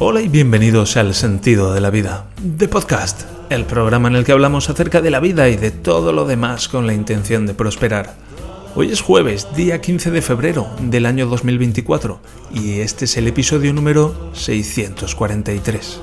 Hola 0.00 0.20
y 0.20 0.28
bienvenidos 0.28 0.96
al 0.96 1.12
Sentido 1.12 1.74
de 1.74 1.80
la 1.80 1.90
Vida, 1.90 2.30
de 2.40 2.68
Podcast, 2.68 3.22
el 3.50 3.64
programa 3.64 4.06
en 4.06 4.14
el 4.14 4.24
que 4.24 4.30
hablamos 4.30 4.70
acerca 4.70 5.00
de 5.00 5.10
la 5.10 5.18
vida 5.18 5.48
y 5.48 5.56
de 5.56 5.72
todo 5.72 6.12
lo 6.12 6.24
demás 6.24 6.68
con 6.68 6.86
la 6.86 6.94
intención 6.94 7.46
de 7.46 7.54
prosperar. 7.54 8.14
Hoy 8.76 8.92
es 8.92 9.00
jueves, 9.00 9.48
día 9.56 9.80
15 9.80 10.12
de 10.12 10.22
febrero 10.22 10.68
del 10.80 11.04
año 11.04 11.26
2024, 11.26 12.20
y 12.54 12.78
este 12.78 13.06
es 13.06 13.16
el 13.16 13.26
episodio 13.26 13.72
número 13.72 14.30
643. 14.34 16.00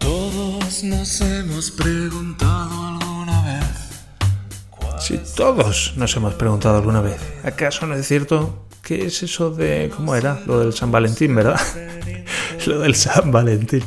Todos 0.00 0.82
nos 0.82 1.20
hemos 1.20 1.70
preguntado 1.70 2.88
alguna 2.88 3.42
vez. 3.44 4.98
Si 4.98 5.18
todos 5.36 5.94
nos 5.96 6.16
hemos 6.16 6.34
preguntado 6.34 6.78
alguna 6.78 7.00
vez, 7.00 7.20
¿acaso 7.44 7.86
no 7.86 7.94
es 7.94 8.08
cierto 8.08 8.66
¿Qué 8.82 9.06
es 9.06 9.22
eso 9.22 9.50
de... 9.50 9.92
¿Cómo 9.96 10.16
era? 10.16 10.40
Lo 10.44 10.58
del 10.58 10.72
San 10.72 10.90
Valentín, 10.90 11.36
¿verdad? 11.36 11.60
Lo 12.66 12.80
del 12.80 12.96
San 12.96 13.30
Valentín. 13.30 13.84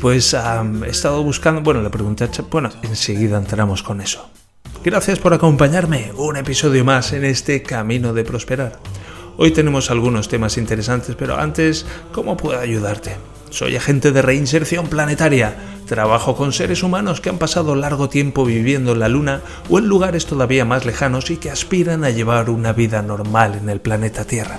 Pues 0.00 0.34
he 0.34 0.90
estado 0.90 1.22
buscando... 1.22 1.60
Bueno, 1.60 1.80
le 1.80 1.90
pregunté 1.90 2.24
a 2.24 2.30
Bueno, 2.50 2.70
enseguida 2.82 3.38
entramos 3.38 3.84
con 3.84 4.00
eso. 4.00 4.28
Gracias 4.84 5.20
por 5.20 5.32
acompañarme. 5.32 6.10
Un 6.16 6.36
episodio 6.36 6.84
más 6.84 7.12
en 7.12 7.24
este 7.24 7.62
camino 7.62 8.12
de 8.12 8.24
prosperar. 8.24 8.80
Hoy 9.38 9.50
tenemos 9.50 9.90
algunos 9.90 10.28
temas 10.28 10.56
interesantes, 10.56 11.14
pero 11.14 11.36
antes, 11.36 11.84
¿cómo 12.12 12.38
puedo 12.38 12.58
ayudarte? 12.58 13.16
Soy 13.50 13.76
agente 13.76 14.10
de 14.10 14.22
reinserción 14.22 14.86
planetaria. 14.86 15.56
Trabajo 15.86 16.34
con 16.36 16.54
seres 16.54 16.82
humanos 16.82 17.20
que 17.20 17.28
han 17.28 17.38
pasado 17.38 17.74
largo 17.74 18.08
tiempo 18.08 18.46
viviendo 18.46 18.92
en 18.92 19.00
la 19.00 19.10
Luna 19.10 19.42
o 19.68 19.78
en 19.78 19.88
lugares 19.88 20.24
todavía 20.24 20.64
más 20.64 20.86
lejanos 20.86 21.30
y 21.30 21.36
que 21.36 21.50
aspiran 21.50 22.02
a 22.02 22.10
llevar 22.10 22.48
una 22.48 22.72
vida 22.72 23.02
normal 23.02 23.58
en 23.60 23.68
el 23.68 23.80
planeta 23.80 24.24
Tierra. 24.24 24.58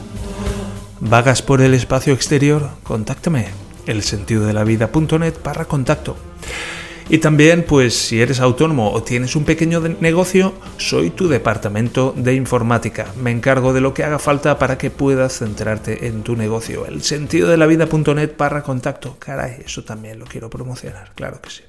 ¿Vagas 0.99 1.41
por 1.41 1.61
el 1.61 1.73
espacio 1.73 2.13
exterior? 2.13 2.69
Contáctame. 2.83 3.47
El 3.87 4.03
sentido 4.03 4.45
de 4.45 4.53
la 4.53 4.63
vida.net 4.63 5.33
para 5.33 5.65
contacto. 5.65 6.17
Y 7.09 7.19
también, 7.19 7.63
pues 7.63 7.95
si 7.95 8.21
eres 8.21 8.41
autónomo 8.41 8.91
o 8.91 9.01
tienes 9.01 9.37
un 9.37 9.45
pequeño 9.45 9.79
negocio, 9.79 10.53
soy 10.77 11.09
tu 11.09 11.29
departamento 11.29 12.13
de 12.17 12.35
informática. 12.35 13.13
Me 13.21 13.31
encargo 13.31 13.71
de 13.71 13.79
lo 13.79 13.93
que 13.93 14.03
haga 14.03 14.19
falta 14.19 14.59
para 14.59 14.77
que 14.77 14.91
puedas 14.91 15.37
centrarte 15.37 16.07
en 16.07 16.23
tu 16.23 16.35
negocio. 16.35 16.85
El 16.85 17.01
sentido 17.03 17.47
de 17.47 17.55
la 17.55 17.65
vida.net 17.65 18.31
para 18.31 18.61
contacto. 18.61 19.15
Caray, 19.19 19.61
eso 19.65 19.85
también 19.85 20.19
lo 20.19 20.25
quiero 20.25 20.49
promocionar, 20.49 21.13
claro 21.15 21.39
que 21.41 21.49
sí. 21.49 21.61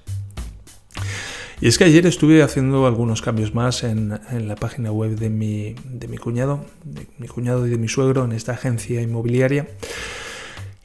Y 1.61 1.69
es 1.69 1.79
que 1.79 1.85
ayer 1.85 2.07
estuve 2.07 2.43
haciendo 2.43 2.87
algunos 2.87 3.23
cambios 3.23 3.55
más 3.55 3.85
en, 3.85 4.21
la 4.31 4.57
página 4.57 4.91
web 4.91 5.17
de 5.17 5.31
mi, 5.31 5.77
de 5.85 6.09
mi 6.09 6.19
cuñado, 6.19 6.65
de 6.85 7.07
mi 7.19 7.29
cuñado 7.29 7.65
y 7.67 7.71
de 7.71 7.79
mi 7.79 7.89
suegro 7.89 8.25
en 8.25 8.33
esta 8.33 8.53
agencia 8.53 9.01
inmobiliaria. 9.01 9.69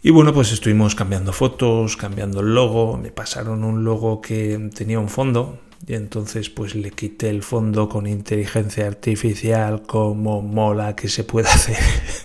Y 0.05 0.11
bueno, 0.11 0.33
pues 0.33 0.51
estuvimos 0.51 0.95
cambiando 0.95 1.31
fotos, 1.31 1.95
cambiando 1.95 2.41
el 2.41 2.53
logo, 2.53 2.97
me 2.97 3.09
pasaron 3.09 3.63
un 3.63 3.85
logo 3.85 4.19
que 4.19 4.69
tenía 4.75 4.99
un 4.99 5.07
fondo 5.07 5.59
y 5.87 5.93
entonces 5.93 6.49
pues 6.49 6.75
le 6.75 6.91
quité 6.91 7.29
el 7.29 7.41
fondo 7.41 7.87
con 7.87 8.05
inteligencia 8.05 8.85
artificial, 8.85 9.83
como 9.83 10.41
mola 10.41 10.97
que 10.97 11.07
se 11.07 11.23
pueda 11.23 11.53
hacer, 11.53 11.77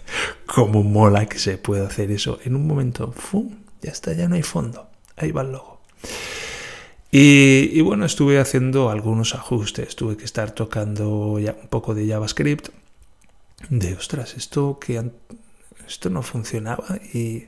como 0.46 0.82
mola 0.82 1.26
que 1.26 1.38
se 1.38 1.56
pueda 1.56 1.86
hacer 1.86 2.10
eso. 2.10 2.40
En 2.44 2.56
un 2.56 2.66
momento, 2.66 3.12
¡fum! 3.12 3.48
ya 3.80 3.92
está, 3.92 4.12
ya 4.12 4.28
no 4.28 4.34
hay 4.34 4.42
fondo, 4.42 4.88
ahí 5.16 5.30
va 5.30 5.42
el 5.42 5.52
logo. 5.52 5.80
Y, 7.12 7.70
y, 7.72 7.80
bueno, 7.80 8.06
estuve 8.06 8.40
haciendo 8.40 8.90
algunos 8.90 9.36
ajustes, 9.36 9.94
tuve 9.94 10.16
que 10.16 10.24
estar 10.24 10.50
tocando 10.50 11.38
ya 11.38 11.56
un 11.62 11.68
poco 11.68 11.94
de 11.94 12.08
JavaScript, 12.08 12.70
de 13.70 13.94
ostras, 13.94 14.34
esto 14.36 14.80
que 14.80 15.12
esto 15.86 16.10
no 16.10 16.22
funcionaba 16.22 16.98
y 17.14 17.46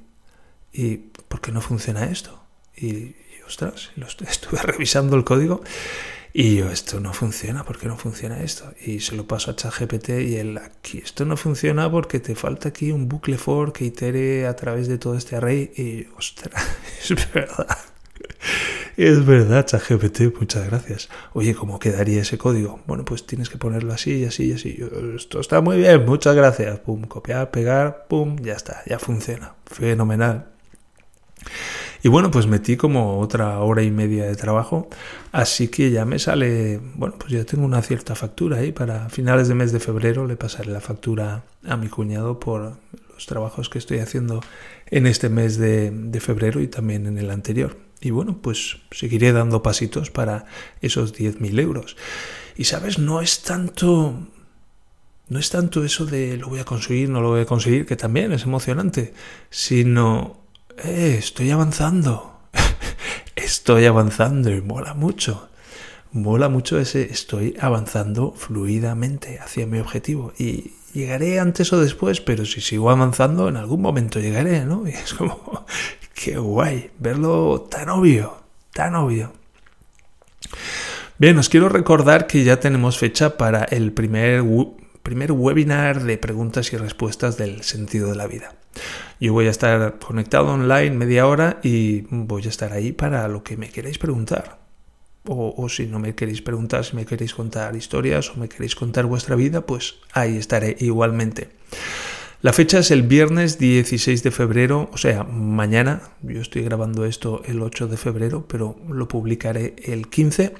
¿y 0.72 0.96
por 0.96 1.40
qué 1.40 1.52
no 1.52 1.60
funciona 1.60 2.04
esto? 2.04 2.42
Y, 2.76 3.14
ostras, 3.46 3.90
estuve 4.28 4.62
revisando 4.62 5.16
el 5.16 5.24
código 5.24 5.62
y 6.32 6.56
yo, 6.56 6.70
esto 6.70 7.00
no 7.00 7.12
funciona, 7.12 7.64
¿por 7.64 7.78
qué 7.78 7.88
no 7.88 7.96
funciona 7.96 8.40
esto? 8.40 8.72
Y 8.80 9.00
se 9.00 9.16
lo 9.16 9.26
paso 9.26 9.50
a 9.50 9.56
ChatGPT 9.56 10.10
y 10.10 10.36
él, 10.36 10.58
aquí, 10.58 10.98
esto 10.98 11.24
no 11.24 11.36
funciona 11.36 11.90
porque 11.90 12.20
te 12.20 12.36
falta 12.36 12.68
aquí 12.68 12.92
un 12.92 13.08
bucle 13.08 13.36
for 13.36 13.72
que 13.72 13.86
itere 13.86 14.46
a 14.46 14.54
través 14.54 14.86
de 14.86 14.98
todo 14.98 15.16
este 15.16 15.34
array. 15.36 15.72
Y, 15.76 16.06
ostras, 16.16 16.52
es 17.02 17.32
verdad. 17.32 17.78
Es 18.96 19.26
verdad, 19.26 19.66
ChatGPT, 19.66 20.38
muchas 20.38 20.66
gracias. 20.66 21.08
Oye, 21.32 21.54
¿cómo 21.54 21.80
quedaría 21.80 22.22
ese 22.22 22.38
código? 22.38 22.80
Bueno, 22.86 23.04
pues 23.04 23.26
tienes 23.26 23.48
que 23.48 23.58
ponerlo 23.58 23.92
así 23.92 24.18
y 24.18 24.24
así 24.24 24.50
y 24.50 24.52
así. 24.52 24.78
Esto 25.16 25.40
está 25.40 25.60
muy 25.60 25.78
bien, 25.78 26.04
muchas 26.04 26.36
gracias. 26.36 26.78
Pum, 26.80 27.02
copiar, 27.04 27.50
pegar, 27.50 28.06
pum, 28.08 28.36
ya 28.40 28.52
está, 28.52 28.82
ya 28.86 29.00
funciona. 29.00 29.54
Fenomenal. 29.66 30.59
Y 32.02 32.08
bueno, 32.08 32.30
pues 32.30 32.46
metí 32.46 32.76
como 32.76 33.20
otra 33.20 33.58
hora 33.60 33.82
y 33.82 33.90
media 33.90 34.24
de 34.24 34.34
trabajo, 34.34 34.88
así 35.32 35.68
que 35.68 35.90
ya 35.90 36.04
me 36.06 36.18
sale, 36.18 36.80
bueno, 36.94 37.16
pues 37.18 37.32
ya 37.32 37.44
tengo 37.44 37.64
una 37.64 37.82
cierta 37.82 38.14
factura 38.14 38.58
ahí. 38.58 38.72
Para 38.72 39.10
finales 39.10 39.48
de 39.48 39.54
mes 39.54 39.72
de 39.72 39.80
febrero 39.80 40.26
le 40.26 40.36
pasaré 40.36 40.70
la 40.70 40.80
factura 40.80 41.44
a 41.66 41.76
mi 41.76 41.88
cuñado 41.88 42.40
por 42.40 42.76
los 43.12 43.26
trabajos 43.26 43.68
que 43.68 43.78
estoy 43.78 43.98
haciendo 43.98 44.40
en 44.86 45.06
este 45.06 45.28
mes 45.28 45.58
de, 45.58 46.18
febrero 46.20 46.60
y 46.60 46.68
también 46.68 47.06
en 47.06 47.18
el 47.18 47.30
anterior. 47.30 47.76
Y 48.00 48.10
bueno, 48.10 48.38
pues 48.40 48.78
seguiré 48.92 49.32
dando 49.32 49.62
pasitos 49.62 50.10
para 50.10 50.46
esos 50.80 51.14
10.000 51.14 51.60
euros. 51.60 51.96
Y 52.56 52.64
sabes, 52.64 52.98
no 52.98 53.20
es 53.20 53.42
tanto 53.42 54.14
no 55.28 55.38
es 55.38 55.50
tanto 55.50 55.84
eso 55.84 56.06
de 56.06 56.36
lo 56.38 56.48
voy 56.48 56.58
a 56.58 56.64
conseguir, 56.64 57.08
no 57.08 57.20
lo 57.20 57.28
voy 57.28 57.42
a 57.42 57.46
conseguir, 57.46 57.86
que 57.86 57.94
también 57.94 58.32
es 58.32 58.42
emocionante, 58.42 59.14
sino 59.48 60.39
eh, 60.84 61.16
estoy 61.18 61.50
avanzando, 61.50 62.38
estoy 63.36 63.86
avanzando 63.86 64.50
y 64.50 64.60
mola 64.60 64.94
mucho. 64.94 65.48
Mola 66.12 66.48
mucho 66.48 66.80
ese 66.80 67.02
estoy 67.02 67.56
avanzando 67.60 68.32
fluidamente 68.32 69.38
hacia 69.38 69.66
mi 69.66 69.78
objetivo 69.78 70.32
y 70.36 70.72
llegaré 70.92 71.38
antes 71.38 71.72
o 71.72 71.80
después, 71.80 72.20
pero 72.20 72.44
si 72.44 72.60
sigo 72.60 72.90
avanzando 72.90 73.48
en 73.48 73.56
algún 73.56 73.80
momento 73.80 74.18
llegaré, 74.18 74.64
¿no? 74.64 74.84
Y 74.88 74.90
es 74.90 75.14
como, 75.14 75.64
qué 76.14 76.36
guay 76.36 76.90
verlo 76.98 77.68
tan 77.70 77.88
obvio, 77.90 78.42
tan 78.72 78.94
obvio. 78.96 79.32
Bien, 81.18 81.38
os 81.38 81.48
quiero 81.48 81.68
recordar 81.68 82.26
que 82.26 82.44
ya 82.44 82.58
tenemos 82.58 82.98
fecha 82.98 83.36
para 83.36 83.64
el 83.64 83.92
primer, 83.92 84.42
primer 85.02 85.32
webinar 85.32 86.02
de 86.02 86.18
preguntas 86.18 86.72
y 86.72 86.76
respuestas 86.76 87.36
del 87.36 87.62
sentido 87.62 88.10
de 88.10 88.16
la 88.16 88.26
vida. 88.26 88.54
Yo 89.20 89.32
voy 89.32 89.46
a 89.46 89.50
estar 89.50 89.98
conectado 89.98 90.48
online 90.48 90.92
media 90.92 91.26
hora 91.26 91.58
y 91.62 92.02
voy 92.10 92.44
a 92.44 92.48
estar 92.48 92.72
ahí 92.72 92.92
para 92.92 93.28
lo 93.28 93.42
que 93.42 93.56
me 93.56 93.68
queréis 93.68 93.98
preguntar. 93.98 94.60
O, 95.26 95.68
si 95.68 95.86
no 95.86 95.98
me 95.98 96.14
queréis 96.14 96.40
preguntar, 96.40 96.84
si 96.84 96.96
me 96.96 97.04
queréis 97.04 97.34
contar 97.34 97.76
historias 97.76 98.30
o 98.30 98.36
me 98.36 98.48
queréis 98.48 98.74
contar 98.74 99.04
vuestra 99.04 99.36
vida, 99.36 99.60
pues 99.60 99.96
ahí 100.12 100.36
estaré 100.36 100.76
igualmente. 100.80 101.50
La 102.40 102.54
fecha 102.54 102.78
es 102.78 102.90
el 102.90 103.02
viernes 103.02 103.58
16 103.58 104.22
de 104.22 104.30
febrero, 104.30 104.88
o 104.94 104.96
sea, 104.96 105.24
mañana. 105.24 106.00
Yo 106.22 106.40
estoy 106.40 106.62
grabando 106.62 107.04
esto 107.04 107.42
el 107.44 107.60
8 107.60 107.88
de 107.88 107.98
febrero, 107.98 108.46
pero 108.48 108.76
lo 108.88 109.08
publicaré 109.08 109.76
el 109.84 110.08
15. 110.08 110.54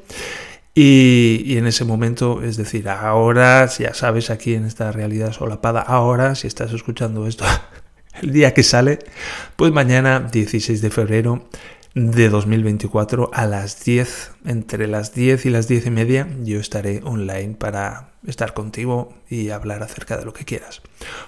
Y, 0.74 1.56
en 1.56 1.66
ese 1.66 1.84
momento, 1.84 2.42
es 2.42 2.56
decir, 2.56 2.88
ahora, 2.88 3.66
ya 3.66 3.92
sabes, 3.92 4.30
aquí 4.30 4.54
en 4.54 4.64
esta 4.64 4.92
realidad 4.92 5.32
solapada, 5.32 5.80
ahora, 5.80 6.34
si 6.34 6.46
estás 6.46 6.72
escuchando 6.72 7.26
esto 7.26 7.44
el 8.22 8.32
día 8.32 8.54
que 8.54 8.62
sale, 8.62 9.00
pues 9.56 9.72
mañana 9.72 10.20
16 10.20 10.80
de 10.80 10.90
febrero 10.90 11.48
de 11.94 12.28
2024 12.28 13.30
a 13.32 13.46
las 13.46 13.84
10, 13.84 14.32
entre 14.44 14.86
las 14.86 15.12
10 15.12 15.46
y 15.46 15.50
las 15.50 15.66
10 15.66 15.86
y 15.86 15.90
media, 15.90 16.28
yo 16.44 16.60
estaré 16.60 17.00
online 17.02 17.56
para 17.56 18.10
estar 18.26 18.54
contigo 18.54 19.14
y 19.28 19.50
hablar 19.50 19.82
acerca 19.82 20.16
de 20.16 20.24
lo 20.24 20.32
que 20.32 20.44
quieras. 20.44 20.82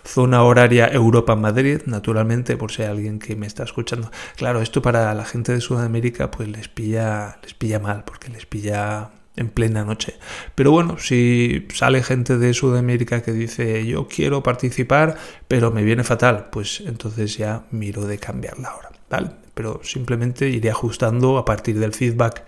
Zona 0.05 0.45
horaria 0.45 0.87
Europa-Madrid, 0.87 1.81
naturalmente, 1.87 2.57
por 2.57 2.71
si 2.71 2.83
hay 2.83 2.89
alguien 2.89 3.19
que 3.19 3.35
me 3.35 3.49
está 3.49 3.65
escuchando. 3.65 4.13
Claro, 4.37 4.63
esto 4.63 4.83
para 4.83 5.13
la 5.15 5.25
gente 5.25 5.53
de 5.53 5.61
Sudamérica 5.61 6.31
pues 6.31 6.49
les 6.49 6.69
pilla, 6.69 7.39
les 7.43 7.55
pilla 7.55 7.81
mal, 7.81 8.05
porque 8.05 8.29
les 8.29 8.47
pilla 8.47 9.11
en 9.37 9.49
plena 9.49 9.85
noche. 9.85 10.15
Pero 10.55 10.71
bueno, 10.71 10.99
si 10.99 11.67
sale 11.75 12.03
gente 12.03 12.39
de 12.39 12.55
Sudamérica 12.55 13.23
que 13.23 13.33
dice 13.33 13.87
yo 13.87 14.07
quiero 14.09 14.43
participar, 14.43 15.17
pero 15.49 15.71
me 15.71 15.83
viene 15.83 16.05
fatal, 16.05 16.49
pues 16.51 16.83
entonces 16.87 17.37
ya 17.37 17.65
miro 17.71 18.07
de 18.07 18.19
cambiar 18.19 18.59
la 18.59 18.75
hora, 18.75 18.91
¿vale? 19.09 19.31
Pero 19.55 19.81
simplemente 19.83 20.49
iré 20.49 20.71
ajustando 20.71 21.39
a 21.39 21.45
partir 21.45 21.79
del 21.79 21.95
feedback 21.95 22.45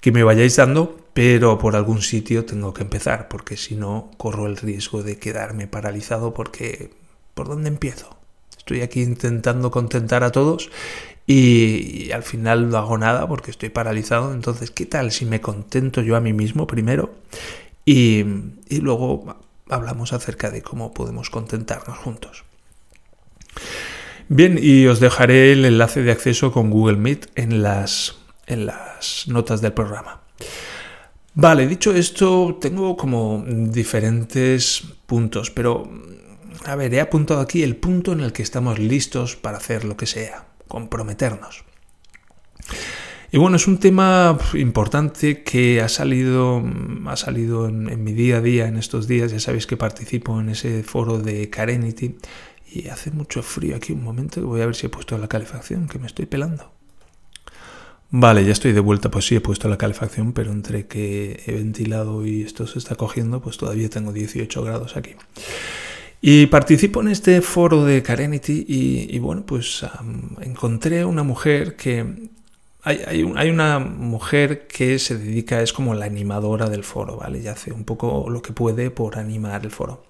que 0.00 0.12
me 0.12 0.22
vayáis 0.22 0.56
dando, 0.56 0.96
pero 1.12 1.58
por 1.58 1.76
algún 1.76 2.02
sitio 2.02 2.44
tengo 2.44 2.72
que 2.72 2.82
empezar, 2.82 3.28
porque 3.28 3.56
si 3.56 3.74
no 3.74 4.10
corro 4.16 4.46
el 4.46 4.56
riesgo 4.56 5.02
de 5.02 5.18
quedarme 5.18 5.66
paralizado 5.66 6.32
porque 6.32 6.90
¿por 7.34 7.48
dónde 7.48 7.68
empiezo? 7.68 8.19
Estoy 8.70 8.82
aquí 8.82 9.02
intentando 9.02 9.72
contentar 9.72 10.22
a 10.22 10.30
todos 10.30 10.70
y, 11.26 12.12
al 12.12 12.22
final 12.22 12.70
no 12.70 12.78
hago 12.78 12.96
nada 12.98 13.26
porque 13.26 13.50
estoy 13.50 13.68
paralizado. 13.68 14.32
Entonces, 14.32 14.70
¿qué 14.70 14.86
tal 14.86 15.10
si 15.10 15.26
me 15.26 15.40
contento 15.40 16.02
yo 16.02 16.14
a 16.14 16.20
mí 16.20 16.32
mismo 16.32 16.68
primero 16.68 17.12
y, 17.84 18.24
luego 18.70 19.36
hablamos 19.68 20.12
acerca 20.12 20.52
de 20.52 20.62
cómo 20.62 20.94
podemos 20.94 21.30
contentarnos 21.30 21.98
juntos? 21.98 22.44
Bien, 24.28 24.56
y 24.62 24.86
os 24.86 25.00
dejaré 25.00 25.50
el 25.50 25.64
enlace 25.64 26.04
de 26.04 26.12
acceso 26.12 26.52
con 26.52 26.70
Google 26.70 26.96
Meet 26.96 27.26
en 27.34 27.64
las, 27.64 28.18
en 28.46 28.66
las 28.66 29.24
notas 29.26 29.60
del 29.60 29.72
programa. 29.72 30.20
Vale, 31.34 31.66
dicho 31.66 31.92
esto, 31.92 32.56
tengo 32.60 32.96
como 32.96 33.44
diferentes 33.46 34.84
puntos, 35.06 35.50
pero 35.50 35.90
a 36.64 36.76
ver, 36.76 36.92
he 36.94 37.00
apuntado 37.00 37.40
aquí 37.40 37.62
el 37.62 37.76
punto 37.76 38.12
en 38.12 38.20
el 38.20 38.32
que 38.32 38.42
estamos 38.42 38.78
listos 38.78 39.36
para 39.36 39.56
hacer 39.56 39.84
lo 39.84 39.96
que 39.96 40.06
sea, 40.06 40.46
comprometernos. 40.68 41.64
Y 43.32 43.38
bueno, 43.38 43.56
es 43.56 43.68
un 43.68 43.78
tema 43.78 44.36
importante 44.54 45.44
que 45.44 45.80
ha 45.80 45.88
salido, 45.88 46.62
ha 47.06 47.16
salido 47.16 47.68
en, 47.68 48.02
mi 48.02 48.12
día 48.12 48.38
a 48.38 48.40
día 48.40 48.66
en 48.66 48.76
estos 48.76 49.06
días. 49.06 49.30
Ya 49.30 49.38
sabéis 49.38 49.68
que 49.68 49.76
participo 49.76 50.40
en 50.40 50.48
ese 50.48 50.82
foro 50.82 51.18
de 51.18 51.48
Carenity 51.48 52.16
y 52.72 52.88
hace 52.88 53.12
mucho 53.12 53.42
frío 53.44 53.76
aquí. 53.76 53.92
Un 53.92 54.02
momento, 54.02 54.44
voy 54.44 54.62
a 54.62 54.66
ver 54.66 54.74
si 54.74 54.86
he 54.86 54.88
puesto 54.90 55.16
la 55.16 55.28
calefacción, 55.28 55.86
que 55.86 56.00
me 56.00 56.08
estoy 56.08 56.26
pelando. 56.26 56.72
Vale, 58.10 58.44
ya 58.44 58.50
estoy 58.50 58.72
de 58.72 58.80
vuelta. 58.80 59.12
Pues 59.12 59.26
sí, 59.26 59.36
he 59.36 59.40
puesto 59.40 59.68
la 59.68 59.78
calefacción, 59.78 60.32
pero 60.32 60.50
entre 60.50 60.88
que 60.88 61.44
he 61.46 61.52
ventilado 61.52 62.26
y 62.26 62.42
esto 62.42 62.66
se 62.66 62.80
está 62.80 62.96
cogiendo, 62.96 63.40
pues 63.40 63.58
todavía 63.58 63.88
tengo 63.88 64.12
18 64.12 64.64
grados 64.64 64.96
aquí. 64.96 65.14
Y 66.22 66.46
participo 66.46 67.00
en 67.00 67.08
este 67.08 67.40
foro 67.40 67.84
de 67.84 68.02
Carenity 68.02 68.64
y, 68.68 69.18
bueno, 69.18 69.44
pues 69.46 69.84
encontré 70.42 71.04
una 71.04 71.22
mujer 71.22 71.76
que 71.76 72.28
hay, 72.82 73.22
una 73.22 73.78
mujer 73.78 74.66
que 74.66 74.98
se 74.98 75.16
dedica, 75.16 75.62
es 75.62 75.72
como 75.72 75.94
la 75.94 76.06
animadora 76.06 76.68
del 76.68 76.84
foro, 76.84 77.16
¿vale? 77.16 77.40
Y 77.40 77.46
hace 77.46 77.72
un 77.72 77.84
poco 77.84 78.28
lo 78.28 78.42
que 78.42 78.52
puede 78.52 78.90
por 78.90 79.18
animar 79.18 79.64
el 79.64 79.70
foro. 79.70 80.04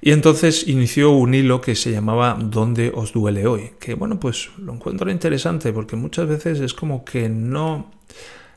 Y 0.00 0.12
entonces 0.12 0.66
inició 0.66 1.10
un 1.10 1.34
hilo 1.34 1.60
que 1.60 1.74
se 1.74 1.90
llamaba 1.90 2.36
¿Dónde 2.40 2.92
os 2.94 3.12
duele 3.12 3.46
hoy? 3.46 3.72
Que 3.80 3.94
bueno, 3.94 4.20
pues 4.20 4.50
lo 4.58 4.72
encuentro 4.72 5.10
interesante 5.10 5.72
porque 5.72 5.96
muchas 5.96 6.28
veces 6.28 6.60
es 6.60 6.72
como 6.72 7.04
que 7.04 7.28
no, 7.28 7.90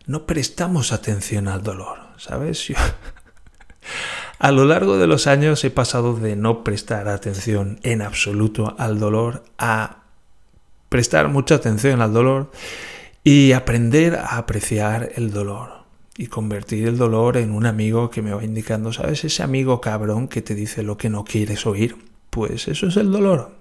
no 0.05 0.25
prestamos 0.27 0.91
atención 0.91 1.47
al 1.47 1.63
dolor, 1.63 1.97
¿sabes? 2.17 2.71
a 4.41 4.51
lo 4.51 4.65
largo 4.65 4.97
de 4.97 5.05
los 5.05 5.27
años 5.27 5.63
he 5.63 5.69
pasado 5.69 6.15
de 6.15 6.35
no 6.35 6.63
prestar 6.63 7.07
atención 7.07 7.79
en 7.83 8.01
absoluto 8.01 8.73
al 8.79 8.99
dolor 8.99 9.43
a 9.59 10.05
prestar 10.89 11.27
mucha 11.27 11.53
atención 11.53 12.01
al 12.01 12.11
dolor 12.11 12.49
y 13.23 13.51
aprender 13.51 14.15
a 14.15 14.37
apreciar 14.37 15.11
el 15.15 15.29
dolor 15.29 15.83
y 16.17 16.25
convertir 16.25 16.87
el 16.87 16.97
dolor 16.97 17.37
en 17.37 17.51
un 17.51 17.67
amigo 17.67 18.09
que 18.09 18.23
me 18.23 18.33
va 18.33 18.43
indicando, 18.43 18.91
¿sabes? 18.91 19.23
Ese 19.23 19.43
amigo 19.43 19.79
cabrón 19.79 20.27
que 20.27 20.41
te 20.41 20.55
dice 20.55 20.81
lo 20.81 20.97
que 20.97 21.11
no 21.11 21.23
quieres 21.23 21.67
oír. 21.67 21.97
Pues 22.31 22.67
eso 22.67 22.87
es 22.87 22.97
el 22.97 23.11
dolor. 23.11 23.51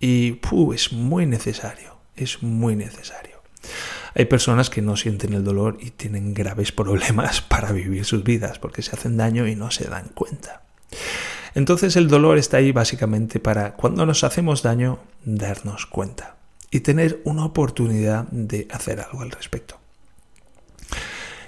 Y 0.00 0.38
es 0.74 0.92
muy 0.94 1.26
necesario, 1.26 1.98
es 2.16 2.42
muy 2.42 2.76
necesario. 2.76 3.42
Hay 4.14 4.24
personas 4.26 4.70
que 4.70 4.82
no 4.82 4.96
sienten 4.96 5.32
el 5.32 5.44
dolor 5.44 5.78
y 5.80 5.90
tienen 5.90 6.34
graves 6.34 6.72
problemas 6.72 7.40
para 7.48 7.72
vivir 7.72 8.04
sus 8.04 8.24
vidas 8.24 8.58
porque 8.58 8.82
se 8.82 8.94
hacen 8.94 9.16
daño 9.16 9.46
y 9.46 9.56
no 9.56 9.70
se 9.70 9.84
dan 9.88 10.08
cuenta. 10.14 10.62
Entonces 11.54 11.96
el 11.96 12.08
dolor 12.08 12.38
está 12.38 12.58
ahí 12.58 12.72
básicamente 12.72 13.40
para 13.40 13.72
cuando 13.74 14.06
nos 14.06 14.24
hacemos 14.24 14.62
daño 14.62 14.98
darnos 15.24 15.86
cuenta 15.86 16.36
y 16.70 16.80
tener 16.80 17.20
una 17.24 17.44
oportunidad 17.44 18.28
de 18.30 18.68
hacer 18.70 19.00
algo 19.00 19.22
al 19.22 19.30
respecto. 19.30 19.76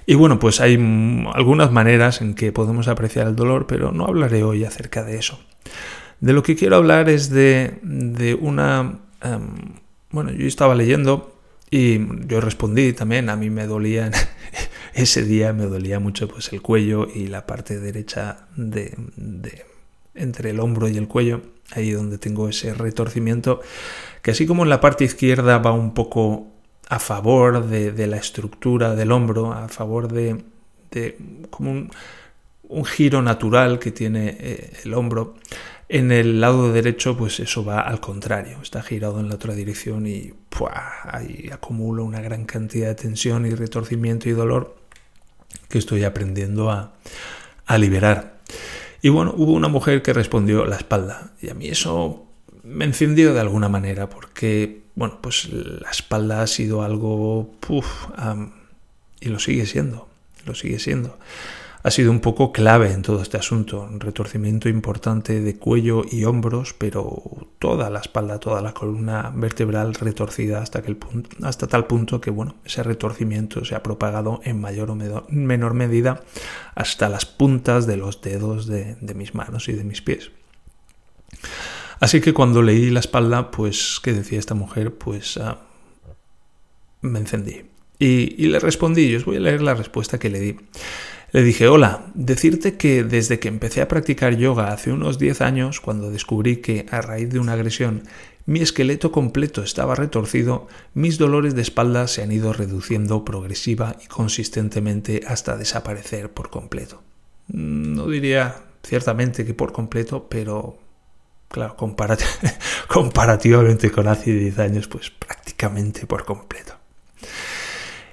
Y 0.05 0.15
bueno, 0.15 0.37
pues 0.37 0.59
hay 0.59 0.75
algunas 1.33 1.71
maneras 1.71 2.21
en 2.21 2.33
que 2.35 2.51
podemos 2.51 2.89
apreciar 2.89 3.27
el 3.27 3.35
dolor, 3.37 3.67
pero 3.67 3.93
no 3.93 4.05
hablaré 4.05 4.43
hoy 4.43 4.65
acerca 4.65 5.03
de 5.03 5.17
eso. 5.17 5.39
De 6.19 6.33
lo 6.33 6.43
que 6.43 6.55
quiero 6.55 6.75
hablar 6.75 7.09
es 7.09 7.29
de, 7.29 8.37
una... 8.41 8.99
Em, 9.21 9.79
bueno, 10.11 10.31
yo 10.31 10.45
estaba 10.45 10.75
leyendo 10.75 11.32
y 11.75 12.27
yo 12.27 12.39
respondí 12.39 12.93
también, 12.93 13.31
a 13.31 13.35
mí 13.35 13.49
me 13.49 13.65
dolía, 13.65 14.11
ese 14.93 15.23
día 15.23 15.53
me 15.53 15.65
dolía 15.65 15.99
mucho 15.99 16.27
pues 16.27 16.53
el 16.53 16.61
cuello 16.61 17.07
y 17.11 17.25
la 17.25 17.47
parte 17.47 17.79
derecha 17.79 18.45
de, 18.55 18.95
entre 20.13 20.51
el 20.51 20.59
hombro 20.59 20.87
y 20.87 20.97
el 20.97 21.07
cuello, 21.07 21.41
ahí 21.71 21.89
donde 21.89 22.19
tengo 22.19 22.47
ese 22.47 22.75
retorcimiento, 22.75 23.59
que 24.21 24.29
así 24.29 24.45
como 24.45 24.61
en 24.61 24.69
la 24.69 24.79
parte 24.79 25.03
izquierda 25.03 25.57
va 25.57 25.71
un 25.71 25.95
poco 25.95 26.45
a 26.89 26.99
favor 26.99 27.65
de, 27.65 28.05
la 28.05 28.17
estructura 28.17 28.93
del 28.93 29.11
hombro, 29.11 29.51
a 29.51 29.67
favor 29.67 30.11
de, 30.11 30.43
como 31.49 31.71
un, 31.71 32.85
giro 32.85 33.23
natural 33.23 33.79
que 33.79 33.89
tiene 33.89 34.37
eh, 34.39 34.73
el 34.85 34.93
hombro, 34.93 35.37
en 35.93 36.11
el 36.11 36.41
lado 36.41 36.73
derecho, 36.73 37.15
pues 37.15 37.39
eso 37.39 37.63
va 37.63 37.81
al 37.81 37.99
contrario, 37.99 38.57
está 38.63 38.81
girado 38.81 39.19
en 39.19 39.29
la 39.29 39.35
otra 39.35 39.53
dirección 39.53 40.07
y 40.07 40.33
ahí 41.05 41.51
acumula 41.53 42.01
una 42.01 42.19
gran 42.19 42.45
cantidad 42.45 42.87
de 42.87 42.95
tensión 42.95 43.45
y 43.45 43.51
retorcimiento 43.51 44.27
y 44.27 44.31
dolor 44.31 44.75
que 45.69 45.77
estoy 45.77 46.03
aprendiendo 46.03 46.71
a, 46.71 46.93
a 47.67 47.77
liberar. 47.77 48.39
Y 49.03 49.09
bueno, 49.09 49.35
hubo 49.37 49.53
una 49.53 49.67
mujer 49.67 50.01
que 50.01 50.13
respondió 50.13 50.65
la 50.65 50.77
espalda 50.77 51.33
y 51.39 51.49
a 51.49 51.53
mí 51.53 51.67
eso 51.67 52.25
me 52.63 52.85
encendió 52.85 53.35
de 53.35 53.41
alguna 53.41 53.69
manera 53.69 54.09
porque, 54.09 54.85
bueno, 54.95 55.19
pues 55.21 55.47
la 55.53 55.91
espalda 55.91 56.41
ha 56.41 56.47
sido 56.47 56.81
algo... 56.81 57.51
y 59.19 59.29
lo 59.29 59.37
sigue 59.37 59.67
siendo, 59.67 60.09
lo 60.47 60.55
sigue 60.55 60.79
siendo. 60.79 61.19
Ha 61.83 61.91
sido 61.91 62.11
un 62.11 62.21
poco 62.21 62.53
clave 62.53 62.91
en 62.91 63.01
todo 63.01 63.21
este 63.21 63.37
asunto, 63.37 63.81
un 63.81 63.99
retorcimiento 63.99 64.69
importante 64.69 65.41
de 65.41 65.57
cuello 65.57 66.03
y 66.09 66.23
hombros, 66.23 66.73
pero 66.73 67.21
toda 67.59 67.89
la 67.89 67.99
espalda, 67.99 68.39
toda 68.39 68.61
la 68.61 68.73
columna 68.73 69.33
vertebral 69.35 69.93
retorcida 69.93 70.61
hasta, 70.61 70.81
que 70.81 70.95
tal 70.95 71.87
punto 71.87 72.21
que 72.21 72.31
bueno, 72.31 72.55
ese 72.63 72.83
retorcimiento 72.83 73.65
se 73.65 73.75
ha 73.75 73.83
propagado 73.83 74.39
en 74.45 74.61
mayor 74.61 74.91
o 74.91 74.95
menor 74.95 75.73
medida 75.73 76.23
hasta 76.73 77.09
las 77.09 77.25
puntas 77.25 77.85
de 77.85 77.97
los 77.97 78.21
dedos 78.21 78.65
de 78.67 79.13
mis 79.13 79.35
manos 79.35 79.67
y 79.67 79.73
de 79.73 79.83
mis 79.83 80.01
pies. 80.01 80.31
Así 81.99 82.19
que 82.19 82.33
cuando 82.33 82.61
leí 82.61 82.89
la 82.89 82.99
espalda, 82.99 83.49
pues, 83.51 83.99
¿qué 84.03 84.13
decía 84.13 84.39
esta 84.39 84.55
mujer? 84.55 84.93
Pues 84.93 85.37
ah, 85.37 85.61
me 87.01 87.19
encendí. 87.19 87.63
Y, 87.97 88.47
le 88.47 88.59
respondí, 88.59 89.09
yo 89.09 89.19
os 89.19 89.25
voy 89.25 89.37
a 89.37 89.39
leer 89.39 89.61
la 89.61 89.73
respuesta 89.73 90.19
que 90.19 90.29
le 90.29 90.39
di. 90.41 90.57
Le 91.33 91.41
dije, 91.41 91.67
hola, 91.67 92.11
decirte 92.13 92.77
que 92.77 93.03
desde 93.03 93.39
que 93.39 93.47
empecé 93.47 93.81
a 93.81 93.87
practicar 93.87 94.37
yoga 94.37 94.71
hace 94.71 94.91
unos 94.91 95.17
10 95.17 95.41
años, 95.41 95.81
cuando 95.81 96.11
descubrí 96.11 96.57
que 96.57 96.85
a 96.91 97.01
raíz 97.01 97.31
de 97.31 97.39
una 97.39 97.53
agresión 97.53 98.03
mi 98.45 98.59
esqueleto 98.59 99.11
completo 99.11 99.63
estaba 99.63 99.95
retorcido, 99.95 100.67
mis 100.93 101.17
dolores 101.17 101.55
de 101.55 101.63
espalda 101.63 102.07
se 102.07 102.21
han 102.21 102.31
ido 102.31 102.53
reduciendo 102.53 103.25
progresiva 103.25 103.95
y 104.03 104.07
consistentemente 104.07 105.21
hasta 105.25 105.57
desaparecer 105.57 106.29
por 106.29 106.51
completo. 106.51 107.01
No 107.47 108.07
diría 108.07 108.65
ciertamente 108.83 109.43
que 109.43 109.55
por 109.55 109.71
completo, 109.71 110.27
pero 110.29 110.77
Claro, 111.53 111.75
comparativamente 112.87 113.91
con 113.91 114.07
hace 114.07 114.33
10 114.33 114.57
años, 114.57 114.87
pues 114.87 115.11
prácticamente 115.11 116.07
por 116.07 116.25
completo. 116.25 116.73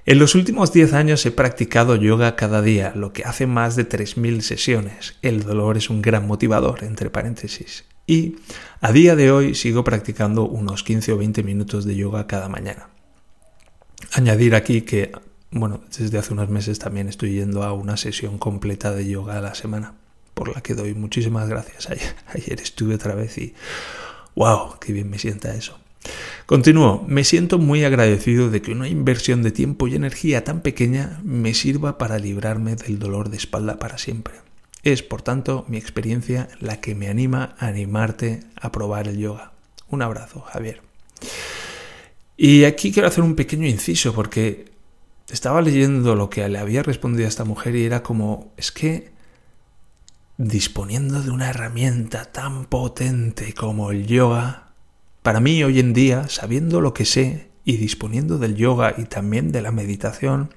En 0.06 0.18
los 0.18 0.34
últimos 0.34 0.72
10 0.72 0.94
años 0.94 1.24
he 1.26 1.30
practicado 1.30 1.96
yoga 1.96 2.34
cada 2.34 2.62
día, 2.62 2.92
lo 2.94 3.12
que 3.12 3.24
hace 3.24 3.46
más 3.46 3.76
de 3.76 3.88
3.000 3.88 4.40
sesiones. 4.40 5.16
El 5.22 5.42
dolor 5.42 5.76
es 5.76 5.90
un 5.90 6.02
gran 6.02 6.26
motivador, 6.26 6.84
entre 6.84 7.10
paréntesis. 7.10 7.84
Y 8.06 8.36
a 8.80 8.92
día 8.92 9.14
de 9.14 9.30
hoy 9.30 9.54
sigo 9.54 9.84
practicando 9.84 10.44
unos 10.44 10.82
15 10.82 11.12
o 11.12 11.18
20 11.18 11.42
minutos 11.42 11.84
de 11.84 11.96
yoga 11.96 12.26
cada 12.26 12.48
mañana. 12.48 12.88
Añadir 14.12 14.54
aquí 14.54 14.82
que, 14.82 15.12
bueno, 15.50 15.82
desde 15.96 16.18
hace 16.18 16.32
unos 16.32 16.48
meses 16.48 16.78
también 16.78 17.08
estoy 17.08 17.34
yendo 17.34 17.62
a 17.62 17.72
una 17.72 17.96
sesión 17.96 18.38
completa 18.38 18.92
de 18.92 19.06
yoga 19.06 19.38
a 19.38 19.42
la 19.42 19.54
semana 19.54 19.94
por 20.40 20.54
la 20.54 20.62
que 20.62 20.74
doy 20.74 20.94
muchísimas 20.94 21.50
gracias. 21.50 21.88
Ayer, 22.26 22.60
estuve 22.62 22.94
otra 22.94 23.14
vez 23.14 23.36
y 23.36 23.54
wow, 24.34 24.78
qué 24.80 24.94
bien 24.94 25.10
me 25.10 25.18
sienta 25.18 25.54
eso. 25.54 25.78
Continúo, 26.46 27.04
me 27.06 27.24
siento 27.24 27.58
muy 27.58 27.84
agradecido 27.84 28.50
de 28.50 28.60
que 28.60 28.72
una 28.72 28.88
inversión 28.88 29.42
de 29.42 29.52
tiempo 29.52 29.86
y 29.86 29.94
energía 29.94 30.42
tan 30.42 30.62
pequeña 30.62 31.20
me 31.22 31.54
sirva 31.54 31.98
para 31.98 32.18
librarme 32.18 32.74
del 32.74 32.98
dolor 32.98 33.30
de 33.30 33.36
espalda 33.36 33.78
para 33.78 33.98
siempre. 33.98 34.34
Es, 34.82 35.02
por 35.02 35.22
tanto, 35.22 35.64
mi 35.68 35.76
experiencia 35.76 36.48
la 36.58 36.80
que 36.80 36.94
me 36.94 37.08
anima 37.08 37.54
a 37.58 37.66
animarte 37.66 38.40
a 38.60 38.72
probar 38.72 39.08
el 39.08 39.18
yoga. 39.18 39.52
Un 39.88 40.02
abrazo, 40.02 40.40
Javier. 40.40 40.80
Y 42.36 42.64
aquí 42.64 42.90
quiero 42.90 43.06
hacer 43.06 43.22
un 43.22 43.36
pequeño 43.36 43.66
inciso 43.66 44.14
porque 44.14 44.70
estaba 45.30 45.60
leyendo 45.60 46.14
lo 46.14 46.30
que 46.30 46.48
le 46.48 46.58
había 46.58 46.82
respondido 46.82 47.26
a 47.26 47.28
esta 47.28 47.44
mujer 47.44 47.76
y 47.76 47.84
era 47.84 48.02
como, 48.02 48.52
es 48.56 48.72
que 48.72 49.12
disponiendo 50.38 51.22
de 51.22 51.30
una 51.30 51.50
herramienta 51.50 52.24
tan 52.32 52.64
potente 52.64 53.52
como 53.52 53.90
el 53.90 54.06
yoga, 54.06 54.69
para 55.22 55.40
mí 55.40 55.62
hoy 55.62 55.80
en 55.80 55.92
día, 55.92 56.28
sabiendo 56.28 56.80
lo 56.80 56.94
que 56.94 57.04
sé 57.04 57.50
y 57.64 57.76
disponiendo 57.76 58.38
del 58.38 58.56
yoga 58.56 58.94
y 58.96 59.04
también 59.04 59.52
de 59.52 59.62
la 59.62 59.70
meditación, 59.70 60.54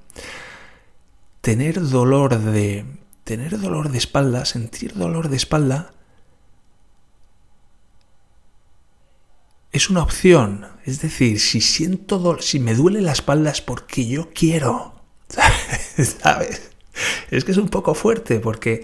tener 1.42 1.82
dolor 1.88 2.40
de 2.40 2.86
tener 3.24 3.60
dolor 3.60 3.90
de 3.90 3.98
espalda, 3.98 4.46
sentir 4.46 4.94
dolor 4.94 5.30
de 5.30 5.38
espalda 5.38 5.94
es 9.74 9.90
una 9.90 10.04
opción. 10.04 10.68
Es 10.86 11.02
decir, 11.02 11.40
si 11.40 11.60
siento 11.60 12.38
si 12.40 12.60
me 12.60 12.76
duele 12.76 13.02
la 13.02 13.12
espalda 13.12 13.50
es 13.50 13.62
porque 13.62 14.08
yo 14.08 14.30
quiero. 14.34 14.94
¿Sabes? 15.98 16.72
Es 17.32 17.44
que 17.44 17.52
es 17.52 17.58
un 17.58 17.70
poco 17.70 17.96
fuerte 17.96 18.40
porque, 18.40 18.84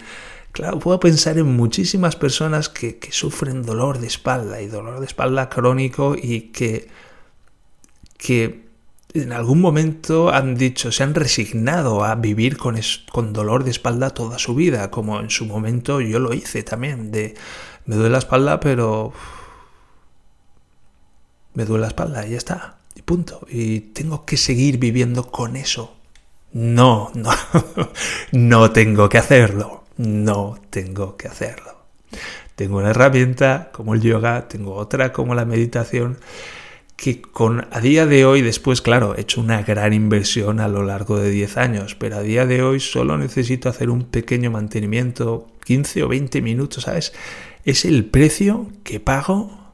claro, 0.52 0.80
puedo 0.80 1.00
pensar 1.00 1.38
en 1.38 1.56
muchísimas 1.56 2.16
personas 2.16 2.70
que, 2.70 3.00
sufren 3.12 3.64
dolor 3.64 4.00
de 4.00 4.08
espalda 4.08 4.62
y 4.62 4.68
dolor 4.68 5.00
de 5.00 5.06
espalda 5.06 5.50
crónico 5.50 6.16
y 6.22 6.52
que, 6.52 6.88
que 8.18 8.70
en 9.14 9.32
algún 9.32 9.62
momento 9.62 10.30
han 10.30 10.56
dicho, 10.56 10.92
se 10.92 11.04
han 11.04 11.16
resignado 11.16 12.04
a 12.04 12.16
vivir 12.16 12.58
con, 12.58 12.80
con 13.12 13.34
dolor 13.34 13.64
de 13.64 13.72
espalda 13.72 14.12
toda 14.12 14.38
su 14.38 14.56
vida, 14.56 14.92
como 14.92 15.20
en 15.20 15.30
su 15.30 15.46
momento 15.46 16.02
yo 16.02 16.20
lo 16.20 16.34
hice 16.34 16.64
también, 16.64 17.12
de 17.12 17.36
me 17.86 17.96
duele 17.96 18.12
la 18.12 18.20
espalda, 18.20 18.60
pero 18.60 19.14
me 21.56 21.66
duele 21.66 21.82
la 21.82 21.88
espalda 21.88 22.26
y 22.28 22.32
ya 22.32 22.38
está, 22.38 22.78
y 22.96 23.02
punto. 23.02 23.46
Y 23.50 23.80
tengo 23.80 24.26
que 24.26 24.38
seguir 24.38 24.78
viviendo 24.78 25.32
con 25.32 25.56
eso. 25.56 25.96
No, 26.52 27.12
no, 27.16 27.32
no 28.32 28.72
tengo 28.72 29.10
que 29.10 29.18
hacerlo, 29.18 29.86
no 30.00 30.58
tengo 30.70 31.18
que 31.18 31.28
hacerlo. 31.28 31.84
Tengo 32.56 32.78
una 32.78 32.92
herramienta 32.92 33.70
como 33.74 33.94
el 33.94 34.02
yoga, 34.02 34.48
tengo 34.48 34.76
otra 34.76 35.12
como 35.12 35.36
la 35.36 35.44
meditación 35.44 36.18
que 36.96 37.22
con 37.22 37.68
a 37.72 37.80
día 37.82 38.06
de 38.06 38.26
hoy, 38.26 38.42
después, 38.42 38.82
claro, 38.82 39.16
he 39.16 39.22
hecho 39.22 39.42
una 39.42 39.62
gran 39.62 39.94
inversión 39.94 40.62
a 40.62 40.68
lo 40.68 40.84
largo 40.84 41.18
de 41.18 41.30
10 41.32 41.58
años, 41.58 41.96
pero 41.96 42.18
a 42.18 42.22
día 42.22 42.46
de 42.46 42.62
hoy 42.62 42.80
solo 42.80 43.18
necesito 43.18 43.70
hacer 43.70 43.90
un 43.90 44.06
pequeño 44.06 44.52
mantenimiento, 44.52 45.48
15 45.66 46.04
o 46.04 46.08
20 46.08 46.42
minutos, 46.42 46.84
¿sabes? 46.84 47.14
Es 47.66 47.84
el 47.84 48.06
precio 48.06 48.68
que 48.84 49.00
pago 49.00 49.74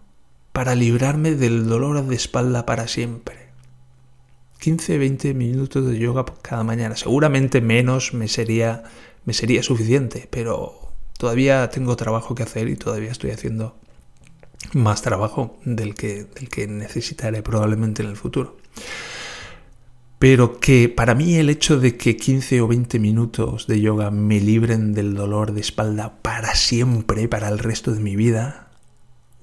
para 0.54 0.74
librarme 0.74 1.36
del 1.36 1.68
dolor 1.68 2.04
de 2.04 2.16
espalda 2.16 2.66
para 2.66 2.88
siempre. 2.88 3.46
15 4.60 4.98
20 4.98 5.34
minutos 5.36 5.86
de 5.88 6.00
yoga 6.00 6.26
cada 6.42 6.64
mañana. 6.64 6.96
Seguramente 6.96 7.62
menos 7.62 8.14
me 8.14 8.28
sería, 8.28 8.84
me 9.26 9.34
sería 9.34 9.64
suficiente, 9.64 10.28
pero 10.30 10.92
todavía 11.18 11.70
tengo 11.70 11.96
trabajo 11.96 12.36
que 12.36 12.44
hacer 12.44 12.70
y 12.70 12.76
todavía 12.76 13.12
estoy 13.12 13.32
haciendo 13.32 13.76
más 14.74 15.02
trabajo 15.02 15.58
del 15.66 15.96
que, 15.96 16.26
del 16.26 16.50
que 16.50 16.68
necesitaré 16.68 17.42
probablemente 17.42 18.04
en 18.04 18.10
el 18.10 18.16
futuro. 18.16 18.58
Pero 20.18 20.60
que 20.60 20.90
para 20.90 21.14
mí 21.14 21.36
el 21.36 21.50
hecho 21.50 21.80
de 21.80 21.98
que 21.98 22.16
15 22.16 22.62
o 22.62 22.68
20 22.68 23.00
minutos 23.00 23.68
de 23.68 23.82
yoga 23.82 24.12
me 24.12 24.40
libren 24.40 24.94
del 24.94 25.14
dolor 25.14 25.52
de 25.52 25.62
espalda 25.62 26.20
para 26.22 26.56
siempre, 26.56 27.28
para 27.28 27.50
el 27.50 27.60
resto 27.60 27.92
de 27.92 28.00
mi 28.00 28.16
vida, 28.16 28.70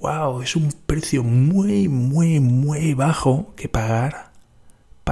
wow, 0.01 0.43
es 0.43 0.57
un 0.57 0.73
precio 0.87 1.23
muy, 1.23 1.89
muy, 1.89 2.41
muy 2.41 2.95
bajo 2.95 3.55
que 3.55 3.69
pagar 3.69 4.32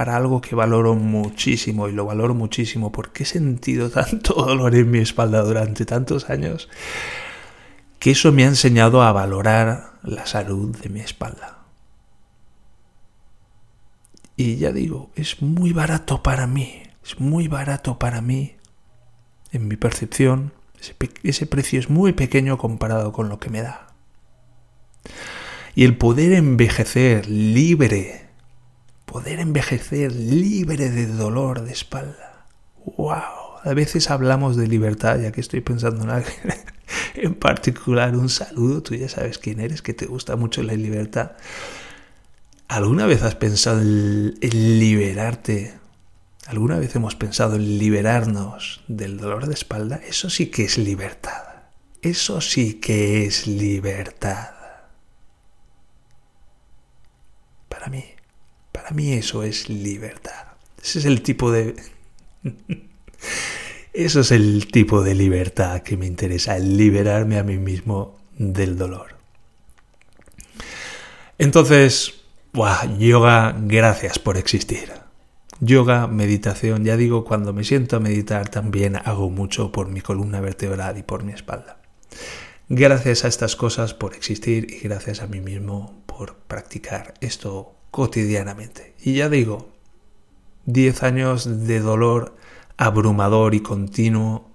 algo 0.09 0.41
que 0.41 0.55
valoro 0.55 0.95
muchísimo 0.95 1.87
y 1.87 1.91
lo 1.91 2.05
valoro 2.05 2.33
muchísimo 2.33 2.91
porque 2.91 3.23
he 3.23 3.25
sentido 3.25 3.89
tanto 3.89 4.33
dolor 4.45 4.75
en 4.75 4.89
mi 4.89 4.99
espalda 4.99 5.41
durante 5.41 5.85
tantos 5.85 6.29
años 6.29 6.69
que 7.99 8.11
eso 8.11 8.31
me 8.31 8.43
ha 8.43 8.47
enseñado 8.47 9.03
a 9.03 9.11
valorar 9.11 9.93
la 10.01 10.25
salud 10.25 10.75
de 10.75 10.89
mi 10.89 11.01
espalda. 11.01 11.59
Y 14.35 14.55
ya 14.55 14.71
digo, 14.71 15.11
es 15.15 15.41
muy 15.43 15.71
barato 15.71 16.23
para 16.23 16.47
mí, 16.47 16.81
es 17.05 17.19
muy 17.19 17.47
barato 17.47 17.99
para 17.99 18.21
mí, 18.21 18.55
en 19.51 19.67
mi 19.67 19.75
percepción, 19.75 20.51
ese, 21.23 21.45
precio 21.45 21.79
es 21.79 21.89
muy 21.89 22.13
pequeño 22.13 22.57
comparado 22.57 23.11
con 23.11 23.29
lo 23.29 23.39
que 23.39 23.49
me 23.49 23.61
da. 23.61 23.93
Y 25.75 25.83
el 25.83 25.95
poder 25.97 26.33
envejecer 26.33 27.29
libre, 27.29 28.20
poder 29.11 29.41
envejecer 29.41 30.13
libre 30.13 30.89
de 30.89 31.05
dolor 31.05 31.63
de 31.63 31.73
espalda. 31.73 32.45
¡Wow! 32.85 33.59
A 33.61 33.73
veces 33.73 34.09
hablamos 34.09 34.55
de 34.55 34.67
libertad, 34.67 35.19
ya 35.19 35.33
que 35.33 35.41
estoy 35.41 35.59
pensando 35.59 36.03
en 36.05 36.11
alguien 36.11 36.37
en 37.15 37.35
particular. 37.35 38.15
Un 38.15 38.29
saludo, 38.29 38.81
tú 38.81 38.95
ya 38.95 39.09
sabes 39.09 39.37
quién 39.37 39.59
eres, 39.59 39.81
que 39.81 39.93
te 39.93 40.05
gusta 40.05 40.37
mucho 40.37 40.63
la 40.63 40.75
libertad. 40.75 41.33
¿Alguna 42.69 43.05
vez 43.05 43.21
has 43.21 43.35
pensado 43.35 43.81
en, 43.81 44.33
liberarte? 44.79 45.73
¿Alguna 46.47 46.79
vez 46.79 46.95
hemos 46.95 47.15
pensado 47.15 47.57
en 47.57 47.79
liberarnos 47.79 48.81
del 48.87 49.17
dolor 49.17 49.45
de 49.45 49.55
espalda? 49.55 49.99
Eso 50.07 50.29
sí 50.29 50.47
que 50.47 50.63
es 50.63 50.77
libertad. 50.77 51.43
Eso 52.01 52.39
sí 52.39 52.75
que 52.75 53.25
es 53.25 53.45
libertad. 53.45 54.51
Para 57.67 57.87
mí, 57.87 58.05
mí 58.91 59.13
eso 59.13 59.43
es 59.43 59.69
libertad. 59.69 60.47
Ese 60.81 60.99
es 60.99 61.05
el 61.05 61.21
tipo 61.21 61.51
de... 61.51 61.75
Eso 63.93 64.21
es 64.21 64.31
el 64.31 64.67
tipo 64.71 65.03
de 65.03 65.13
libertad 65.15 65.81
que 65.81 65.97
me 65.97 66.05
interesa, 66.05 66.57
liberarme 66.57 67.37
a 67.37 67.43
mí 67.43 67.57
mismo 67.57 68.17
del 68.37 68.77
dolor. 68.77 69.17
Entonces, 71.37 72.21
yoga, 72.97 73.53
gracias 73.59 74.17
por 74.17 74.37
existir. 74.37 74.93
Yoga, 75.59 76.07
meditación, 76.07 76.85
ya 76.85 76.95
digo, 76.95 77.25
cuando 77.25 77.51
me 77.51 77.65
siento 77.65 77.97
a 77.97 77.99
meditar 77.99 78.47
también 78.47 78.95
hago 78.95 79.29
mucho 79.29 79.71
por 79.73 79.89
mi 79.89 80.01
columna 80.01 80.39
vertebral 80.39 80.97
y 80.97 81.03
por 81.03 81.23
mi 81.23 81.33
espalda. 81.33 81.81
Gracias 82.69 83.25
a 83.25 83.27
estas 83.27 83.55
cosas 83.57 83.93
por 83.93 84.15
existir 84.15 84.67
y 84.71 84.87
gracias 84.87 85.21
a 85.21 85.27
mí 85.27 85.41
mismo 85.41 86.01
por 86.05 86.35
practicar 86.35 87.13
esto 87.19 87.75
cotidianamente. 87.91 88.95
Y 89.03 89.15
ya 89.15 89.29
digo, 89.29 89.69
10 90.65 91.03
años 91.03 91.67
de 91.67 91.79
dolor 91.79 92.35
abrumador 92.77 93.53
y 93.53 93.59
continuo, 93.59 94.49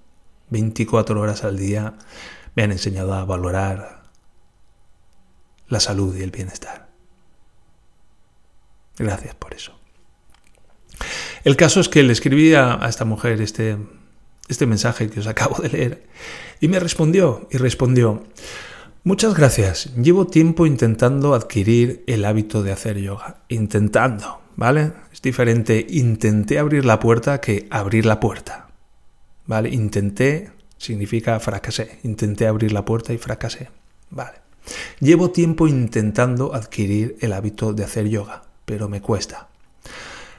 24 0.51 1.21
horas 1.21 1.45
al 1.45 1.59
día, 1.59 1.95
me 2.55 2.63
han 2.63 2.73
enseñado 2.73 3.15
a 3.15 3.25
valorar 3.25 4.03
la 5.69 5.81
salud 5.81 6.17
y 6.17 6.23
el 6.23 6.31
bienestar. 6.31 6.89
Gracias 8.99 9.35
por 9.35 9.55
eso. 9.55 9.79
El 11.45 11.57
caso 11.57 11.81
es 11.81 11.89
que 11.89 12.03
le 12.03 12.13
escribí 12.13 12.55
a, 12.55 12.81
esta 12.89 13.05
mujer 13.05 13.41
este, 13.41 13.77
este 14.49 14.67
mensaje 14.67 15.11
que 15.11 15.21
os 15.21 15.27
acabo 15.27 15.63
de 15.63 15.69
leer 15.69 16.07
y 16.61 16.69
me 16.69 16.81
respondió 16.81 17.47
y 17.51 17.59
respondió, 17.59 18.25
muchas 19.07 19.35
gracias, 19.35 19.95
llevo 19.95 20.27
tiempo 20.27 20.67
intentando 20.67 21.35
adquirir 21.35 22.03
el 22.09 22.25
hábito 22.25 22.65
de 22.65 22.73
hacer 22.73 22.99
yoga, 22.99 23.39
intentando, 23.49 24.41
¿vale? 24.57 24.95
Es 25.13 25.23
diferente 25.23 25.87
intenté 25.89 26.59
abrir 26.59 26.85
la 26.85 26.99
puerta 26.99 27.41
que 27.41 27.69
abrir 27.71 28.05
la 28.05 28.19
puerta, 28.19 28.69
¿vale? 29.47 29.69
Intenté 29.69 30.51
significa 30.77 31.39
fracasé, 31.39 32.01
intenté 32.03 32.49
abrir 32.49 32.73
la 32.73 32.85
puerta 32.85 33.13
y 33.13 33.19
fracasé, 33.19 33.69
¿vale? 34.11 34.39
Llevo 34.99 35.31
tiempo 35.31 35.69
intentando 35.69 36.53
adquirir 36.53 37.17
el 37.21 37.33
hábito 37.33 37.73
de 37.73 37.85
hacer 37.85 38.09
yoga, 38.09 38.43
pero 38.65 38.89
me 38.89 39.01
cuesta. 39.01 39.49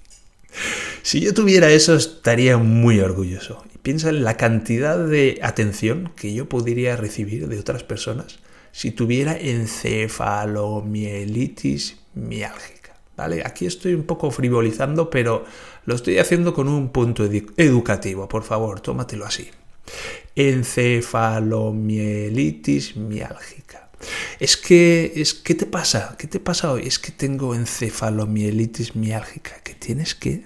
si 1.02 1.20
yo 1.20 1.34
tuviera 1.34 1.68
eso 1.70 1.94
estaría 1.94 2.56
muy 2.56 3.00
orgulloso. 3.00 3.62
Y 3.74 3.78
piensa 3.78 4.08
en 4.08 4.24
la 4.24 4.38
cantidad 4.38 4.98
de 4.98 5.38
atención 5.42 6.10
que 6.16 6.32
yo 6.32 6.48
podría 6.48 6.96
recibir 6.96 7.48
de 7.48 7.58
otras 7.58 7.84
personas 7.84 8.38
si 8.72 8.92
tuviera 8.92 9.36
encefalomielitis 9.36 11.96
miálgica. 12.14 12.79
Aquí 13.44 13.66
estoy 13.66 13.94
un 13.94 14.04
poco 14.04 14.30
frivolizando, 14.30 15.10
pero 15.10 15.44
lo 15.86 15.94
estoy 15.94 16.18
haciendo 16.18 16.52
con 16.54 16.68
un 16.68 16.90
punto 16.90 17.24
educativo, 17.24 18.28
por 18.28 18.44
favor, 18.44 18.80
tómatelo 18.80 19.26
así. 19.26 19.50
Encefalomielitis 20.34 22.96
miálgica. 22.96 23.90
Es 24.38 24.56
que, 24.56 25.12
es, 25.16 25.34
¿qué 25.34 25.54
te 25.54 25.66
pasa? 25.66 26.16
¿Qué 26.18 26.26
te 26.26 26.40
pasa 26.40 26.72
hoy? 26.72 26.86
Es 26.86 26.98
que 26.98 27.12
tengo 27.12 27.54
encefalomielitis 27.54 28.96
miálgica. 28.96 29.60
¿Qué 29.62 29.74
tienes 29.74 30.14
que? 30.14 30.44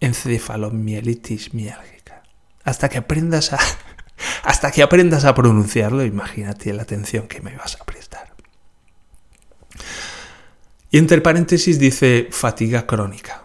Encefalomielitis 0.00 1.54
miálgica. 1.54 2.22
Hasta 2.64 2.88
que 2.88 2.98
aprendas 2.98 3.52
a, 3.52 3.58
hasta 4.42 4.70
que 4.70 4.82
aprendas 4.82 5.24
a 5.24 5.34
pronunciarlo, 5.34 6.04
imagínate 6.04 6.72
la 6.72 6.82
atención 6.82 7.28
que 7.28 7.40
me 7.40 7.56
vas 7.56 7.80
a 7.80 7.84
prestar. 7.84 8.23
Y 10.94 10.98
entre 10.98 11.20
paréntesis 11.20 11.80
dice 11.80 12.28
fatiga 12.30 12.86
crónica. 12.86 13.42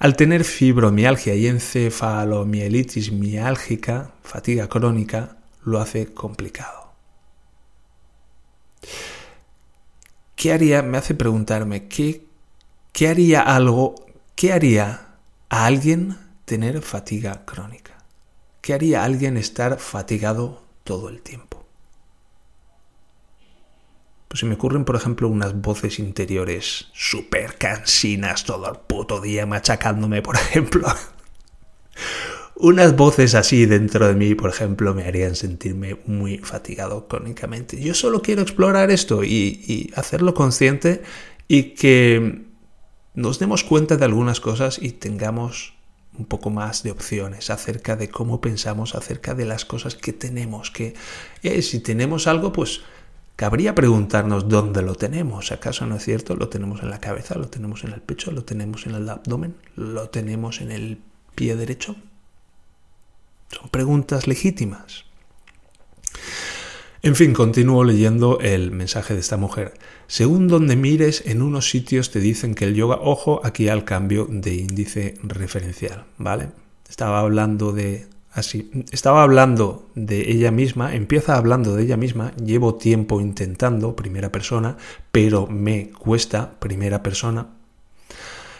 Al 0.00 0.16
tener 0.16 0.42
fibromialgia 0.42 1.36
y 1.36 1.46
encefalomielitis 1.46 3.12
miálgica, 3.12 4.10
fatiga 4.24 4.68
crónica, 4.68 5.36
lo 5.62 5.78
hace 5.78 6.12
complicado. 6.12 6.94
¿Qué 10.34 10.52
haría? 10.52 10.82
Me 10.82 10.98
hace 10.98 11.14
preguntarme, 11.14 11.86
¿qué, 11.86 12.26
qué 12.90 13.06
haría 13.06 13.42
algo, 13.42 13.94
qué 14.34 14.52
haría 14.52 15.14
a 15.48 15.66
alguien 15.66 16.18
tener 16.44 16.82
fatiga 16.82 17.44
crónica? 17.44 18.04
¿Qué 18.62 18.74
haría 18.74 19.02
a 19.02 19.04
alguien 19.04 19.36
estar 19.36 19.78
fatigado 19.78 20.64
todo 20.82 21.08
el 21.08 21.22
tiempo? 21.22 21.49
Pues 24.30 24.38
se 24.38 24.46
me 24.46 24.54
ocurren, 24.54 24.84
por 24.84 24.94
ejemplo, 24.94 25.26
unas 25.26 25.60
voces 25.60 25.98
interiores 25.98 26.86
súper 26.92 27.58
cansinas 27.58 28.44
todo 28.44 28.70
el 28.70 28.78
puto 28.78 29.20
día 29.20 29.44
machacándome, 29.44 30.22
por 30.22 30.36
ejemplo. 30.36 30.86
unas 32.54 32.94
voces 32.94 33.34
así 33.34 33.66
dentro 33.66 34.06
de 34.06 34.14
mí, 34.14 34.36
por 34.36 34.50
ejemplo, 34.50 34.94
me 34.94 35.02
harían 35.02 35.34
sentirme 35.34 35.98
muy 36.06 36.38
fatigado 36.38 37.08
crónicamente. 37.08 37.80
Yo 37.80 37.92
solo 37.92 38.22
quiero 38.22 38.42
explorar 38.42 38.92
esto 38.92 39.24
y, 39.24 39.64
y 39.66 39.90
hacerlo 39.96 40.32
consciente 40.32 41.02
y 41.48 41.74
que 41.74 42.44
nos 43.14 43.40
demos 43.40 43.64
cuenta 43.64 43.96
de 43.96 44.04
algunas 44.04 44.38
cosas 44.38 44.78
y 44.80 44.92
tengamos 44.92 45.74
un 46.16 46.26
poco 46.26 46.50
más 46.50 46.84
de 46.84 46.92
opciones 46.92 47.50
acerca 47.50 47.96
de 47.96 48.10
cómo 48.10 48.40
pensamos, 48.40 48.94
acerca 48.94 49.34
de 49.34 49.46
las 49.46 49.64
cosas 49.64 49.96
que 49.96 50.12
tenemos, 50.12 50.70
que 50.70 50.94
eh, 51.42 51.62
si 51.62 51.80
tenemos 51.80 52.28
algo, 52.28 52.52
pues 52.52 52.82
Cabría 53.40 53.74
preguntarnos 53.74 54.50
dónde 54.50 54.82
lo 54.82 54.94
tenemos. 54.96 55.50
¿Acaso 55.50 55.86
no 55.86 55.96
es 55.96 56.04
cierto? 56.04 56.36
¿Lo 56.36 56.50
tenemos 56.50 56.82
en 56.82 56.90
la 56.90 57.00
cabeza? 57.00 57.36
¿Lo 57.36 57.48
tenemos 57.48 57.84
en 57.84 57.92
el 57.94 58.02
pecho? 58.02 58.32
¿Lo 58.32 58.44
tenemos 58.44 58.86
en 58.86 58.94
el 58.94 59.08
abdomen? 59.08 59.54
¿Lo 59.76 60.10
tenemos 60.10 60.60
en 60.60 60.70
el 60.70 61.00
pie 61.36 61.56
derecho? 61.56 61.96
Son 63.50 63.70
preguntas 63.70 64.26
legítimas. 64.26 65.06
En 67.00 67.16
fin, 67.16 67.32
continúo 67.32 67.82
leyendo 67.82 68.40
el 68.40 68.72
mensaje 68.72 69.14
de 69.14 69.20
esta 69.20 69.38
mujer. 69.38 69.72
Según 70.06 70.46
donde 70.46 70.76
mires, 70.76 71.22
en 71.24 71.40
unos 71.40 71.70
sitios 71.70 72.10
te 72.10 72.20
dicen 72.20 72.54
que 72.54 72.66
el 72.66 72.74
yoga, 72.74 72.98
ojo 73.00 73.40
aquí 73.42 73.70
al 73.70 73.86
cambio 73.86 74.26
de 74.28 74.52
índice 74.52 75.14
referencial, 75.22 76.04
¿vale? 76.18 76.50
Estaba 76.90 77.20
hablando 77.20 77.72
de 77.72 78.06
Así, 78.32 78.70
estaba 78.92 79.24
hablando 79.24 79.90
de 79.96 80.30
ella 80.30 80.52
misma, 80.52 80.94
empieza 80.94 81.36
hablando 81.36 81.74
de 81.74 81.82
ella 81.82 81.96
misma, 81.96 82.32
llevo 82.36 82.76
tiempo 82.76 83.20
intentando, 83.20 83.96
primera 83.96 84.30
persona, 84.30 84.76
pero 85.10 85.48
me 85.48 85.90
cuesta, 85.90 86.52
primera 86.60 87.02
persona. 87.02 87.48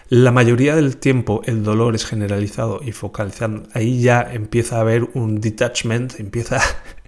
La 0.08 0.32
mayoría 0.32 0.74
del 0.74 0.96
tiempo 0.96 1.42
el 1.46 1.62
dolor 1.62 1.94
es 1.94 2.04
generalizado 2.04 2.80
y 2.84 2.90
focalizado. 2.90 3.62
Ahí 3.72 4.02
ya 4.02 4.22
empieza 4.22 4.78
a 4.78 4.80
haber 4.80 5.04
un 5.14 5.40
detachment, 5.40 6.18
empieza, 6.18 6.60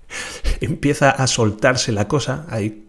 empieza 0.60 1.10
a 1.10 1.26
soltarse 1.26 1.90
la 1.90 2.06
cosa. 2.06 2.46
Ahí, 2.48 2.86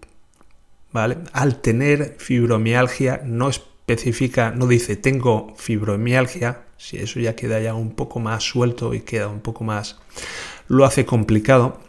¿vale? 0.92 1.18
Al 1.32 1.62
tener 1.62 2.18
fibromialgia 2.20 3.24
no 3.26 3.50
especifica, 3.50 4.52
no 4.52 4.68
dice 4.68 4.98
tengo 4.98 5.56
fibromialgia, 5.58 6.63
si 6.78 6.98
eso 6.98 7.20
ya 7.20 7.36
queda 7.36 7.60
ya 7.60 7.74
un 7.74 7.92
poco 7.92 8.20
más 8.20 8.44
suelto 8.44 8.94
y 8.94 9.02
queda 9.02 9.28
un 9.28 9.40
poco 9.40 9.64
más, 9.64 9.98
lo 10.68 10.86
hace 10.86 11.06
complicado. 11.06 11.80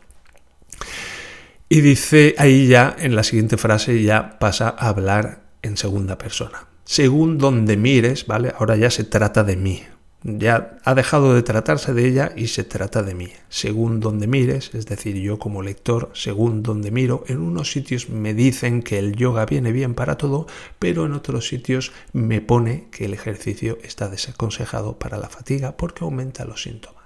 Y 1.69 1.81
dice 1.81 2.35
ahí 2.39 2.67
ya, 2.67 2.95
en 2.99 3.17
la 3.17 3.23
siguiente 3.23 3.57
frase, 3.57 4.03
ya 4.03 4.39
pasa 4.39 4.75
a 4.79 4.89
hablar 4.89 5.43
en 5.63 5.77
segunda 5.77 6.19
persona. 6.19 6.67
Según 6.85 7.39
donde 7.39 7.77
mires, 7.77 8.27
¿vale? 8.27 8.53
Ahora 8.59 8.77
ya 8.77 8.91
se 8.91 9.05
trata 9.05 9.43
de 9.43 9.57
mí, 9.57 9.83
ya 10.25 10.79
ha 10.85 10.95
dejado 10.95 11.35
de 11.35 11.43
tratarse 11.43 11.93
de 11.93 12.09
ella 12.09 12.33
y 12.35 12.49
se 12.49 12.65
trata 12.65 13.03
de 13.03 13.15
mí. 13.15 13.29
Según 13.51 14.01
donde 14.01 14.27
mires, 14.27 14.75
es 14.75 14.87
decir, 14.87 15.17
yo 15.17 15.39
como 15.39 15.63
lector, 15.63 16.11
según 16.15 16.63
donde 16.63 16.91
miro, 16.91 17.25
en 17.29 17.41
unos 17.41 17.71
sitios 17.71 18.09
me 18.09 18.33
dicen 18.33 18.83
que 18.83 18.99
el 18.99 19.15
yoga 19.15 19.45
viene 19.45 19.71
bien 19.71 19.95
para 19.95 20.17
todo, 20.17 20.47
pero 20.79 21.05
en 21.05 21.13
otros 21.13 21.47
sitios 21.47 21.93
me 22.15 22.41
pone 22.41 22.89
que 22.91 23.05
el 23.05 23.13
ejercicio 23.13 23.79
está 23.83 24.09
desaconsejado 24.09 24.99
para 24.99 25.19
la 25.19 25.29
fatiga 25.29 25.77
porque 25.77 26.05
aumenta 26.05 26.47
los 26.47 26.63
síntomas. 26.63 27.05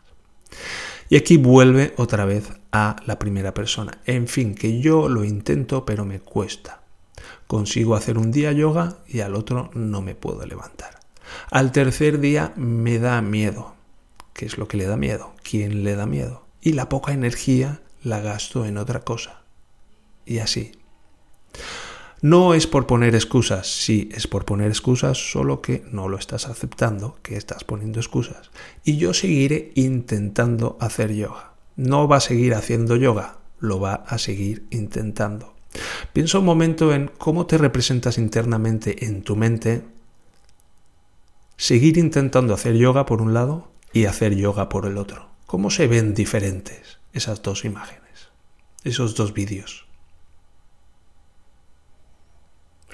Y 1.09 1.17
aquí 1.17 1.39
vuelve 1.39 1.95
otra 1.97 2.25
vez 2.25 2.53
a 2.71 2.97
la 3.05 3.19
primera 3.19 3.53
persona. 3.53 3.99
En 4.07 4.29
fin, 4.29 4.55
que 4.55 4.81
yo 4.81 5.09
lo 5.09 5.25
intento 5.25 5.85
pero 5.85 6.05
me 6.05 6.21
cuesta. 6.21 6.83
Consigo 7.49 7.97
hacer 7.97 8.17
un 8.17 8.31
día 8.31 8.53
yoga 8.53 8.99
y 9.09 9.21
al 9.21 9.35
otro 9.35 9.71
no 9.75 10.03
me 10.03 10.15
puedo 10.15 10.47
levantar. 10.47 10.98
Al 11.51 11.73
tercer 11.73 12.21
día 12.21 12.53
me 12.57 12.99
da 12.99 13.21
miedo. 13.23 13.75
¿Qué 14.33 14.47
es 14.47 14.59
lo 14.59 14.69
que 14.69 14.77
le 14.77 14.87
da 14.87 14.97
miedo? 14.97 15.35
¿Quién 15.43 15.85
le 15.85 15.97
da 15.97 16.07
miedo? 16.07 16.47
Y 16.61 16.73
la 16.73 16.89
poca 16.89 17.13
energía 17.13 17.81
la 18.03 18.21
gasto 18.21 18.65
en 18.65 18.79
otra 18.79 19.01
cosa. 19.01 19.43
Y 20.25 20.39
así. 20.39 20.73
No 22.21 22.55
es 22.55 22.67
por 22.67 22.87
poner 22.87 23.15
excusas, 23.15 23.69
sí, 23.69 24.09
es 24.13 24.27
por 24.27 24.45
poner 24.45 24.69
excusas, 24.69 25.31
solo 25.31 25.63
que 25.63 25.85
no 25.93 26.09
lo 26.09 26.19
estás 26.19 26.49
aceptando, 26.49 27.17
que 27.23 27.37
estás 27.37 27.63
poniendo 27.63 28.01
excusas. 28.01 28.51
Y 28.83 28.97
yo 28.97 29.15
seguiré 29.15 29.71
intentando 29.77 30.77
hacer 30.81 31.15
yoga. 31.15 31.53
No 31.77 32.09
va 32.09 32.17
a 32.17 32.21
seguir 32.21 32.55
haciendo 32.55 32.97
yoga, 32.97 33.39
lo 33.61 33.79
va 33.79 33.95
a 33.95 34.19
seguir 34.19 34.67
intentando. 34.71 35.55
Piensa 36.13 36.41
un 36.41 36.45
momento 36.45 36.93
en 36.93 37.09
cómo 37.19 37.47
te 37.47 37.57
representas 37.57 38.19
internamente 38.19 39.05
en 39.05 39.23
tu 39.23 39.37
mente 39.37 39.85
seguir 41.59 41.99
intentando 41.99 42.55
hacer 42.55 42.77
yoga 42.77 43.05
por 43.05 43.21
un 43.21 43.35
lado 43.35 43.71
y 43.93 44.07
hacer 44.07 44.35
yoga 44.35 44.71
por 44.71 44.87
el 44.87 44.97
otro. 44.97 45.29
¿Cómo 45.47 45.71
se 45.71 45.87
ven 45.87 46.15
diferentes 46.15 46.99
esas 47.13 47.43
dos 47.43 47.67
imágenes, 47.67 48.31
esos 48.85 49.15
dos 49.15 49.35
vídeos? 49.35 49.87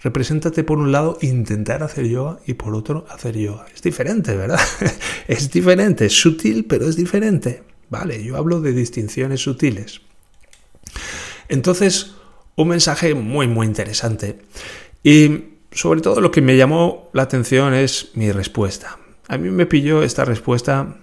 Represéntate 0.02 0.64
por 0.64 0.78
un 0.78 0.92
lado 0.92 1.18
intentar 1.20 1.82
hacer 1.82 2.06
yoga 2.08 2.40
y 2.46 2.54
por 2.54 2.74
otro 2.74 3.06
hacer 3.08 3.36
yoga. 3.36 3.66
Es 3.74 3.82
diferente, 3.82 4.36
¿verdad? 4.36 4.60
es 5.28 5.50
diferente, 5.50 6.06
es 6.06 6.12
sutil, 6.12 6.66
pero 6.66 6.88
es 6.88 6.96
diferente. 6.96 7.62
Vale, 7.90 8.22
yo 8.22 8.36
hablo 8.36 8.60
de 8.60 8.72
distinciones 8.72 9.40
sutiles. 9.40 10.00
Entonces, 11.48 12.14
un 12.56 12.68
mensaje 12.68 13.14
muy, 13.14 13.46
muy 13.46 13.66
interesante. 13.66 14.40
Y 15.02 15.53
sobre 15.74 16.00
todo 16.00 16.20
lo 16.20 16.30
que 16.30 16.40
me 16.40 16.56
llamó 16.56 17.10
la 17.12 17.22
atención 17.22 17.74
es 17.74 18.12
mi 18.14 18.30
respuesta. 18.32 18.98
A 19.28 19.36
mí 19.36 19.50
me 19.50 19.66
pilló 19.66 20.02
esta 20.02 20.24
respuesta 20.24 20.96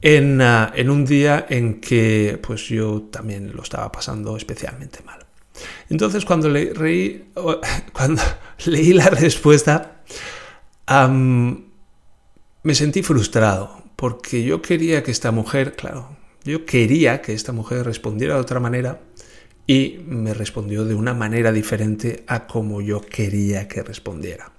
en, 0.00 0.40
ah, 0.40 0.72
en, 0.74 0.90
un 0.90 1.04
día 1.04 1.46
en 1.48 1.80
que 1.80 2.40
pues 2.42 2.68
yo 2.68 3.02
también 3.10 3.54
lo 3.54 3.62
estaba 3.62 3.92
pasando 3.92 4.36
especialmente 4.36 5.02
mal. 5.04 5.24
Entonces 5.88 6.24
cuando, 6.24 6.48
cuando 7.92 8.22
leí 8.66 8.92
la 8.92 9.10
respuesta 9.10 10.02
me 12.62 12.74
sentí 12.74 13.02
frustrado 13.02 13.82
porque 13.96 14.42
yo 14.44 14.60
quería 14.62 15.02
que 15.02 15.10
esta 15.10 15.30
mujer, 15.30 15.76
claro, 15.76 16.16
yo 16.44 16.66
quería 16.66 17.22
que 17.22 17.32
esta 17.32 17.52
mujer 17.52 17.84
respondiera 17.86 18.34
de 18.34 18.40
otra 18.40 18.60
manera 18.60 19.00
y 19.66 20.00
me 20.06 20.34
respondió 20.34 20.84
de 20.84 20.94
una 20.94 21.14
manera 21.14 21.52
diferente 21.52 22.24
a 22.26 22.46
como 22.46 22.80
yo 22.80 23.00
quería 23.00 23.66
que 23.68 23.82
respondiera. 23.82 24.52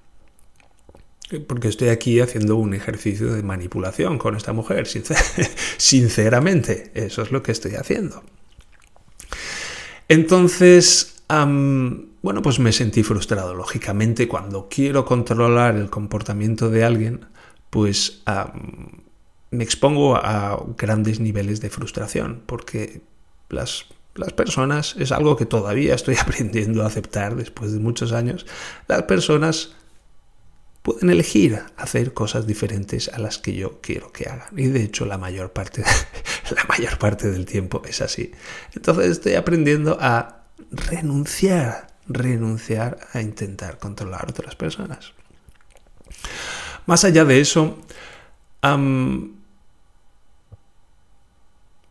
Porque 1.47 1.67
estoy 1.67 1.89
aquí 1.89 2.19
haciendo 2.19 2.55
un 2.55 2.73
ejercicio 2.73 3.33
de 3.33 3.41
manipulación 3.41 4.17
con 4.17 4.35
esta 4.35 4.53
mujer, 4.53 4.87
sinceramente, 5.77 6.91
eso 6.93 7.21
es 7.21 7.31
lo 7.31 7.41
que 7.41 7.51
estoy 7.51 7.75
haciendo. 7.75 8.23
Entonces, 10.07 11.23
bueno, 11.27 12.41
pues 12.43 12.59
me 12.59 12.71
sentí 12.71 13.01
frustrado. 13.01 13.55
Lógicamente, 13.55 14.27
cuando 14.27 14.67
quiero 14.69 15.05
controlar 15.05 15.75
el 15.75 15.89
comportamiento 15.89 16.69
de 16.69 16.83
alguien, 16.83 17.25
pues 17.71 18.21
me 19.49 19.63
expongo 19.63 20.15
a 20.15 20.63
grandes 20.77 21.19
niveles 21.19 21.59
de 21.59 21.69
frustración, 21.69 22.43
porque 22.45 23.01
las 23.49 23.85
las 24.15 24.33
personas, 24.33 24.95
es 24.97 25.11
algo 25.11 25.35
que 25.35 25.45
todavía 25.45 25.93
estoy 25.93 26.15
aprendiendo 26.21 26.83
a 26.83 26.87
aceptar 26.87 27.35
después 27.35 27.71
de 27.73 27.79
muchos 27.79 28.11
años, 28.11 28.45
las 28.87 29.03
personas 29.03 29.75
pueden 30.81 31.09
elegir 31.09 31.63
hacer 31.77 32.13
cosas 32.13 32.45
diferentes 32.45 33.09
a 33.09 33.17
las 33.17 33.39
que 33.39 33.55
yo 33.55 33.81
quiero 33.81 34.11
que 34.11 34.29
hagan. 34.29 34.49
Y 34.55 34.67
de 34.67 34.83
hecho 34.83 35.05
la 35.05 35.17
mayor 35.17 35.51
parte, 35.51 35.83
la 36.55 36.63
mayor 36.65 36.97
parte 36.99 37.29
del 37.29 37.45
tiempo 37.45 37.81
es 37.87 38.01
así. 38.01 38.31
Entonces 38.73 39.11
estoy 39.11 39.33
aprendiendo 39.33 39.97
a 39.99 40.43
renunciar, 40.71 41.87
renunciar 42.07 42.99
a 43.13 43.21
intentar 43.21 43.79
controlar 43.79 44.25
a 44.27 44.29
otras 44.29 44.55
personas. 44.55 45.13
Más 46.85 47.03
allá 47.03 47.25
de 47.25 47.39
eso, 47.39 47.79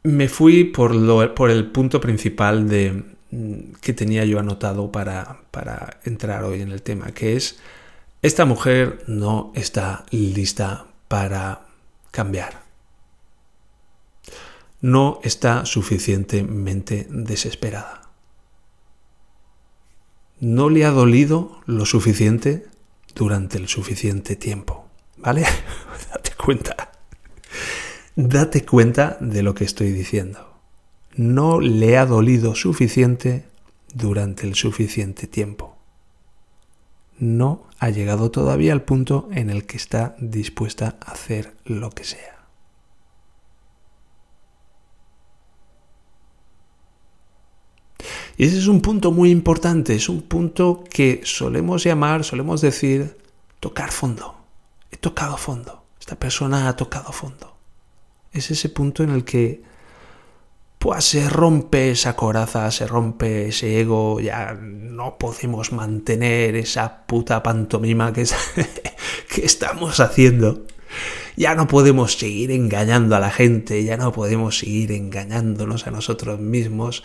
me 0.04 0.28
fui 0.28 0.64
por, 0.64 0.94
lo, 0.94 1.34
por 1.34 1.50
el 1.50 1.70
punto 1.72 2.00
principal 2.00 2.68
de, 2.68 3.02
mm, 3.30 3.72
que 3.80 3.94
tenía 3.94 4.24
yo 4.24 4.38
anotado 4.38 4.92
para, 4.92 5.40
para, 5.50 5.98
entrar 6.04 6.44
hoy 6.44 6.60
en 6.60 6.70
el 6.70 6.82
tema, 6.82 7.12
que 7.12 7.36
es 7.36 7.58
esta 8.22 8.44
mujer 8.44 9.02
no 9.06 9.50
está 9.54 10.06
lista 10.10 10.86
para 11.08 11.66
cambiar. 12.10 12.62
No 14.80 15.20
está 15.22 15.64
suficientemente 15.64 17.06
desesperada. 17.10 18.02
No 20.40 20.68
le 20.68 20.84
ha 20.84 20.90
dolido 20.90 21.60
lo 21.64 21.86
suficiente 21.86 22.66
durante 23.14 23.56
el 23.56 23.68
suficiente 23.68 24.36
tiempo. 24.36 24.88
¿Vale? 25.16 25.46
Date 26.12 26.32
cuenta. 26.36 26.93
Date 28.16 28.64
cuenta 28.64 29.16
de 29.20 29.42
lo 29.42 29.54
que 29.54 29.64
estoy 29.64 29.90
diciendo. 29.90 30.54
No 31.16 31.60
le 31.60 31.98
ha 31.98 32.06
dolido 32.06 32.54
suficiente 32.54 33.44
durante 33.92 34.46
el 34.46 34.54
suficiente 34.54 35.26
tiempo. 35.26 35.76
No 37.18 37.66
ha 37.80 37.90
llegado 37.90 38.30
todavía 38.30 38.72
al 38.72 38.82
punto 38.82 39.28
en 39.32 39.50
el 39.50 39.66
que 39.66 39.76
está 39.76 40.14
dispuesta 40.20 40.96
a 41.04 41.10
hacer 41.10 41.54
lo 41.64 41.90
que 41.90 42.04
sea. 42.04 42.46
Y 48.36 48.44
ese 48.44 48.58
es 48.58 48.68
un 48.68 48.80
punto 48.80 49.10
muy 49.10 49.30
importante, 49.32 49.96
es 49.96 50.08
un 50.08 50.22
punto 50.22 50.84
que 50.88 51.22
solemos 51.24 51.82
llamar, 51.82 52.22
solemos 52.22 52.60
decir, 52.60 53.18
tocar 53.58 53.90
fondo. 53.90 54.36
He 54.92 54.96
tocado 54.96 55.36
fondo. 55.36 55.84
Esta 55.98 56.16
persona 56.16 56.68
ha 56.68 56.76
tocado 56.76 57.10
fondo. 57.12 57.53
Es 58.34 58.50
ese 58.50 58.68
punto 58.68 59.04
en 59.04 59.10
el 59.10 59.24
que 59.24 59.62
pues 60.80 61.04
se 61.04 61.30
rompe 61.30 61.92
esa 61.92 62.14
coraza, 62.14 62.70
se 62.70 62.86
rompe 62.86 63.48
ese 63.48 63.80
ego, 63.80 64.20
ya 64.20 64.52
no 64.60 65.16
podemos 65.16 65.72
mantener 65.72 66.56
esa 66.56 67.06
puta 67.06 67.42
pantomima 67.42 68.12
que, 68.12 68.26
que 69.34 69.46
estamos 69.46 70.00
haciendo. 70.00 70.66
Ya 71.36 71.54
no 71.54 71.66
podemos 71.68 72.18
seguir 72.18 72.50
engañando 72.50 73.16
a 73.16 73.20
la 73.20 73.30
gente, 73.30 73.82
ya 73.82 73.96
no 73.96 74.12
podemos 74.12 74.58
seguir 74.58 74.92
engañándonos 74.92 75.86
a 75.86 75.90
nosotros 75.90 76.38
mismos. 76.38 77.02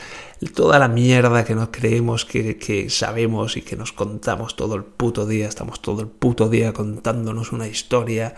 Toda 0.53 0.77
la 0.77 0.87
mierda 0.87 1.45
que 1.45 1.55
nos 1.55 1.69
creemos 1.69 2.25
que, 2.25 2.57
que, 2.57 2.89
sabemos 2.89 3.55
y 3.55 3.61
que 3.61 3.75
nos 3.75 3.93
contamos 3.93 4.55
todo 4.55 4.75
el 4.75 4.83
puto 4.83 5.25
día, 5.25 5.47
estamos 5.47 5.81
todo 5.81 6.01
el 6.01 6.07
puto 6.07 6.49
día 6.49 6.73
contándonos 6.73 7.53
una 7.53 7.67
historia 7.67 8.35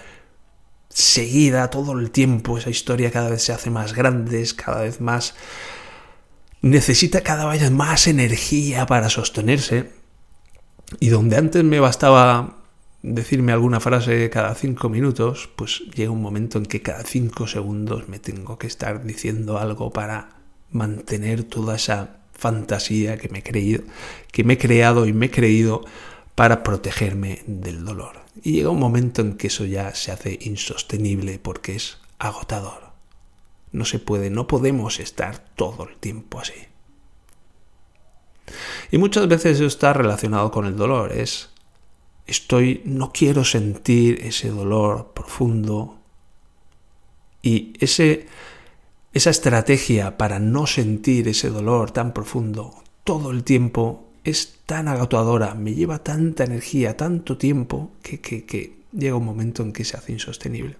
seguida 0.94 1.70
todo 1.70 1.98
el 1.98 2.12
tiempo, 2.12 2.58
esa 2.58 2.70
historia 2.70 3.12
cada 3.12 3.30
vez 3.30 3.44
se 3.44 3.54
hace 3.54 3.70
más 3.70 3.94
grande, 3.94 4.46
cada 4.56 4.82
vez 4.82 5.02
más... 5.02 5.36
necesita 6.62 7.22
cada 7.22 7.46
vez 7.46 7.70
más 7.72 8.08
energía 8.08 8.86
para 8.86 9.10
sostenerse. 9.10 9.92
Y 11.00 11.10
donde 11.10 11.38
antes 11.38 11.64
me 11.64 11.80
bastaba 11.80 12.58
decirme 13.02 13.52
alguna 13.52 13.80
frase 13.80 14.30
cada 14.30 14.54
cinco 14.56 14.90
minutos, 14.90 15.50
pues 15.56 15.84
llega 15.96 16.12
un 16.12 16.22
momento 16.22 16.58
en 16.58 16.66
que 16.66 16.82
cada 16.82 17.04
cinco 17.04 17.48
segundos 17.48 18.08
me 18.08 18.20
tengo 18.20 18.58
que 18.58 18.68
estar 18.68 19.04
diciendo 19.04 19.58
algo 19.58 19.92
para 19.92 20.42
mantener 20.72 21.44
toda 21.44 21.76
esa 21.76 22.22
fantasía 22.34 23.18
que 23.18 23.30
me 23.30 23.40
he 23.40 23.82
que 24.32 24.44
me 24.44 24.54
he 24.54 24.58
creado 24.58 25.06
y 25.06 25.14
me 25.14 25.28
he 25.28 25.32
creído 25.32 25.84
para 26.36 26.64
protegerme 26.64 27.44
del 27.46 27.86
dolor. 27.86 28.21
Y 28.44 28.54
llega 28.54 28.70
un 28.70 28.80
momento 28.80 29.22
en 29.22 29.38
que 29.38 29.48
eso 29.48 29.66
ya 29.66 29.94
se 29.94 30.12
hace 30.12 30.40
insostenible 30.42 31.40
porque 31.40 31.76
es 31.76 31.98
agotador. 32.20 32.92
No 33.72 33.86
se 33.86 34.00
puede, 34.00 34.30
no 34.30 34.48
podemos 34.48 35.00
estar 35.00 35.40
todo 35.56 35.88
el 35.88 35.98
tiempo 35.98 36.40
así. 36.40 36.54
Y 38.92 38.98
muchas 38.98 39.28
veces 39.28 39.58
eso 39.58 39.66
está 39.66 39.94
relacionado 39.94 40.52
con 40.52 40.66
el 40.66 40.76
dolor, 40.76 41.14
es 41.14 41.50
estoy 42.28 42.82
no 42.86 43.12
quiero 43.12 43.44
sentir 43.44 44.22
ese 44.22 44.50
dolor 44.50 45.12
profundo 45.14 45.98
y 47.42 47.74
ese 47.80 48.28
esa 49.14 49.30
estrategia 49.30 50.18
para 50.18 50.40
no 50.40 50.68
sentir 50.68 51.28
ese 51.28 51.50
dolor 51.50 51.92
tan 51.92 52.14
profundo 52.14 52.76
todo 53.04 53.32
el 53.32 53.44
tiempo 53.44 54.08
es 54.24 54.60
tan 54.72 54.88
agotadora, 54.88 55.54
me 55.54 55.74
lleva 55.74 56.00
tanta 56.00 56.46
energía, 56.46 56.96
tanto 56.96 57.38
tiempo, 57.38 57.92
que, 58.02 58.22
que, 58.22 58.80
llega 58.94 59.18
un 59.18 59.26
momento 59.26 59.64
en 59.64 59.74
que 59.74 59.84
se 59.84 59.98
hace 59.98 60.14
insostenible. 60.14 60.78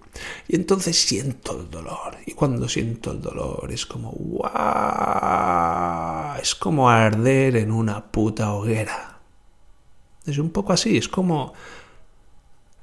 Y 0.48 0.56
entonces 0.56 0.98
siento 0.98 1.60
el 1.60 1.68
dolor. 1.70 2.16
Y 2.24 2.32
cuando 2.32 2.70
siento 2.70 3.12
el 3.12 3.20
dolor 3.20 3.70
es 3.70 3.84
como, 3.84 4.12
¡guau! 4.12 4.48
Es 6.40 6.54
como 6.54 6.88
arder 6.88 7.56
en 7.56 7.70
una 7.70 8.10
puta 8.10 8.54
hoguera. 8.54 9.18
Es 10.24 10.38
un 10.38 10.48
poco 10.48 10.72
así, 10.72 10.96
es 10.96 11.08
como 11.08 11.52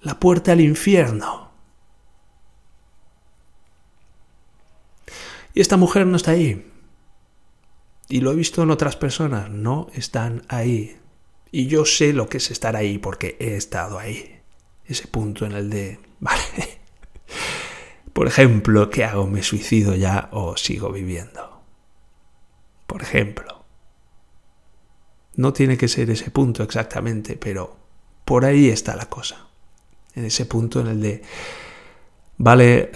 la 0.01 0.19
puerta 0.19 0.51
al 0.51 0.61
infierno. 0.61 1.49
Y 5.55 5.61
esta 5.61 5.75
mujer 5.75 6.05
no 6.05 6.17
está 6.17 6.29
ahí. 6.31 6.71
Y 8.09 8.21
lo 8.21 8.31
he 8.31 8.35
visto 8.35 8.61
en 8.61 8.69
otras 8.69 8.95
personas, 8.95 9.49
no 9.49 9.87
están 9.95 10.43
ahí. 10.49 10.98
Y 11.51 11.67
yo 11.67 11.85
sé 11.85 12.13
lo 12.13 12.27
que 12.29 12.37
es 12.37 12.51
estar 12.51 12.75
ahí 12.75 12.97
porque 12.97 13.37
he 13.39 13.55
estado 13.55 13.99
ahí. 13.99 14.41
Ese 14.85 15.07
punto 15.07 15.45
en 15.45 15.53
el 15.53 15.69
de, 15.69 15.99
vale, 16.19 16.79
por 18.13 18.27
ejemplo, 18.27 18.89
¿qué 18.89 19.03
hago? 19.03 19.27
¿Me 19.27 19.43
suicido 19.43 19.95
ya 19.95 20.29
o 20.31 20.57
sigo 20.57 20.91
viviendo? 20.91 21.61
Por 22.87 23.01
ejemplo. 23.01 23.65
No 25.35 25.53
tiene 25.53 25.77
que 25.77 25.87
ser 25.87 26.09
ese 26.09 26.31
punto 26.31 26.63
exactamente, 26.63 27.37
pero 27.37 27.77
por 28.25 28.45
ahí 28.45 28.69
está 28.69 28.95
la 28.95 29.07
cosa. 29.07 29.47
En 30.15 30.25
ese 30.25 30.45
punto 30.45 30.81
en 30.81 30.87
el 30.87 31.01
de, 31.01 31.21
vale, 32.37 32.91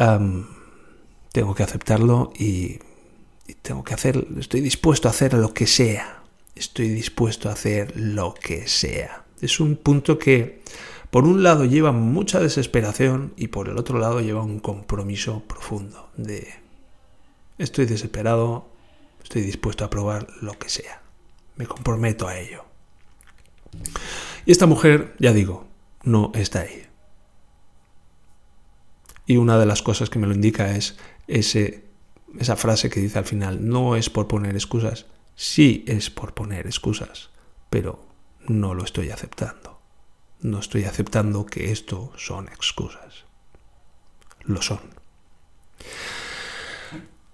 tengo 1.31 1.55
que 1.55 1.63
aceptarlo 1.63 2.33
y 2.37 2.79
y 3.47 3.55
tengo 3.55 3.83
que 3.83 3.93
hacer, 3.93 4.25
estoy 4.39 4.61
dispuesto 4.61 5.07
a 5.07 5.11
hacer 5.11 5.33
lo 5.33 5.53
que 5.53 5.67
sea. 5.67 6.22
Estoy 6.55 6.89
dispuesto 6.89 7.49
a 7.49 7.53
hacer 7.53 7.93
lo 7.95 8.33
que 8.33 8.67
sea. 8.67 9.25
Es 9.41 9.59
un 9.59 9.75
punto 9.75 10.19
que, 10.19 10.61
por 11.09 11.25
un 11.25 11.43
lado, 11.43 11.65
lleva 11.65 11.91
mucha 11.91 12.39
desesperación 12.39 13.33
y 13.35 13.47
por 13.47 13.69
el 13.69 13.77
otro 13.77 13.99
lado 13.99 14.21
lleva 14.21 14.43
un 14.43 14.59
compromiso 14.59 15.43
profundo 15.47 16.09
de 16.15 16.47
estoy 17.57 17.85
desesperado, 17.85 18.67
estoy 19.23 19.41
dispuesto 19.41 19.83
a 19.85 19.89
probar 19.89 20.27
lo 20.41 20.57
que 20.57 20.69
sea. 20.69 21.01
Me 21.55 21.65
comprometo 21.65 22.27
a 22.27 22.37
ello. 22.37 22.65
Y 24.45 24.51
esta 24.51 24.65
mujer, 24.65 25.15
ya 25.19 25.33
digo, 25.33 25.67
no 26.03 26.31
está 26.35 26.61
ahí. 26.61 26.83
Y 29.25 29.37
una 29.37 29.57
de 29.57 29.65
las 29.65 29.81
cosas 29.81 30.09
que 30.09 30.19
me 30.19 30.27
lo 30.27 30.33
indica 30.33 30.75
es 30.75 30.97
ese 31.27 31.83
esa 32.39 32.55
frase 32.55 32.89
que 32.89 32.99
dice 32.99 33.19
al 33.19 33.25
final, 33.25 33.67
no 33.67 33.95
es 33.95 34.09
por 34.09 34.27
poner 34.27 34.55
excusas, 34.55 35.05
sí 35.35 35.83
es 35.87 36.09
por 36.09 36.33
poner 36.33 36.65
excusas, 36.65 37.29
pero 37.69 38.05
no 38.47 38.73
lo 38.73 38.83
estoy 38.83 39.09
aceptando. 39.09 39.79
No 40.41 40.59
estoy 40.59 40.83
aceptando 40.83 41.45
que 41.45 41.71
esto 41.71 42.11
son 42.17 42.47
excusas. 42.49 43.25
Lo 44.43 44.61
son. 44.61 44.79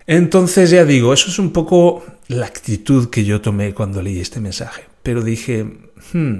Entonces 0.05 0.69
ya 0.69 0.85
digo, 0.85 1.13
eso 1.13 1.29
es 1.29 1.39
un 1.39 1.51
poco 1.51 2.03
la 2.27 2.45
actitud 2.45 3.09
que 3.09 3.25
yo 3.25 3.41
tomé 3.41 3.73
cuando 3.73 4.01
leí 4.01 4.19
este 4.19 4.39
mensaje. 4.39 4.85
Pero 5.03 5.21
dije, 5.21 5.63
hmm, 6.13 6.39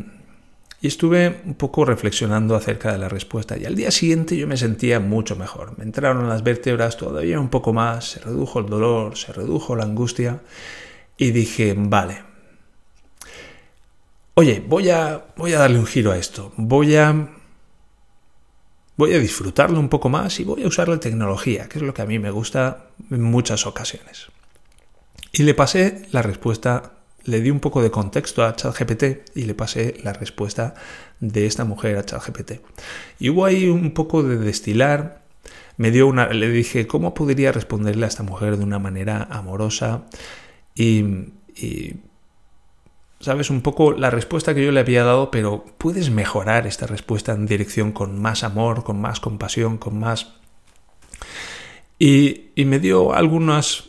y 0.81 0.87
estuve 0.87 1.41
un 1.45 1.55
poco 1.55 1.83
reflexionando 1.83 2.55
acerca 2.55 2.91
de 2.91 2.97
la 2.97 3.09
respuesta 3.09 3.57
y 3.57 3.65
al 3.65 3.75
día 3.75 3.91
siguiente 3.91 4.37
yo 4.37 4.47
me 4.47 4.57
sentía 4.57 4.99
mucho 4.99 5.35
mejor. 5.35 5.77
Me 5.77 5.83
entraron 5.83 6.29
las 6.29 6.43
vértebras 6.43 6.97
todavía 6.97 7.39
un 7.39 7.49
poco 7.49 7.73
más, 7.73 8.11
se 8.11 8.19
redujo 8.21 8.59
el 8.59 8.67
dolor, 8.67 9.17
se 9.17 9.33
redujo 9.33 9.75
la 9.75 9.83
angustia 9.83 10.39
y 11.19 11.29
dije, 11.31 11.75
vale. 11.77 12.23
Oye, 14.33 14.63
voy 14.65 14.89
a, 14.89 15.25
voy 15.35 15.53
a 15.53 15.59
darle 15.59 15.77
un 15.77 15.85
giro 15.85 16.11
a 16.11 16.17
esto. 16.17 16.53
Voy 16.57 16.95
a 16.95 17.35
voy 18.95 19.13
a 19.13 19.19
disfrutarlo 19.19 19.79
un 19.79 19.87
poco 19.87 20.09
más 20.09 20.39
y 20.41 20.43
voy 20.43 20.63
a 20.63 20.67
usar 20.67 20.89
la 20.89 20.99
tecnología, 20.99 21.69
que 21.69 21.77
es 21.77 21.83
lo 21.83 21.93
que 21.93 22.01
a 22.01 22.05
mí 22.05 22.19
me 22.19 22.31
gusta 22.31 22.87
en 23.11 23.21
muchas 23.21 23.65
ocasiones. 23.65 24.27
Y 25.31 25.43
le 25.43 25.53
pasé 25.53 26.07
la 26.11 26.21
respuesta 26.21 26.99
le 27.25 27.41
di 27.41 27.49
un 27.49 27.59
poco 27.59 27.81
de 27.81 27.91
contexto 27.91 28.43
a 28.43 28.55
ChatGPT 28.55 29.35
y 29.35 29.43
le 29.43 29.53
pasé 29.53 29.97
la 30.03 30.13
respuesta 30.13 30.73
de 31.19 31.45
esta 31.45 31.65
mujer 31.65 31.97
a 31.97 32.05
ChatGPT. 32.05 32.53
Y 33.19 33.29
hubo 33.29 33.45
ahí 33.45 33.67
un 33.67 33.91
poco 33.91 34.23
de 34.23 34.37
destilar. 34.37 35.21
Me 35.77 35.91
dio 35.91 36.07
una, 36.07 36.29
le 36.29 36.49
dije 36.49 36.87
cómo 36.87 37.13
podría 37.13 37.51
responderle 37.51 38.05
a 38.05 38.09
esta 38.09 38.23
mujer 38.23 38.57
de 38.57 38.63
una 38.63 38.79
manera 38.79 39.27
amorosa 39.29 40.03
y, 40.79 41.03
y 41.55 41.95
sabes 43.19 43.49
un 43.49 43.61
poco 43.61 43.91
la 43.91 44.09
respuesta 44.09 44.55
que 44.55 44.63
yo 44.63 44.71
le 44.71 44.79
había 44.79 45.03
dado, 45.03 45.29
pero 45.29 45.65
puedes 45.77 46.09
mejorar 46.09 46.65
esta 46.65 46.87
respuesta 46.87 47.33
en 47.33 47.45
dirección 47.45 47.91
con 47.91 48.19
más 48.19 48.43
amor, 48.43 48.83
con 48.83 49.01
más 49.01 49.19
compasión, 49.19 49.77
con 49.77 49.99
más 49.99 50.39
y, 51.99 52.51
y 52.55 52.63
me 52.63 52.79
dio 52.79 53.13
algunas 53.13 53.88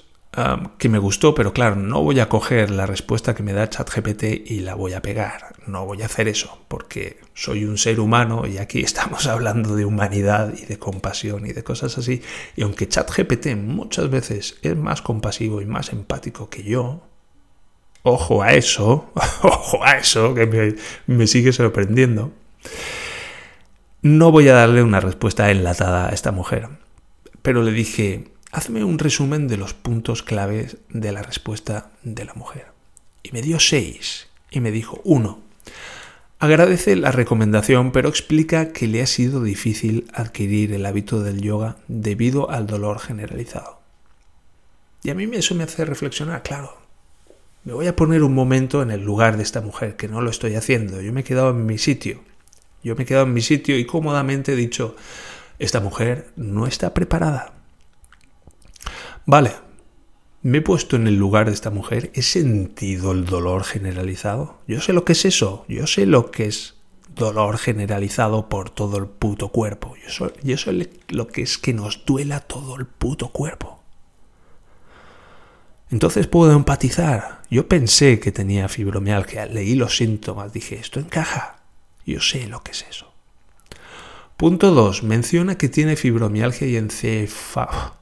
que 0.78 0.88
me 0.88 0.98
gustó, 0.98 1.34
pero 1.34 1.52
claro, 1.52 1.74
no 1.74 2.02
voy 2.02 2.20
a 2.20 2.28
coger 2.28 2.70
la 2.70 2.86
respuesta 2.86 3.34
que 3.34 3.42
me 3.42 3.52
da 3.52 3.68
ChatGPT 3.68 4.22
y 4.46 4.60
la 4.60 4.74
voy 4.74 4.92
a 4.92 5.02
pegar. 5.02 5.56
No 5.66 5.86
voy 5.86 6.02
a 6.02 6.06
hacer 6.06 6.28
eso, 6.28 6.58
porque 6.68 7.18
soy 7.34 7.64
un 7.64 7.78
ser 7.78 7.98
humano 7.98 8.46
y 8.46 8.58
aquí 8.58 8.80
estamos 8.84 9.26
hablando 9.26 9.74
de 9.74 9.84
humanidad 9.84 10.54
y 10.56 10.66
de 10.66 10.78
compasión 10.78 11.46
y 11.46 11.52
de 11.52 11.64
cosas 11.64 11.98
así. 11.98 12.22
Y 12.54 12.62
aunque 12.62 12.88
ChatGPT 12.88 13.56
muchas 13.56 14.08
veces 14.08 14.58
es 14.62 14.76
más 14.76 15.02
compasivo 15.02 15.60
y 15.60 15.66
más 15.66 15.92
empático 15.92 16.48
que 16.48 16.62
yo, 16.62 17.02
ojo 18.02 18.42
a 18.42 18.54
eso, 18.54 19.12
ojo 19.42 19.84
a 19.84 19.98
eso, 19.98 20.34
que 20.34 20.76
me, 21.06 21.26
sigue 21.26 21.52
sorprendiendo. 21.52 22.32
No 24.02 24.30
voy 24.30 24.48
a 24.48 24.54
darle 24.54 24.82
una 24.82 25.00
respuesta 25.00 25.50
enlatada 25.50 26.08
a 26.08 26.12
esta 26.12 26.30
mujer, 26.30 26.68
pero 27.42 27.62
le 27.62 27.72
dije, 27.72 28.30
hazme 28.52 28.84
un 28.84 28.98
resumen 28.98 29.48
de 29.48 29.56
los 29.56 29.74
puntos 29.74 30.22
claves 30.22 30.76
de 30.88 31.12
la 31.12 31.22
respuesta 31.22 31.90
de 32.02 32.24
la 32.24 32.34
mujer. 32.34 32.66
Y 33.22 33.32
me 33.32 33.42
dio 33.42 33.60
seis. 33.60 34.28
Y 34.50 34.60
me 34.60 34.72
dijo, 34.72 35.00
uno, 35.04 35.40
agradece 36.40 36.96
la 36.96 37.12
recomendación, 37.12 37.92
pero 37.92 38.08
explica 38.08 38.72
que 38.72 38.88
le 38.88 39.02
ha 39.02 39.06
sido 39.06 39.42
difícil 39.42 40.10
adquirir 40.12 40.72
el 40.72 40.86
hábito 40.86 41.22
del 41.22 41.40
yoga 41.40 41.76
debido 41.86 42.50
al 42.50 42.66
dolor 42.66 42.98
generalizado. 42.98 43.80
Y 45.02 45.10
a 45.10 45.14
mí 45.14 45.28
eso 45.32 45.54
me 45.54 45.64
hace 45.64 45.84
reflexionar, 45.84 46.42
claro. 46.42 46.76
Me 47.62 47.72
voy 47.72 47.86
a 47.86 47.94
poner 47.94 48.22
un 48.22 48.34
momento 48.34 48.82
en 48.82 48.90
el 48.90 49.04
lugar 49.04 49.36
de 49.36 49.42
esta 49.42 49.60
mujer, 49.60 49.96
que 49.96 50.08
no 50.08 50.20
lo 50.20 50.30
estoy 50.30 50.56
haciendo. 50.56 51.00
Yo 51.00 51.12
me 51.12 51.20
he 51.20 51.24
quedado 51.24 51.50
en 51.50 51.66
mi 51.66 51.78
sitio. 51.78 52.20
Yo 52.82 52.96
me 52.96 53.04
he 53.04 53.06
quedado 53.06 53.26
en 53.26 53.34
mi 53.34 53.42
sitio 53.42 53.78
y 53.78 53.84
cómodamente 53.84 54.54
he 54.54 54.56
dicho, 54.56 54.96
esta 55.58 55.80
mujer 55.80 56.30
no 56.36 56.66
está 56.66 56.94
preparada 56.94 57.59
Vale, 59.26 59.52
me 60.42 60.58
he 60.58 60.62
puesto 60.62 60.96
en 60.96 61.06
el 61.06 61.16
lugar 61.16 61.46
de 61.46 61.52
esta 61.52 61.70
mujer, 61.70 62.10
he 62.14 62.22
sentido 62.22 63.12
el 63.12 63.26
dolor 63.26 63.64
generalizado. 63.64 64.58
Yo 64.66 64.80
sé 64.80 64.94
lo 64.94 65.04
que 65.04 65.12
es 65.12 65.24
eso, 65.26 65.66
yo 65.68 65.86
sé 65.86 66.06
lo 66.06 66.30
que 66.30 66.46
es 66.46 66.76
dolor 67.14 67.58
generalizado 67.58 68.48
por 68.48 68.70
todo 68.70 68.96
el 68.96 69.06
puto 69.06 69.48
cuerpo. 69.48 69.94
Yo 70.42 70.56
sé, 70.56 70.90
lo 71.08 71.28
que 71.28 71.42
es 71.42 71.58
que 71.58 71.74
nos 71.74 72.06
duela 72.06 72.40
todo 72.40 72.76
el 72.76 72.86
puto 72.86 73.28
cuerpo. 73.32 73.82
Entonces 75.90 76.26
puedo 76.26 76.52
empatizar. 76.52 77.42
Yo 77.50 77.68
pensé 77.68 78.20
que 78.20 78.32
tenía 78.32 78.68
fibromialgia, 78.68 79.44
leí 79.44 79.74
los 79.74 79.96
síntomas, 79.96 80.52
dije, 80.52 80.76
esto 80.76 81.00
encaja. 81.00 81.64
Yo 82.06 82.20
sé 82.20 82.46
lo 82.46 82.62
que 82.62 82.70
es 82.70 82.86
eso. 82.88 83.12
Punto 84.36 84.70
2. 84.70 85.02
Menciona 85.02 85.58
que 85.58 85.68
tiene 85.68 85.96
fibromialgia 85.96 86.66
y 86.66 86.76
encefalo 86.76 87.99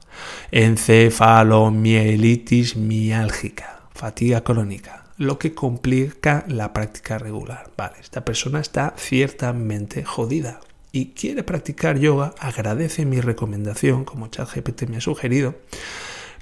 encefalomielitis 0.51 2.75
miálgica, 2.75 3.81
fatiga 3.93 4.43
crónica, 4.43 5.05
lo 5.17 5.37
que 5.37 5.53
complica 5.53 6.45
la 6.47 6.73
práctica 6.73 7.17
regular. 7.17 7.69
Vale, 7.77 7.97
esta 7.99 8.25
persona 8.25 8.59
está 8.59 8.93
ciertamente 8.97 10.03
jodida 10.03 10.59
y 10.91 11.07
quiere 11.07 11.43
practicar 11.43 11.99
yoga, 11.99 12.33
agradece 12.39 13.05
mi 13.05 13.21
recomendación, 13.21 14.05
como 14.05 14.27
ChatGPT 14.27 14.83
me 14.83 14.97
ha 14.97 15.01
sugerido, 15.01 15.55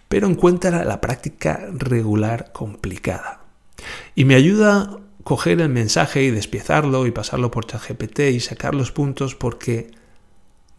pero 0.07 0.27
encuentra 0.27 0.85
la 0.85 1.01
práctica 1.01 1.67
regular 1.73 2.51
complicada. 2.53 3.41
Y 4.15 4.25
me 4.25 4.35
ayuda 4.35 4.81
a 4.81 4.99
coger 5.23 5.59
el 5.59 5.69
mensaje 5.69 6.23
y 6.23 6.31
despiezarlo 6.31 7.05
y 7.05 7.11
pasarlo 7.11 7.51
por 7.51 7.65
ChatGPT 7.65 8.19
y 8.31 8.39
sacar 8.39 8.73
los 8.73 8.91
puntos 8.91 9.35
porque 9.35 9.91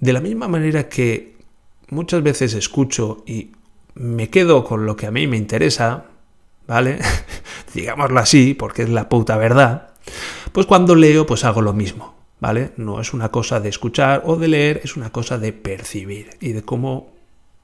de 0.00 0.12
la 0.12 0.20
misma 0.20 0.48
manera 0.48 0.88
que 0.88 1.37
muchas 1.90 2.22
veces 2.22 2.54
escucho 2.54 3.22
y 3.26 3.52
me 3.94 4.30
quedo 4.30 4.64
con 4.64 4.86
lo 4.86 4.96
que 4.96 5.06
a 5.06 5.10
mí 5.10 5.26
me 5.26 5.36
interesa, 5.36 6.04
¿vale? 6.66 6.98
Digámoslo 7.74 8.20
así, 8.20 8.54
porque 8.54 8.82
es 8.82 8.88
la 8.88 9.08
puta 9.08 9.36
verdad. 9.36 9.90
Pues 10.52 10.66
cuando 10.66 10.94
leo, 10.94 11.26
pues 11.26 11.44
hago 11.44 11.62
lo 11.62 11.72
mismo, 11.72 12.14
¿vale? 12.40 12.72
No 12.76 13.00
es 13.00 13.12
una 13.12 13.30
cosa 13.30 13.60
de 13.60 13.68
escuchar 13.68 14.22
o 14.24 14.36
de 14.36 14.48
leer, 14.48 14.80
es 14.84 14.96
una 14.96 15.10
cosa 15.10 15.38
de 15.38 15.52
percibir 15.52 16.30
y 16.40 16.52
de 16.52 16.62
cómo 16.62 17.12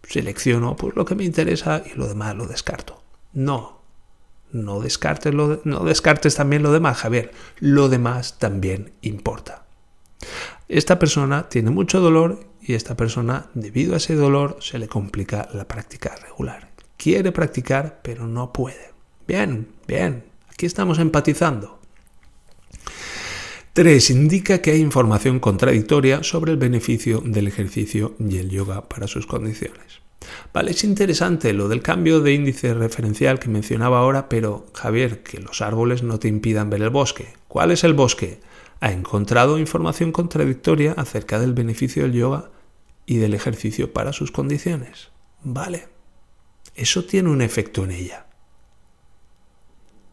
selecciono 0.02 0.76
pues 0.76 0.94
lo 0.96 1.04
que 1.04 1.14
me 1.14 1.24
interesa 1.24 1.82
y 1.84 1.96
lo 1.96 2.06
demás 2.06 2.34
lo 2.34 2.46
descarto. 2.46 3.02
No, 3.32 3.80
no 4.52 4.80
descartes, 4.80 5.34
lo 5.34 5.60
no 5.64 5.84
descartes 5.84 6.36
también 6.36 6.62
lo 6.62 6.72
demás, 6.72 6.98
Javier. 6.98 7.32
Lo 7.58 7.88
demás 7.88 8.38
también 8.38 8.92
importa. 9.02 9.64
Esta 10.68 10.98
persona 10.98 11.48
tiene 11.48 11.70
mucho 11.70 12.00
dolor 12.00 12.46
y 12.62 12.74
esta 12.74 12.96
persona, 12.96 13.50
debido 13.54 13.94
a 13.94 13.98
ese 13.98 14.14
dolor, 14.14 14.56
se 14.60 14.78
le 14.78 14.88
complica 14.88 15.48
la 15.52 15.68
práctica 15.68 16.14
regular. 16.16 16.70
Quiere 16.96 17.32
practicar, 17.32 18.00
pero 18.02 18.26
no 18.26 18.52
puede. 18.52 18.92
Bien, 19.26 19.68
bien, 19.86 20.24
aquí 20.50 20.64
estamos 20.64 20.98
empatizando. 20.98 21.80
3. 23.74 24.10
Indica 24.10 24.62
que 24.62 24.70
hay 24.70 24.80
información 24.80 25.40
contradictoria 25.40 26.22
sobre 26.22 26.52
el 26.52 26.58
beneficio 26.58 27.20
del 27.24 27.48
ejercicio 27.48 28.14
y 28.18 28.38
el 28.38 28.48
yoga 28.48 28.88
para 28.88 29.08
sus 29.08 29.26
condiciones. 29.26 30.00
Vale, 30.52 30.70
es 30.70 30.84
interesante 30.84 31.52
lo 31.52 31.68
del 31.68 31.82
cambio 31.82 32.20
de 32.20 32.32
índice 32.32 32.72
referencial 32.72 33.38
que 33.38 33.48
mencionaba 33.48 33.98
ahora, 33.98 34.28
pero 34.28 34.66
Javier, 34.72 35.22
que 35.22 35.40
los 35.40 35.60
árboles 35.60 36.02
no 36.02 36.18
te 36.18 36.28
impidan 36.28 36.70
ver 36.70 36.82
el 36.82 36.90
bosque. 36.90 37.34
¿Cuál 37.48 37.72
es 37.72 37.84
el 37.84 37.94
bosque? 37.94 38.40
Ha 38.84 38.92
encontrado 38.92 39.58
información 39.58 40.12
contradictoria 40.12 40.92
acerca 40.92 41.38
del 41.38 41.54
beneficio 41.54 42.02
del 42.02 42.12
yoga 42.12 42.50
y 43.06 43.16
del 43.16 43.32
ejercicio 43.32 43.94
para 43.94 44.12
sus 44.12 44.30
condiciones. 44.30 45.08
Vale, 45.42 45.88
eso 46.74 47.02
tiene 47.06 47.30
un 47.30 47.40
efecto 47.40 47.84
en 47.84 47.92
ella. 47.92 48.26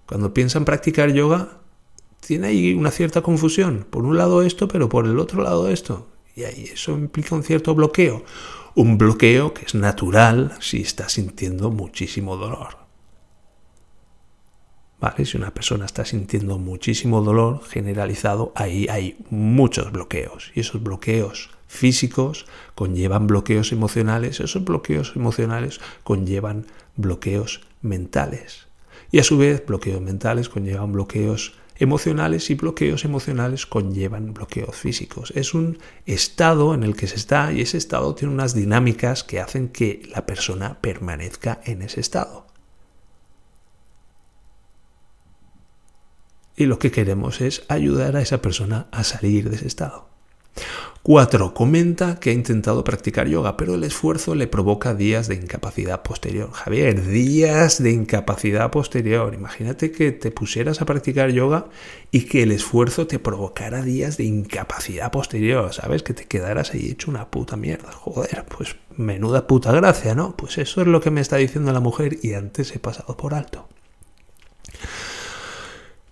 Cuando 0.06 0.34
piensan 0.34 0.64
practicar 0.64 1.12
yoga, 1.12 1.60
tiene 2.22 2.48
ahí 2.48 2.74
una 2.74 2.92
cierta 2.92 3.22
confusión. 3.22 3.86
Por 3.90 4.06
un 4.06 4.16
lado 4.18 4.42
esto, 4.42 4.70
pero 4.70 4.88
por 4.88 5.06
el 5.06 5.20
otro 5.20 5.44
lado 5.44 5.68
esto. 5.68 6.08
Y 6.34 6.44
ahí 6.44 6.70
eso 6.72 6.94
implica 6.94 7.36
un 7.36 7.44
cierto 7.44 7.76
bloqueo. 7.76 8.24
Un 8.76 8.98
bloqueo 8.98 9.54
que 9.54 9.66
es 9.66 9.76
natural 9.76 10.56
si 10.62 10.80
está 10.80 11.10
sintiendo 11.10 11.72
muchísimo 11.72 12.38
dolor. 12.38 12.81
¿Vale? 15.02 15.26
Si 15.26 15.36
una 15.36 15.52
persona 15.52 15.86
está 15.86 16.06
sintiendo 16.06 16.60
muchísimo 16.60 17.24
dolor 17.24 17.64
generalizado, 17.68 18.52
ahí 18.56 18.88
hay 18.88 19.18
muchos 19.32 19.92
bloqueos. 19.92 20.52
Y 20.54 20.60
esos 20.60 20.84
bloqueos 20.84 21.50
físicos 21.68 22.46
conllevan 22.76 23.26
bloqueos 23.26 23.72
emocionales, 23.72 24.40
esos 24.40 24.64
bloqueos 24.64 25.14
emocionales 25.16 25.82
conllevan 26.04 26.68
bloqueos 26.98 27.62
mentales. 27.82 28.68
Y 29.12 29.18
a 29.18 29.24
su 29.24 29.40
vez, 29.40 29.66
bloqueos 29.66 30.02
mentales 30.02 30.50
conllevan 30.50 30.92
bloqueos 30.92 31.56
emocionales 31.78 32.52
y 32.52 32.54
bloqueos 32.54 33.04
emocionales 33.04 33.66
conllevan 33.66 34.36
bloqueos 34.36 34.76
físicos. 34.76 35.34
Es 35.36 35.56
un 35.56 35.80
estado 36.06 36.76
en 36.76 36.84
el 36.84 36.96
que 36.96 37.08
se 37.08 37.16
está 37.16 37.52
y 37.52 37.62
ese 37.62 37.80
estado 37.80 38.14
tiene 38.14 38.36
unas 38.36 38.54
dinámicas 38.54 39.24
que 39.24 39.40
hacen 39.40 39.70
que 39.70 40.08
la 40.14 40.28
persona 40.28 40.80
permanezca 40.80 41.60
en 41.66 41.82
ese 41.82 42.02
estado. 42.02 42.51
Y 46.56 46.66
lo 46.66 46.80
que 46.80 46.92
queremos 46.92 47.42
es 47.42 47.64
ayudar 47.68 48.16
a 48.16 48.22
esa 48.22 48.42
persona 48.42 48.88
a 48.92 49.04
salir 49.04 49.50
de 49.50 49.56
ese 49.56 49.68
estado. 49.68 50.12
4. 51.04 51.56
Comenta 51.56 52.20
que 52.20 52.30
ha 52.30 52.34
intentado 52.34 52.84
practicar 52.84 53.28
yoga, 53.28 53.58
pero 53.58 53.74
el 53.74 53.84
esfuerzo 53.84 54.36
le 54.36 54.46
provoca 54.46 54.94
días 54.94 55.28
de 55.28 55.34
incapacidad 55.34 56.04
posterior. 56.04 56.52
Javier, 56.52 57.04
días 57.08 57.82
de 57.82 57.92
incapacidad 57.92 58.70
posterior. 58.70 59.34
Imagínate 59.34 59.92
que 59.92 60.12
te 60.12 60.30
pusieras 60.30 60.80
a 60.80 60.86
practicar 60.86 61.32
yoga 61.32 61.70
y 62.12 62.26
que 62.26 62.44
el 62.44 62.52
esfuerzo 62.52 63.08
te 63.08 63.18
provocara 63.18 63.82
días 63.82 64.18
de 64.18 64.26
incapacidad 64.26 65.12
posterior, 65.12 65.74
¿sabes? 65.74 66.04
Que 66.04 66.14
te 66.14 66.26
quedaras 66.26 66.72
ahí 66.76 66.92
hecho 66.92 67.10
una 67.10 67.32
puta 67.32 67.56
mierda. 67.56 67.92
Joder, 67.92 68.46
pues 68.46 68.76
menuda 68.96 69.48
puta 69.48 69.72
gracia, 69.72 70.14
¿no? 70.14 70.38
Pues 70.38 70.60
eso 70.60 70.82
es 70.82 70.88
lo 70.88 71.02
que 71.02 71.10
me 71.10 71.22
está 71.22 71.38
diciendo 71.38 71.72
la 71.72 71.80
mujer 71.80 72.20
y 72.22 72.36
antes 72.36 72.76
he 72.76 72.80
pasado 72.80 73.18
por 73.18 73.34
alto. 73.34 73.68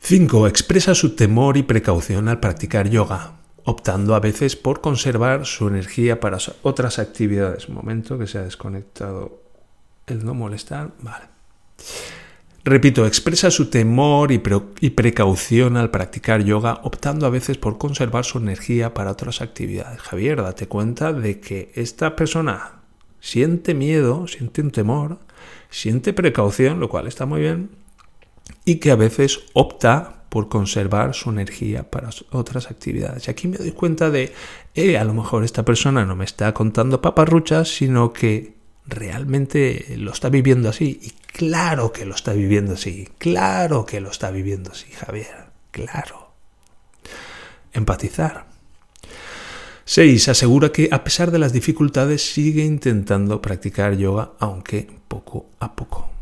5. 0.01 0.47
Expresa 0.47 0.95
su 0.95 1.15
temor 1.15 1.57
y 1.57 1.63
precaución 1.63 2.27
al 2.27 2.39
practicar 2.39 2.89
yoga 2.89 3.39
optando 3.69 4.15
a 4.15 4.19
veces 4.19 4.55
por 4.55 4.81
conservar 4.81 5.45
su 5.45 5.67
energía 5.67 6.19
para 6.19 6.37
otras 6.63 6.97
actividades. 6.99 7.69
Un 7.69 7.75
momento 7.75 8.17
que 8.17 8.27
se 8.27 8.39
ha 8.39 8.43
desconectado 8.43 9.43
el 10.07 10.25
no 10.25 10.33
molestar. 10.33 10.91
Vale. 11.01 11.25
Repito, 12.63 13.05
expresa 13.05 13.51
su 13.51 13.69
temor 13.69 14.31
y, 14.31 14.41
y, 14.81 14.89
precaución 14.89 15.77
al 15.77 15.91
practicar 15.91 16.43
yoga, 16.43 16.81
optando 16.83 17.25
a 17.25 17.29
veces 17.29 17.57
por 17.57 17.77
conservar 17.77 18.25
su 18.25 18.37
energía 18.37 18.93
para 18.93 19.11
otras 19.11 19.41
actividades. 19.41 20.01
Javier, 20.01 20.41
date 20.41 20.67
cuenta 20.67 21.13
de 21.13 21.39
que 21.39 21.71
esta 21.75 22.15
persona 22.15 22.81
siente 23.21 23.73
miedo, 23.73 24.27
siente 24.27 24.61
un 24.61 24.71
temor, 24.71 25.19
siente 25.69 26.11
precaución, 26.11 26.79
lo 26.79 26.89
cual 26.89 27.07
está 27.07 27.25
muy 27.25 27.41
bien, 27.41 27.69
y 28.65 28.75
que 28.75 28.91
a 28.91 28.95
veces 28.95 29.39
opta 29.53 30.23
por 30.29 30.47
conservar 30.47 31.15
su 31.15 31.31
energía 31.31 31.89
para 31.89 32.09
otras 32.31 32.69
actividades. 32.69 33.27
Y 33.27 33.31
aquí 33.31 33.47
me 33.47 33.57
doy 33.57 33.71
cuenta 33.71 34.09
de, 34.09 34.31
eh, 34.75 34.97
a 34.97 35.03
lo 35.03 35.13
mejor 35.13 35.43
esta 35.43 35.65
persona 35.65 36.05
no 36.05 36.15
me 36.15 36.25
está 36.25 36.53
contando 36.53 37.01
paparruchas, 37.01 37.67
sino 37.69 38.13
que 38.13 38.53
realmente 38.85 39.95
lo 39.97 40.11
está 40.11 40.29
viviendo 40.29 40.69
así. 40.69 40.99
Y 41.01 41.11
claro 41.31 41.91
que 41.91 42.05
lo 42.05 42.15
está 42.15 42.33
viviendo 42.33 42.73
así. 42.73 43.09
Claro 43.17 43.85
que 43.85 43.99
lo 43.99 44.11
está 44.11 44.29
viviendo 44.31 44.71
así, 44.71 44.91
Javier. 44.91 45.49
Claro. 45.71 46.31
Empatizar. 47.73 48.47
6. 49.85 50.29
Asegura 50.29 50.71
que 50.71 50.89
a 50.91 51.03
pesar 51.03 51.31
de 51.31 51.39
las 51.39 51.53
dificultades 51.53 52.21
sigue 52.21 52.63
intentando 52.63 53.41
practicar 53.41 53.97
yoga, 53.97 54.33
aunque 54.39 54.87
poco 55.07 55.47
a 55.59 55.75
poco. 55.75 56.18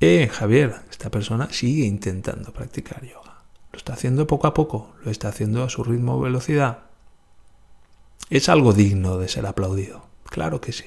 Eh, 0.00 0.28
Javier, 0.30 0.74
esta 0.90 1.10
persona 1.10 1.48
sigue 1.50 1.84
intentando 1.86 2.52
practicar 2.52 3.02
yoga. 3.04 3.42
Lo 3.72 3.78
está 3.78 3.94
haciendo 3.94 4.26
poco 4.26 4.46
a 4.46 4.54
poco, 4.54 4.94
lo 5.04 5.10
está 5.10 5.28
haciendo 5.28 5.64
a 5.64 5.68
su 5.68 5.82
ritmo 5.82 6.16
o 6.16 6.20
velocidad. 6.20 6.84
Es 8.30 8.48
algo 8.48 8.72
digno 8.72 9.18
de 9.18 9.28
ser 9.28 9.46
aplaudido. 9.46 10.06
Claro 10.26 10.60
que 10.60 10.72
sí. 10.72 10.84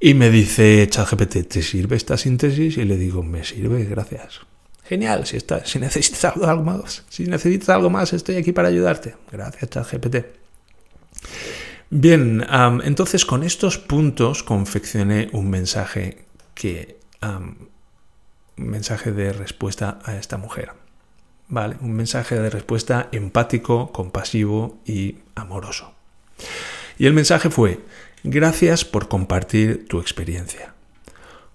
Y 0.00 0.14
me 0.14 0.30
dice 0.30 0.86
ChatGPT, 0.88 1.48
¿te 1.48 1.62
sirve 1.62 1.96
esta 1.96 2.16
síntesis? 2.16 2.76
Y 2.76 2.84
le 2.84 2.96
digo, 2.96 3.22
me 3.22 3.44
sirve, 3.44 3.84
gracias. 3.84 4.40
Genial, 4.84 5.26
si, 5.26 5.36
está, 5.36 5.64
si 5.66 5.78
necesitas 5.78 6.24
algo 6.24 6.62
más, 6.62 7.04
si 7.08 7.24
necesitas 7.24 7.70
algo 7.70 7.90
más, 7.90 8.12
estoy 8.12 8.36
aquí 8.36 8.52
para 8.52 8.68
ayudarte. 8.68 9.16
Gracias, 9.30 9.70
ChatGPT. 9.70 10.16
Bien, 11.90 12.46
entonces 12.84 13.24
con 13.24 13.42
estos 13.42 13.78
puntos 13.78 14.42
confeccioné 14.42 15.30
un 15.32 15.48
mensaje 15.50 16.26
que 16.54 16.97
un 17.22 17.68
mensaje 18.56 19.12
de 19.12 19.32
respuesta 19.32 19.98
a 20.04 20.16
esta 20.16 20.36
mujer. 20.36 20.72
Vale, 21.48 21.76
un 21.80 21.92
mensaje 21.92 22.38
de 22.38 22.50
respuesta 22.50 23.08
empático, 23.12 23.90
compasivo 23.92 24.78
y 24.84 25.18
amoroso. 25.34 25.94
Y 26.98 27.06
el 27.06 27.14
mensaje 27.14 27.50
fue: 27.50 27.80
Gracias 28.22 28.84
por 28.84 29.08
compartir 29.08 29.86
tu 29.88 30.00
experiencia. 30.00 30.74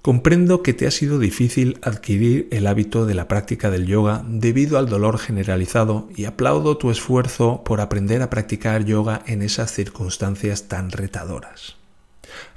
Comprendo 0.01 0.63
que 0.63 0.73
te 0.73 0.85
ha 0.85 0.91
sido 0.91 1.17
difícil 1.17 1.79
adquirir 1.81 2.49
el 2.51 2.67
hábito 2.67 3.05
de 3.05 3.13
la 3.13 3.29
práctica 3.29 3.71
del 3.71 3.85
yoga 3.85 4.21
debido 4.27 4.77
al 4.77 4.89
dolor 4.89 5.17
generalizado 5.17 6.09
y 6.13 6.25
aplaudo 6.25 6.77
tu 6.77 6.91
esfuerzo 6.91 7.63
por 7.63 7.79
aprender 7.79 8.21
a 8.21 8.29
practicar 8.29 8.83
yoga 8.83 9.21
en 9.27 9.41
esas 9.41 9.71
circunstancias 9.71 10.67
tan 10.67 10.91
retadoras. 10.91 11.77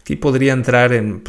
Aquí 0.01 0.17
podría 0.17 0.55
entrar 0.55 0.93
en, 0.93 1.23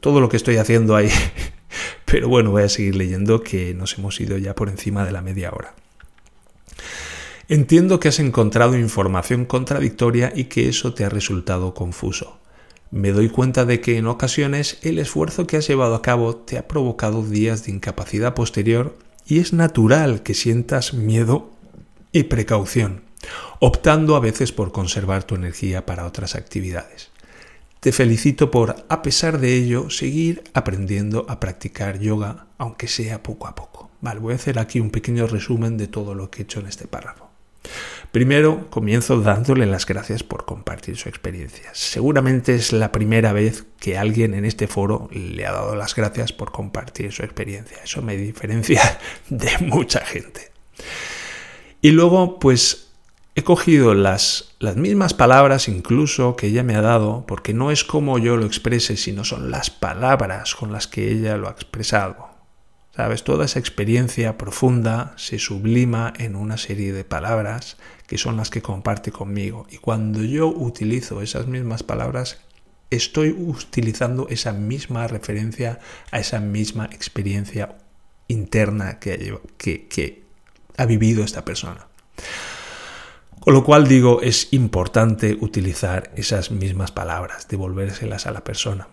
todo 0.00 0.20
lo 0.20 0.28
que 0.28 0.36
estoy 0.36 0.56
haciendo 0.56 0.96
ahí, 0.96 1.10
pero 2.04 2.28
bueno, 2.28 2.50
voy 2.50 2.62
a 2.62 2.68
seguir 2.68 2.96
leyendo 2.96 3.42
que 3.42 3.74
nos 3.74 3.98
hemos 3.98 4.20
ido 4.20 4.38
ya 4.38 4.54
por 4.54 4.68
encima 4.68 5.04
de 5.04 5.12
la 5.12 5.22
media 5.22 5.50
hora. 5.50 5.74
Entiendo 7.48 8.00
que 8.00 8.08
has 8.08 8.18
encontrado 8.18 8.78
información 8.78 9.44
contradictoria 9.44 10.32
y 10.34 10.44
que 10.44 10.68
eso 10.68 10.94
te 10.94 11.04
ha 11.04 11.08
resultado 11.08 11.74
confuso. 11.74 12.38
Me 12.90 13.12
doy 13.12 13.28
cuenta 13.28 13.64
de 13.64 13.80
que 13.80 13.96
en 13.96 14.06
ocasiones 14.06 14.78
el 14.82 14.98
esfuerzo 14.98 15.46
que 15.46 15.56
has 15.56 15.66
llevado 15.66 15.94
a 15.94 16.02
cabo 16.02 16.36
te 16.36 16.58
ha 16.58 16.68
provocado 16.68 17.22
días 17.22 17.64
de 17.64 17.72
incapacidad 17.72 18.34
posterior 18.34 18.96
y 19.26 19.38
es 19.38 19.52
natural 19.52 20.22
que 20.22 20.34
sientas 20.34 20.94
miedo 20.94 21.50
y 22.12 22.24
precaución, 22.24 23.02
optando 23.60 24.16
a 24.16 24.20
veces 24.20 24.52
por 24.52 24.72
conservar 24.72 25.24
tu 25.24 25.34
energía 25.34 25.86
para 25.86 26.06
otras 26.06 26.34
actividades. 26.34 27.11
Te 27.82 27.90
felicito 27.90 28.48
por, 28.52 28.86
a 28.88 29.02
pesar 29.02 29.40
de 29.40 29.56
ello, 29.56 29.90
seguir 29.90 30.44
aprendiendo 30.54 31.26
a 31.28 31.40
practicar 31.40 31.98
yoga, 31.98 32.46
aunque 32.56 32.86
sea 32.86 33.24
poco 33.24 33.48
a 33.48 33.56
poco. 33.56 33.90
Vale, 34.00 34.20
voy 34.20 34.34
a 34.34 34.36
hacer 34.36 34.60
aquí 34.60 34.78
un 34.78 34.90
pequeño 34.90 35.26
resumen 35.26 35.76
de 35.76 35.88
todo 35.88 36.14
lo 36.14 36.30
que 36.30 36.42
he 36.42 36.44
hecho 36.44 36.60
en 36.60 36.68
este 36.68 36.86
párrafo. 36.86 37.28
Primero, 38.12 38.70
comienzo 38.70 39.20
dándole 39.20 39.66
las 39.66 39.84
gracias 39.84 40.22
por 40.22 40.44
compartir 40.44 40.96
su 40.96 41.08
experiencia. 41.08 41.70
Seguramente 41.72 42.54
es 42.54 42.72
la 42.72 42.92
primera 42.92 43.32
vez 43.32 43.64
que 43.80 43.98
alguien 43.98 44.34
en 44.34 44.44
este 44.44 44.68
foro 44.68 45.08
le 45.10 45.44
ha 45.44 45.50
dado 45.50 45.74
las 45.74 45.96
gracias 45.96 46.32
por 46.32 46.52
compartir 46.52 47.10
su 47.10 47.24
experiencia. 47.24 47.78
Eso 47.82 48.00
me 48.00 48.16
diferencia 48.16 48.80
de 49.28 49.58
mucha 49.58 50.04
gente. 50.04 50.52
Y 51.80 51.90
luego, 51.90 52.38
pues 52.38 52.91
he 53.34 53.44
cogido 53.44 53.94
las, 53.94 54.54
las 54.58 54.76
mismas 54.76 55.14
palabras 55.14 55.68
incluso 55.68 56.36
que 56.36 56.48
ella 56.48 56.62
me 56.62 56.76
ha 56.76 56.82
dado, 56.82 57.24
porque 57.26 57.54
no 57.54 57.70
es 57.70 57.84
como 57.84 58.18
yo 58.18 58.36
lo 58.36 58.44
exprese, 58.44 58.96
sino 58.96 59.24
son 59.24 59.50
las 59.50 59.70
palabras 59.70 60.54
con 60.54 60.72
las 60.72 60.86
que 60.86 61.10
ella 61.10 61.36
lo 61.36 61.48
ha 61.48 61.52
expresado. 61.52 62.30
¿Sabes? 62.94 63.24
Toda 63.24 63.46
esa 63.46 63.58
experiencia 63.58 64.36
profunda 64.36 65.14
se 65.16 65.38
sublima 65.38 66.12
en 66.18 66.36
una 66.36 66.58
serie 66.58 66.92
de 66.92 67.04
palabras 67.04 67.78
que 68.06 68.18
son 68.18 68.36
las 68.36 68.50
que 68.50 68.60
comparte 68.60 69.10
conmigo. 69.10 69.66
Y 69.70 69.78
cuando 69.78 70.22
yo 70.22 70.48
utilizo 70.48 71.22
esas 71.22 71.46
mismas 71.46 71.82
palabras, 71.82 72.38
estoy 72.90 73.30
utilizando 73.30 74.28
esa 74.28 74.52
misma 74.52 75.06
referencia 75.06 75.80
a 76.10 76.20
esa 76.20 76.40
misma 76.40 76.84
experiencia 76.92 77.78
interna 78.28 78.98
que, 78.98 79.38
que, 79.56 79.88
que 79.88 80.24
ha 80.76 80.84
vivido 80.84 81.24
esta 81.24 81.46
persona. 81.46 81.86
Con 83.42 83.54
lo 83.54 83.64
cual 83.64 83.88
digo, 83.88 84.22
es 84.22 84.52
importante 84.52 85.36
utilizar 85.40 86.12
esas 86.14 86.52
mismas 86.52 86.92
palabras, 86.92 87.48
devolvérselas 87.48 88.28
a 88.28 88.30
la 88.30 88.44
persona. 88.44 88.86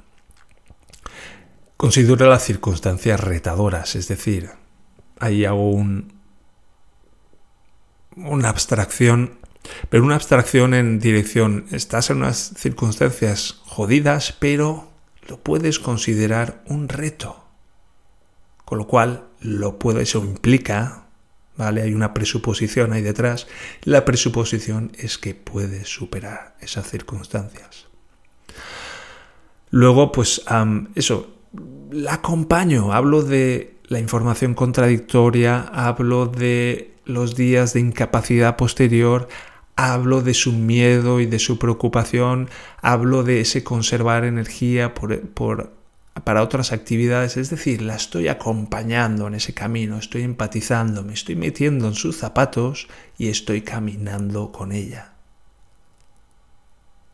Considero 1.78 2.28
las 2.28 2.46
circunstancias 2.46 3.20
retadoras, 3.20 3.96
es 3.96 4.08
decir, 4.08 4.50
ahí 5.20 5.46
hago 5.46 5.70
un, 5.70 6.14
una 8.16 8.50
abstracción, 8.50 9.38
pero 9.90 10.04
una 10.04 10.16
abstracción 10.16 10.74
en 10.74 10.98
dirección, 10.98 11.68
estás 11.72 12.10
en 12.10 12.18
unas 12.18 12.56
circunstancias 12.58 13.62
jodidas, 13.68 14.36
pero 14.40 14.90
lo 15.28 15.44
puedes 15.44 15.78
considerar 15.78 16.64
un 16.66 16.90
reto. 16.90 17.46
Con 18.66 18.80
lo 18.80 18.88
cual, 18.88 19.28
lo 19.42 19.78
puede, 19.78 20.02
eso 20.02 20.26
implica, 20.26 21.09
¿vale? 21.60 21.82
Hay 21.82 21.94
una 21.94 22.14
presuposición 22.14 22.94
ahí 22.94 23.02
detrás. 23.02 23.46
La 23.84 24.06
presuposición 24.06 24.94
es 24.98 25.18
que 25.18 25.36
puedes 25.36 25.90
superar 25.90 26.56
esas 26.62 26.90
circunstancias. 26.90 27.88
Luego, 29.70 30.12
pues, 30.12 30.42
eso, 30.96 31.36
la 31.92 32.14
acompaño, 32.16 32.94
hablo 32.94 33.22
de 33.22 33.76
la 33.88 34.00
información 34.00 34.54
contradictoria, 34.56 35.60
hablo 35.60 36.28
de 36.28 36.96
los 37.06 37.36
días 37.36 37.74
de 37.74 37.82
incapacidad 37.82 38.56
posterior, 38.56 39.28
hablo 39.76 40.22
de 40.22 40.34
su 40.34 40.54
miedo 40.54 41.20
y 41.20 41.26
de 41.26 41.40
su 41.40 41.60
preocupación, 41.60 42.50
hablo 42.82 43.24
de 43.24 43.42
ese 43.42 43.64
conservar 43.64 44.24
energía 44.24 44.94
por, 44.94 45.74
para 46.24 46.44
otras 46.44 46.72
actividades, 46.72 47.38
es 47.38 47.50
decir, 47.50 47.82
la 47.82 47.96
estoy 47.96 48.28
acompañando 48.28 49.28
en 49.28 49.36
ese 49.36 49.54
camino, 49.54 49.98
estoy 49.98 50.24
empatizando, 50.24 51.04
me 51.04 51.14
estoy 51.14 51.36
metiendo 51.36 51.88
en 51.88 51.94
sus 51.94 52.18
zapatos 52.18 52.88
y 53.18 53.30
estoy 53.30 53.62
caminando 53.62 54.52
con 54.52 54.72
ella. 54.72 55.14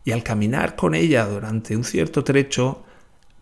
Y 0.04 0.12
al 0.12 0.24
caminar 0.24 0.76
con 0.76 0.96
ella 0.96 1.26
durante 1.26 1.76
un 1.76 1.84
cierto 1.84 2.24
trecho, 2.24 2.84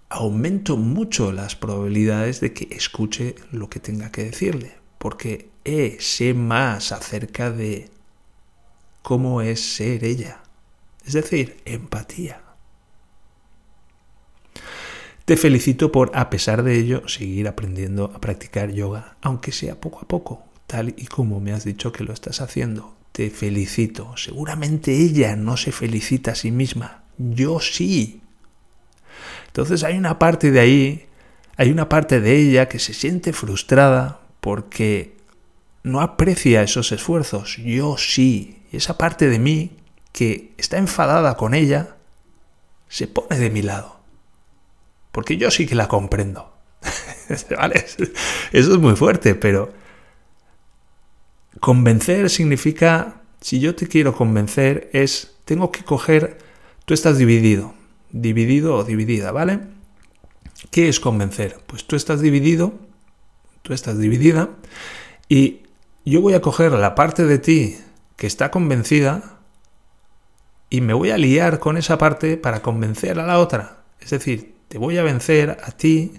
aumento 0.10 0.78
mucho 0.78 1.32
las 1.32 1.56
probabilidades 1.56 2.40
de 2.40 2.54
que 2.54 2.68
escuche 2.76 3.36
lo 3.52 3.70
que 3.70 3.80
tenga 3.80 4.12
que 4.12 4.26
decirle, 4.26 4.76
porque 4.98 5.50
sé 6.00 6.34
más 6.34 6.92
acerca 6.92 7.52
de 7.52 7.90
cómo 9.02 9.42
es 9.42 9.76
ser 9.76 10.04
ella, 10.04 10.42
es 11.06 11.14
decir, 11.14 11.58
empatía. 11.66 12.42
Te 15.26 15.38
felicito 15.38 15.90
por, 15.90 16.12
a 16.16 16.30
pesar 16.30 16.64
de 16.64 16.78
ello, 16.78 17.08
seguir 17.08 17.48
aprendiendo 17.48 18.12
a 18.14 18.20
practicar 18.20 18.74
yoga, 18.74 19.16
aunque 19.22 19.54
sea 19.54 19.80
poco 19.80 20.00
a 20.02 20.08
poco, 20.08 20.44
tal 20.68 20.94
y 20.98 21.06
como 21.06 21.40
me 21.40 21.54
has 21.54 21.64
dicho 21.64 21.94
que 21.94 22.04
lo 22.04 22.12
estás 22.12 22.42
haciendo. 22.42 22.94
Te 23.14 23.30
felicito. 23.30 24.18
Seguramente 24.18 24.92
ella 24.92 25.36
no 25.38 25.56
se 25.56 25.72
felicita 25.72 26.32
a 26.32 26.36
sí 26.36 26.52
misma. 26.52 27.04
Yo 27.18 27.60
sí. 27.62 28.22
Entonces 29.48 29.84
hay 29.84 29.98
una 29.98 30.20
parte 30.20 30.52
de 30.52 30.60
ahí, 30.60 31.06
hay 31.56 31.72
una 31.72 31.88
parte 31.88 32.20
de 32.20 32.36
ella 32.36 32.68
que 32.68 32.80
se 32.80 32.94
siente 32.94 33.32
frustrada 33.32 34.20
porque 34.42 35.16
no 35.84 36.02
aprecia 36.02 36.64
esos 36.64 36.92
esfuerzos. 36.92 37.58
Yo 37.58 37.98
sí. 37.98 38.64
Y 38.74 38.78
esa 38.78 38.98
parte 38.98 39.30
de 39.30 39.40
mí 39.40 39.78
que 40.12 40.54
está 40.58 40.80
enfadada 40.80 41.38
con 41.38 41.54
ella 41.54 41.96
se 42.90 43.08
pone 43.08 43.38
de 43.38 43.50
mi 43.52 43.62
lado. 43.62 43.93
Porque 45.14 45.38
yo 45.38 45.50
sí 45.50 45.66
que 45.66 45.76
la 45.76 45.88
comprendo. 45.88 46.54
¿Vale? 47.58 47.86
Eso 48.52 48.74
es 48.74 48.80
muy 48.80 48.98
fuerte, 48.98 49.36
pero 49.36 49.72
convencer 51.62 52.30
significa, 52.30 53.22
si 53.40 53.62
yo 53.62 53.74
te 53.76 53.88
quiero 53.88 54.14
convencer, 54.14 54.90
es, 54.92 55.38
tengo 55.46 55.72
que 55.72 55.86
coger, 55.86 56.40
tú 56.84 56.94
estás 56.94 57.18
dividido 57.18 57.74
dividido 58.14 58.76
o 58.76 58.84
dividida, 58.84 59.32
¿vale? 59.32 59.60
¿Qué 60.72 60.88
es 60.88 61.00
convencer? 61.00 61.58
Pues 61.68 61.86
tú 61.86 61.98
estás 61.98 62.22
dividido, 62.22 62.74
tú 63.64 63.74
estás 63.74 64.00
dividida 64.00 64.50
y 65.28 65.64
yo 66.06 66.22
voy 66.22 66.36
a 66.36 66.42
coger 66.42 66.72
la 66.72 66.96
parte 66.96 67.26
de 67.26 67.40
ti 67.40 67.78
que 68.16 68.28
está 68.28 68.52
convencida 68.52 69.40
y 70.70 70.82
me 70.82 70.94
voy 70.94 71.10
a 71.10 71.18
liar 71.18 71.60
con 71.60 71.76
esa 71.76 71.98
parte 71.98 72.38
para 72.38 72.62
convencer 72.62 73.20
a 73.20 73.26
la 73.26 73.40
otra. 73.40 73.84
Es 74.00 74.12
decir, 74.12 74.53
te 74.74 74.80
voy 74.80 74.98
a 74.98 75.04
vencer 75.04 75.60
a 75.64 75.70
ti 75.70 76.14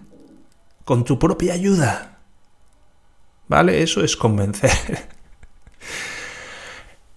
con 0.84 1.02
tu 1.02 1.18
propia 1.18 1.54
ayuda. 1.54 2.20
¿Vale? 3.48 3.82
Eso 3.82 4.04
es 4.04 4.16
convencer. 4.16 4.70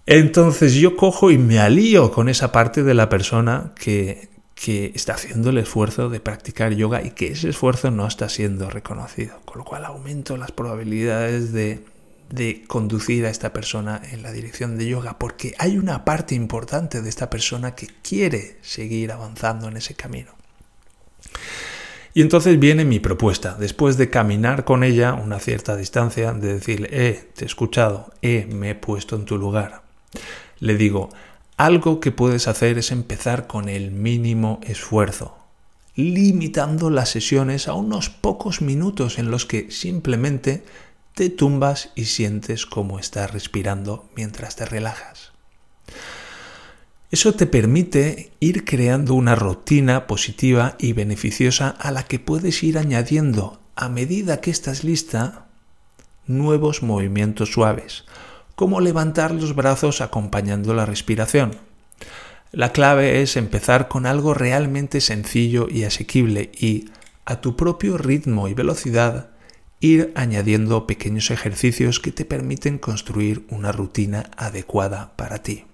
Entonces 0.06 0.74
yo 0.74 0.96
cojo 0.96 1.30
y 1.30 1.38
me 1.38 1.60
alío 1.60 2.10
con 2.10 2.28
esa 2.28 2.50
parte 2.50 2.82
de 2.82 2.92
la 2.92 3.08
persona 3.08 3.72
que, 3.80 4.30
que 4.56 4.90
está 4.96 5.14
haciendo 5.14 5.50
el 5.50 5.58
esfuerzo 5.58 6.08
de 6.08 6.18
practicar 6.18 6.74
yoga 6.74 7.04
y 7.04 7.12
que 7.12 7.28
ese 7.28 7.50
esfuerzo 7.50 7.92
no 7.92 8.08
está 8.08 8.28
siendo 8.28 8.68
reconocido. 8.68 9.38
Con 9.44 9.58
lo 9.58 9.64
cual 9.64 9.84
aumento 9.84 10.36
las 10.36 10.50
probabilidades 10.50 11.52
de, 11.52 11.84
de 12.30 12.64
conducir 12.66 13.26
a 13.26 13.30
esta 13.30 13.52
persona 13.52 14.02
en 14.10 14.24
la 14.24 14.32
dirección 14.32 14.76
de 14.76 14.88
yoga 14.88 15.20
porque 15.20 15.54
hay 15.58 15.78
una 15.78 16.04
parte 16.04 16.34
importante 16.34 17.00
de 17.00 17.08
esta 17.08 17.30
persona 17.30 17.76
que 17.76 17.86
quiere 18.02 18.58
seguir 18.60 19.12
avanzando 19.12 19.68
en 19.68 19.76
ese 19.76 19.94
camino. 19.94 20.37
Y 22.14 22.20
entonces 22.20 22.58
viene 22.58 22.84
mi 22.84 22.98
propuesta, 22.98 23.56
después 23.58 23.96
de 23.96 24.10
caminar 24.10 24.64
con 24.64 24.82
ella 24.82 25.14
una 25.14 25.38
cierta 25.38 25.76
distancia, 25.76 26.32
de 26.32 26.54
decirle, 26.54 26.88
eh, 26.90 27.28
te 27.34 27.44
he 27.44 27.46
escuchado, 27.46 28.12
eh, 28.22 28.48
me 28.50 28.70
he 28.70 28.74
puesto 28.74 29.14
en 29.14 29.24
tu 29.24 29.38
lugar. 29.38 29.82
Le 30.58 30.76
digo, 30.76 31.10
algo 31.56 32.00
que 32.00 32.10
puedes 32.10 32.48
hacer 32.48 32.78
es 32.78 32.90
empezar 32.90 33.46
con 33.46 33.68
el 33.68 33.90
mínimo 33.90 34.60
esfuerzo, 34.62 35.36
limitando 35.94 36.90
las 36.90 37.10
sesiones 37.10 37.68
a 37.68 37.74
unos 37.74 38.10
pocos 38.10 38.62
minutos 38.62 39.18
en 39.18 39.30
los 39.30 39.46
que 39.46 39.70
simplemente 39.70 40.64
te 41.14 41.30
tumbas 41.30 41.90
y 41.96 42.04
sientes 42.04 42.64
cómo 42.64 42.98
estás 42.98 43.32
respirando 43.32 44.08
mientras 44.14 44.54
te 44.54 44.66
relajas. 44.66 45.27
Eso 47.10 47.32
te 47.32 47.46
permite 47.46 48.32
ir 48.38 48.66
creando 48.66 49.14
una 49.14 49.34
rutina 49.34 50.06
positiva 50.06 50.76
y 50.78 50.92
beneficiosa 50.92 51.70
a 51.70 51.90
la 51.90 52.02
que 52.02 52.18
puedes 52.18 52.62
ir 52.62 52.76
añadiendo 52.76 53.60
a 53.76 53.88
medida 53.88 54.42
que 54.42 54.50
estás 54.50 54.84
lista 54.84 55.46
nuevos 56.26 56.82
movimientos 56.82 57.50
suaves, 57.52 58.04
cómo 58.56 58.82
levantar 58.82 59.30
los 59.32 59.54
brazos 59.54 60.02
acompañando 60.02 60.74
la 60.74 60.84
respiración. 60.84 61.56
La 62.52 62.72
clave 62.72 63.22
es 63.22 63.38
empezar 63.38 63.88
con 63.88 64.04
algo 64.04 64.34
realmente 64.34 65.00
sencillo 65.00 65.66
y 65.70 65.84
asequible 65.84 66.50
y, 66.58 66.90
a 67.24 67.40
tu 67.40 67.56
propio 67.56 67.96
ritmo 67.96 68.48
y 68.48 68.54
velocidad, 68.54 69.30
ir 69.80 70.12
añadiendo 70.14 70.86
pequeños 70.86 71.30
ejercicios 71.30 72.00
que 72.00 72.12
te 72.12 72.26
permiten 72.26 72.76
construir 72.76 73.46
una 73.48 73.72
rutina 73.72 74.30
adecuada 74.36 75.12
para 75.16 75.38
ti. 75.42 75.67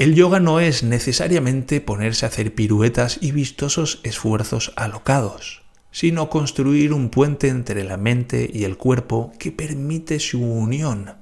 El 0.00 0.14
yoga 0.14 0.40
no 0.40 0.60
es 0.60 0.82
necesariamente 0.82 1.82
ponerse 1.82 2.24
a 2.24 2.30
hacer 2.30 2.54
piruetas 2.54 3.18
y 3.20 3.32
vistosos 3.32 4.00
esfuerzos 4.02 4.72
alocados, 4.74 5.60
sino 5.92 6.30
construir 6.30 6.94
un 6.94 7.10
puente 7.10 7.48
entre 7.48 7.84
la 7.84 7.98
mente 7.98 8.50
y 8.50 8.64
el 8.64 8.78
cuerpo 8.78 9.30
que 9.38 9.52
permite 9.52 10.18
su 10.18 10.42
unión 10.42 11.20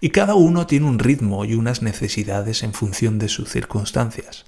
y 0.00 0.10
cada 0.10 0.34
uno 0.34 0.66
tiene 0.66 0.86
un 0.86 0.98
ritmo 0.98 1.44
y 1.44 1.54
unas 1.54 1.82
necesidades 1.82 2.62
en 2.62 2.74
función 2.74 3.18
de 3.18 3.28
sus 3.28 3.48
circunstancias. 3.50 4.46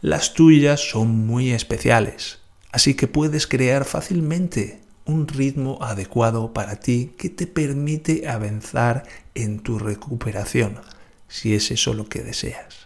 Las 0.00 0.34
tuyas 0.34 0.80
son 0.80 1.26
muy 1.26 1.52
especiales, 1.52 2.40
así 2.72 2.94
que 2.94 3.06
puedes 3.06 3.46
crear 3.46 3.84
fácilmente 3.84 4.82
un 5.04 5.26
ritmo 5.26 5.78
adecuado 5.82 6.52
para 6.52 6.80
ti 6.80 7.12
que 7.16 7.30
te 7.30 7.46
permite 7.46 8.28
avanzar 8.28 9.04
en 9.34 9.60
tu 9.60 9.78
recuperación, 9.78 10.80
si 11.28 11.54
es 11.54 11.70
eso 11.70 11.94
lo 11.94 12.08
que 12.08 12.22
deseas. 12.22 12.77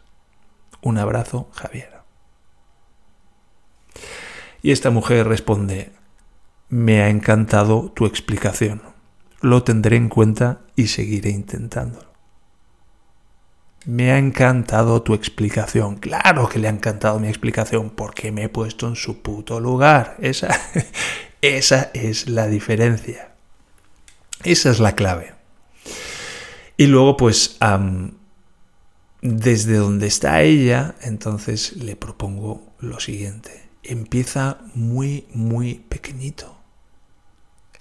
Un 0.82 0.98
abrazo, 0.98 1.48
Javier. 1.54 1.90
Y 4.62 4.72
esta 4.72 4.90
mujer 4.90 5.26
responde, 5.26 5.92
me 6.68 7.02
ha 7.02 7.08
encantado 7.08 7.90
tu 7.90 8.06
explicación 8.06 8.92
lo 9.42 9.64
tendré 9.64 9.96
en 9.96 10.08
cuenta 10.08 10.60
y 10.76 10.86
seguiré 10.86 11.30
intentándolo. 11.30 12.10
Me 13.84 14.12
ha 14.12 14.18
encantado 14.18 15.02
tu 15.02 15.14
explicación. 15.14 15.96
Claro 15.96 16.48
que 16.48 16.60
le 16.60 16.68
ha 16.68 16.70
encantado 16.70 17.18
mi 17.18 17.26
explicación 17.26 17.90
porque 17.90 18.30
me 18.30 18.44
he 18.44 18.48
puesto 18.48 18.86
en 18.86 18.94
su 18.94 19.20
puto 19.20 19.58
lugar. 19.58 20.16
Esa, 20.20 20.56
esa 21.42 21.90
es 21.92 22.28
la 22.28 22.46
diferencia. 22.46 23.32
Esa 24.44 24.70
es 24.70 24.78
la 24.78 24.94
clave. 24.94 25.34
Y 26.76 26.86
luego, 26.86 27.16
pues, 27.16 27.56
desde 29.22 29.76
donde 29.76 30.06
está 30.06 30.42
ella, 30.42 30.94
entonces 31.00 31.76
le 31.76 31.96
propongo 31.96 32.74
lo 32.80 33.00
siguiente. 33.00 33.70
Empieza 33.82 34.58
muy, 34.74 35.26
muy 35.32 35.76
pequeñito 35.88 36.62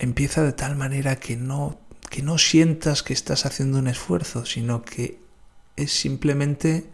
empieza 0.02 0.42
de 0.44 0.52
tal 0.52 0.76
manera 0.76 1.18
que 1.18 1.38
no, 1.38 1.80
que 2.10 2.24
no 2.24 2.40
sientas 2.40 3.04
que 3.04 3.14
estás 3.14 3.46
haciendo 3.46 3.78
un 3.78 3.88
esfuerzo, 3.88 4.46
sino 4.46 4.82
que 4.82 5.20
es 5.76 5.92
simplemente 5.92 6.90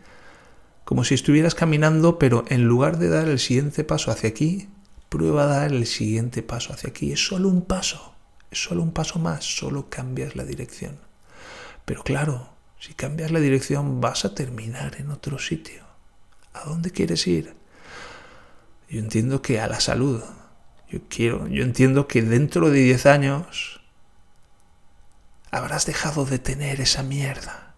como 0.83 1.05
si 1.05 1.15
estuvieras 1.15 1.55
caminando, 1.55 2.19
pero 2.19 2.43
en 2.49 2.65
lugar 2.65 2.97
de 2.97 3.07
dar 3.07 3.29
el 3.29 3.39
siguiente 3.39 3.85
paso 3.85 4.11
hacia 4.11 4.29
aquí, 4.29 4.67
prueba 5.07 5.43
a 5.43 5.47
dar 5.47 5.71
el 5.71 5.85
siguiente 5.85 6.43
paso 6.43 6.73
hacia 6.73 6.89
aquí. 6.89 7.13
Es 7.13 7.25
solo 7.25 7.47
un 7.47 7.61
paso, 7.61 8.13
es 8.51 8.61
solo 8.61 8.83
un 8.83 8.91
paso 8.91 9.19
más, 9.19 9.45
solo 9.45 9.89
cambias 9.89 10.35
la 10.35 10.43
dirección. 10.43 10.99
Pero 11.85 12.03
claro, 12.03 12.49
si 12.79 12.93
cambias 12.93 13.31
la 13.31 13.39
dirección 13.39 14.01
vas 14.01 14.25
a 14.25 14.35
terminar 14.35 14.95
en 14.99 15.11
otro 15.11 15.39
sitio. 15.39 15.83
¿A 16.53 16.65
dónde 16.65 16.91
quieres 16.91 17.27
ir? 17.27 17.55
Yo 18.89 18.99
entiendo 18.99 19.41
que 19.41 19.59
a 19.59 19.67
la 19.67 19.79
salud, 19.79 20.23
yo 20.89 20.99
quiero, 21.09 21.47
yo 21.47 21.63
entiendo 21.63 22.07
que 22.07 22.21
dentro 22.21 22.69
de 22.69 22.79
10 22.79 23.05
años 23.05 23.81
habrás 25.51 25.85
dejado 25.85 26.25
de 26.25 26.39
tener 26.39 26.81
esa 26.81 27.03
mierda. 27.03 27.73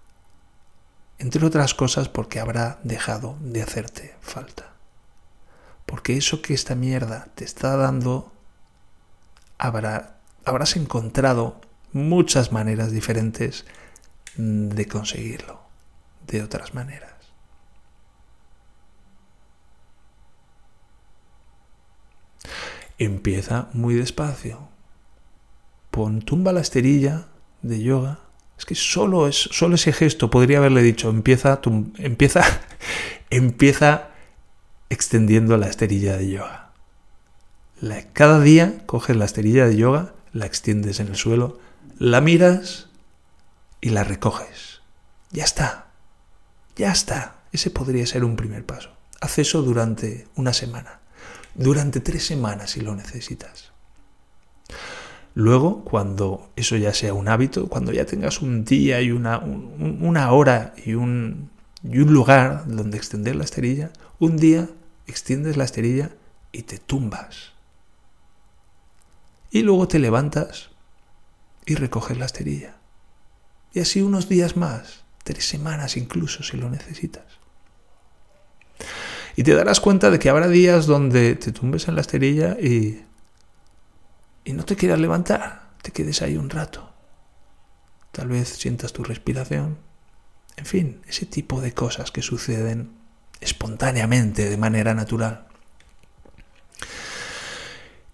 Entre 1.17 1.45
otras 1.45 1.73
cosas 1.73 2.07
porque 2.07 2.39
habrá 2.39 2.79
dejado 2.83 3.37
de 3.41 3.61
hacerte 3.61 4.15
falta. 4.21 4.73
Porque 5.85 6.15
eso 6.15 6.41
que 6.41 6.53
esta 6.53 6.75
mierda 6.75 7.27
te 7.35 7.43
está 7.43 7.75
dando, 7.75 8.31
habrá, 9.57 10.17
habrás 10.45 10.75
encontrado 10.75 11.59
muchas 11.91 12.51
maneras 12.51 12.91
diferentes 12.91 13.65
de 14.39 14.87
conseguirlo, 14.87 15.59
de 16.25 16.41
otras 16.41 16.73
maneras. 16.73 17.11
Empieza 22.97 23.67
muy 23.73 23.95
despacio. 23.95 24.69
Pon, 25.91 26.21
tumba 26.21 26.53
la 26.53 26.61
esterilla 26.61 27.27
de 27.61 27.81
yoga. 27.81 28.19
Es 28.57 28.65
que 28.65 28.75
solo, 28.75 29.27
es, 29.27 29.35
solo 29.35 29.75
ese 29.75 29.91
gesto 29.91 30.29
podría 30.29 30.59
haberle 30.59 30.83
dicho, 30.83 31.09
empieza, 31.09 31.59
empieza, 31.97 32.43
empieza 33.29 34.09
extendiendo 34.89 35.57
la 35.57 35.67
esterilla 35.67 36.15
de 36.15 36.29
yoga. 36.29 36.71
cada 38.13 38.39
día 38.39 38.85
coges 38.85 39.17
la 39.17 39.25
esterilla 39.25 39.67
de 39.67 39.75
yoga, 39.75 40.13
la 40.31 40.45
extiendes 40.45 40.99
en 41.01 41.07
el 41.07 41.15
suelo, 41.15 41.59
la 41.97 42.21
miras 42.21 42.88
y 43.81 43.89
la 43.89 44.03
recoges. 44.03 44.81
Ya 45.31 45.43
está. 45.43 45.87
Ya 46.75 46.91
está. 46.91 47.41
Ese 47.51 47.71
podría 47.71 48.05
ser 48.05 48.23
un 48.23 48.35
primer 48.35 48.65
paso. 48.65 48.91
Haz 49.21 49.39
eso 49.39 49.61
durante 49.61 50.27
una 50.35 50.53
semana 50.53 50.99
durante 51.59 51.99
tres 51.99 52.25
semanas 52.25 52.71
si 52.71 52.81
lo 52.81 52.95
necesitas. 52.95 53.71
Luego, 55.35 55.83
cuando 55.83 56.49
eso 56.55 56.75
ya 56.75 56.93
sea 56.93 57.13
un 57.13 57.27
hábito, 57.27 57.67
cuando 57.69 57.91
ya 57.91 58.05
tengas 58.05 58.41
un 58.41 58.65
día 58.65 59.01
y 59.01 59.11
una, 59.11 59.39
una 59.39 60.31
hora 60.31 60.73
y 60.83 60.95
un, 60.95 61.49
y 61.83 61.99
un 61.99 62.13
lugar 62.13 62.63
donde 62.67 62.97
extender 62.97 63.35
la 63.35 63.43
esterilla, 63.43 63.91
un 64.19 64.37
día 64.37 64.69
extiendes 65.05 65.55
la 65.55 65.65
esterilla 65.65 66.11
y 66.51 66.63
te 66.63 66.77
tumbas. 66.77 67.51
Y 69.51 69.61
luego 69.63 69.87
te 69.87 69.99
levantas 69.99 70.69
y 71.65 71.75
recoges 71.75 72.17
la 72.17 72.25
esterilla. 72.25 72.78
Y 73.79 73.81
así 73.81 74.01
unos 74.01 74.27
días 74.27 74.57
más, 74.57 75.05
tres 75.23 75.47
semanas 75.47 75.95
incluso 75.95 76.43
si 76.43 76.57
lo 76.57 76.69
necesitas. 76.69 77.23
Y 79.37 79.43
te 79.43 79.55
darás 79.55 79.79
cuenta 79.79 80.11
de 80.11 80.19
que 80.19 80.27
habrá 80.27 80.49
días 80.49 80.85
donde 80.85 81.35
te 81.35 81.53
tumbes 81.53 81.87
en 81.87 81.95
la 81.95 82.01
esterilla 82.01 82.57
y, 82.59 83.05
y 84.43 84.51
no 84.51 84.65
te 84.65 84.75
quieras 84.75 84.99
levantar, 84.99 85.69
te 85.81 85.91
quedes 85.91 86.21
ahí 86.21 86.35
un 86.35 86.49
rato. 86.49 86.91
Tal 88.11 88.27
vez 88.27 88.49
sientas 88.49 88.91
tu 88.91 89.05
respiración. 89.05 89.77
En 90.57 90.65
fin, 90.65 91.01
ese 91.07 91.25
tipo 91.25 91.61
de 91.61 91.73
cosas 91.73 92.11
que 92.11 92.21
suceden 92.21 92.91
espontáneamente, 93.39 94.49
de 94.49 94.57
manera 94.57 94.93
natural. 94.93 95.47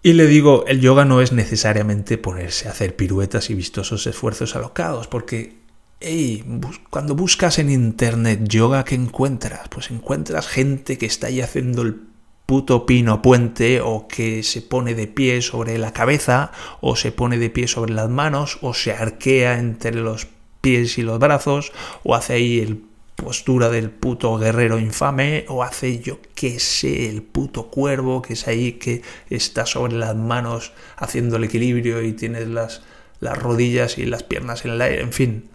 Y 0.06 0.12
le 0.12 0.28
digo, 0.28 0.64
el 0.68 0.80
yoga 0.80 1.04
no 1.04 1.20
es 1.20 1.32
necesariamente 1.32 2.16
ponerse 2.16 2.68
a 2.68 2.70
hacer 2.70 2.94
piruetas 2.94 3.50
y 3.50 3.54
vistosos 3.54 4.06
esfuerzos 4.06 4.54
alocados, 4.54 5.08
porque 5.08 5.56
Hey, 5.98 6.44
cuando 6.90 7.16
buscas 7.16 7.58
en 7.58 7.70
internet 7.70 8.44
yoga, 8.44 8.84
¿qué 8.84 8.94
encuentras? 8.94 9.68
Pues 9.68 9.90
encuentras 9.90 10.46
gente 10.46 10.96
que 10.96 11.06
está 11.06 11.26
ahí 11.26 11.40
haciendo 11.40 11.82
el 11.82 12.02
puto 12.46 12.86
pino 12.86 13.20
puente 13.20 13.80
o 13.80 14.06
que 14.06 14.44
se 14.44 14.62
pone 14.62 14.94
de 14.94 15.08
pie 15.08 15.42
sobre 15.42 15.76
la 15.76 15.92
cabeza 15.92 16.52
o 16.80 16.94
se 16.94 17.10
pone 17.10 17.36
de 17.36 17.50
pie 17.50 17.66
sobre 17.66 17.92
las 17.92 18.08
manos 18.08 18.58
o 18.60 18.74
se 18.74 18.92
arquea 18.92 19.58
entre 19.58 19.92
los 19.92 20.28
pies 20.60 20.98
y 20.98 21.02
los 21.02 21.18
brazos 21.18 21.72
o 22.04 22.14
hace 22.14 22.34
ahí 22.34 22.60
el 22.60 22.80
postura 23.16 23.70
del 23.70 23.90
puto 23.90 24.36
guerrero 24.36 24.78
infame 24.78 25.46
o 25.48 25.62
hace 25.62 26.00
yo 26.00 26.18
qué 26.34 26.60
sé 26.60 27.08
el 27.08 27.22
puto 27.22 27.70
cuervo 27.70 28.22
que 28.22 28.34
es 28.34 28.46
ahí 28.46 28.72
que 28.72 29.02
está 29.30 29.66
sobre 29.66 29.94
las 29.94 30.14
manos 30.14 30.72
haciendo 30.96 31.36
el 31.36 31.44
equilibrio 31.44 32.02
y 32.02 32.12
tienes 32.12 32.46
las, 32.46 32.82
las 33.20 33.36
rodillas 33.38 33.98
y 33.98 34.04
las 34.06 34.22
piernas 34.22 34.64
en 34.64 34.72
el 34.72 34.82
aire, 34.82 35.02
en 35.02 35.12
fin 35.12 35.48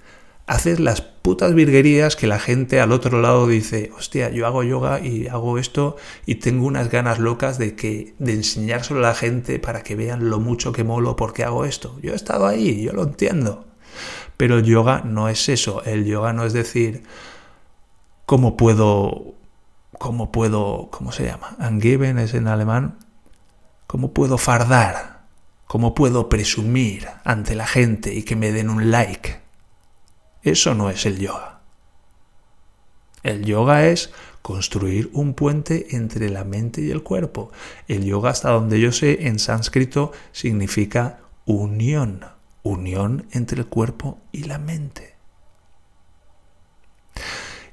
haces 0.51 0.81
las 0.81 0.99
putas 1.01 1.53
virguerías 1.53 2.17
que 2.17 2.27
la 2.27 2.37
gente 2.37 2.81
al 2.81 2.91
otro 2.91 3.21
lado 3.21 3.47
dice, 3.47 3.89
hostia, 3.97 4.29
yo 4.31 4.45
hago 4.45 4.63
yoga 4.63 4.99
y 4.99 5.27
hago 5.27 5.57
esto 5.57 5.95
y 6.25 6.35
tengo 6.35 6.65
unas 6.65 6.89
ganas 6.89 7.19
locas 7.19 7.57
de 7.57 7.75
que 7.75 8.15
de 8.19 8.33
enseñárselo 8.33 8.99
a 8.99 9.03
la 9.03 9.15
gente 9.15 9.59
para 9.59 9.81
que 9.81 9.95
vean 9.95 10.29
lo 10.29 10.41
mucho 10.41 10.73
que 10.73 10.83
molo 10.83 11.15
porque 11.15 11.45
hago 11.45 11.63
esto. 11.63 11.97
Yo 12.01 12.11
he 12.11 12.15
estado 12.15 12.47
ahí, 12.47 12.81
yo 12.83 12.91
lo 12.91 13.03
entiendo. 13.03 13.65
Pero 14.35 14.57
el 14.57 14.65
yoga 14.65 15.03
no 15.05 15.29
es 15.29 15.47
eso, 15.47 15.83
el 15.85 16.03
yoga 16.03 16.33
no 16.33 16.45
es 16.45 16.51
decir 16.51 17.03
cómo 18.31 18.55
puedo 18.55 19.33
cómo 19.99 20.31
puedo, 20.31 20.87
¿cómo 20.89 21.11
se 21.11 21.25
llama? 21.25 21.57
Angeben 21.59 22.17
es 22.17 22.33
en 22.33 22.47
alemán. 22.47 22.97
¿Cómo 23.87 24.13
puedo 24.13 24.37
fardar? 24.37 25.23
¿Cómo 25.67 25.93
puedo 25.93 26.29
presumir 26.29 27.09
ante 27.25 27.55
la 27.55 27.67
gente 27.67 28.13
y 28.13 28.23
que 28.23 28.37
me 28.37 28.53
den 28.53 28.69
un 28.69 28.89
like? 28.89 29.41
Eso 30.43 30.75
no 30.75 30.89
es 30.89 31.05
el 31.05 31.19
yoga. 31.19 31.59
El 33.21 33.43
yoga 33.43 33.87
es 33.87 34.11
construir 34.41 35.09
un 35.11 35.33
puente 35.33 35.97
entre 35.97 36.29
la 36.29 36.45
mente 36.45 36.79
y 36.79 36.89
el 36.89 37.03
cuerpo. 37.03 37.51
El 37.89 38.05
yoga, 38.05 38.29
hasta 38.29 38.51
donde 38.51 38.79
yo 38.79 38.93
sé, 38.93 39.27
en 39.27 39.39
sánscrito 39.39 40.13
significa 40.31 41.19
unión, 41.43 42.23
unión 42.63 43.27
entre 43.31 43.59
el 43.59 43.67
cuerpo 43.67 44.19
y 44.31 44.45
la 44.45 44.57
mente. 44.57 45.15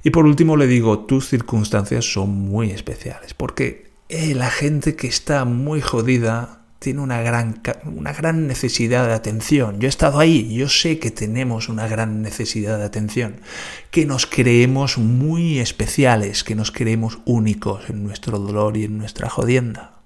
Y 0.03 0.11
por 0.11 0.25
último 0.25 0.55
le 0.55 0.67
digo, 0.67 0.99
tus 0.99 1.27
circunstancias 1.27 2.11
son 2.11 2.29
muy 2.29 2.71
especiales, 2.71 3.33
porque 3.33 3.91
eh, 4.07 4.33
la 4.33 4.49
gente 4.49 4.95
que 4.95 5.07
está 5.07 5.45
muy 5.45 5.81
jodida 5.81 6.59
tiene 6.79 7.01
una 7.01 7.21
gran, 7.21 7.61
una 7.83 8.13
gran 8.13 8.47
necesidad 8.47 9.05
de 9.05 9.13
atención. 9.13 9.79
Yo 9.79 9.87
he 9.87 9.89
estado 9.89 10.19
ahí, 10.19 10.53
yo 10.53 10.69
sé 10.69 10.97
que 10.97 11.11
tenemos 11.11 11.67
una 11.67 11.87
gran 11.87 12.21
necesidad 12.21 12.77
de 12.77 12.85
atención, 12.85 13.41
que 13.91 14.05
nos 14.05 14.25
creemos 14.25 14.97
muy 14.97 15.59
especiales, 15.59 16.45
que 16.45 16.55
nos 16.55 16.71
creemos 16.71 17.19
únicos 17.25 17.89
en 17.89 18.03
nuestro 18.03 18.39
dolor 18.39 18.77
y 18.77 18.85
en 18.85 18.97
nuestra 18.97 19.29
jodienda. 19.29 19.99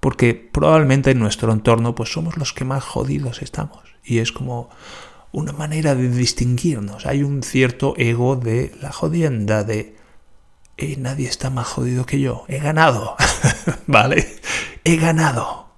Porque 0.00 0.34
probablemente 0.34 1.10
en 1.10 1.18
nuestro 1.18 1.50
entorno 1.52 1.94
pues 1.94 2.12
somos 2.12 2.36
los 2.36 2.52
que 2.52 2.64
más 2.64 2.84
jodidos 2.84 3.42
estamos 3.42 3.82
y 4.04 4.18
es 4.18 4.32
como 4.32 4.70
una 5.38 5.52
manera 5.52 5.94
de 5.94 6.08
distinguirnos. 6.08 7.06
Hay 7.06 7.22
un 7.22 7.42
cierto 7.42 7.94
ego 7.96 8.34
de 8.34 8.72
la 8.82 8.90
jodienda, 8.90 9.62
de 9.62 9.94
eh, 10.76 10.96
nadie 10.98 11.28
está 11.28 11.48
más 11.48 11.68
jodido 11.68 12.06
que 12.06 12.18
yo, 12.18 12.44
he 12.48 12.58
ganado, 12.58 13.16
¿vale? 13.86 14.36
He 14.84 14.96
ganado. 14.96 15.68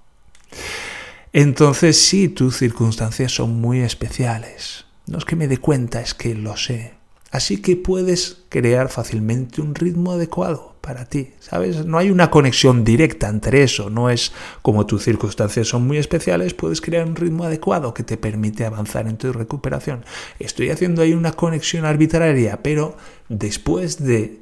Entonces 1.32 2.00
sí, 2.00 2.28
tus 2.28 2.56
circunstancias 2.56 3.32
son 3.32 3.60
muy 3.60 3.80
especiales. 3.80 4.86
No 5.06 5.18
es 5.18 5.24
que 5.24 5.36
me 5.36 5.46
dé 5.46 5.58
cuenta, 5.58 6.00
es 6.00 6.14
que 6.14 6.34
lo 6.34 6.56
sé. 6.56 6.94
Así 7.30 7.60
que 7.60 7.76
puedes 7.76 8.38
crear 8.48 8.88
fácilmente 8.88 9.60
un 9.60 9.74
ritmo 9.74 10.12
adecuado 10.12 10.69
para 10.80 11.04
ti, 11.04 11.32
¿sabes? 11.40 11.84
No 11.84 11.98
hay 11.98 12.10
una 12.10 12.30
conexión 12.30 12.84
directa 12.84 13.28
entre 13.28 13.62
eso, 13.62 13.90
no 13.90 14.10
es 14.10 14.32
como 14.62 14.86
tus 14.86 15.04
circunstancias 15.04 15.68
son 15.68 15.86
muy 15.86 15.98
especiales, 15.98 16.54
puedes 16.54 16.80
crear 16.80 17.06
un 17.06 17.16
ritmo 17.16 17.44
adecuado 17.44 17.92
que 17.92 18.02
te 18.02 18.16
permite 18.16 18.64
avanzar 18.64 19.06
en 19.06 19.18
tu 19.18 19.32
recuperación. 19.32 20.04
Estoy 20.38 20.70
haciendo 20.70 21.02
ahí 21.02 21.12
una 21.12 21.32
conexión 21.32 21.84
arbitraria, 21.84 22.62
pero 22.62 22.96
después 23.28 24.02
de 24.02 24.40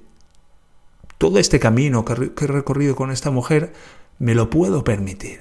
todo 1.18 1.38
este 1.38 1.58
camino 1.58 2.04
que, 2.04 2.12
he 2.12 2.46
recorrido 2.46 2.94
con 2.94 3.10
esta 3.10 3.30
mujer, 3.30 3.72
me 4.18 4.34
lo 4.34 4.50
puedo 4.50 4.84
permitir. 4.84 5.40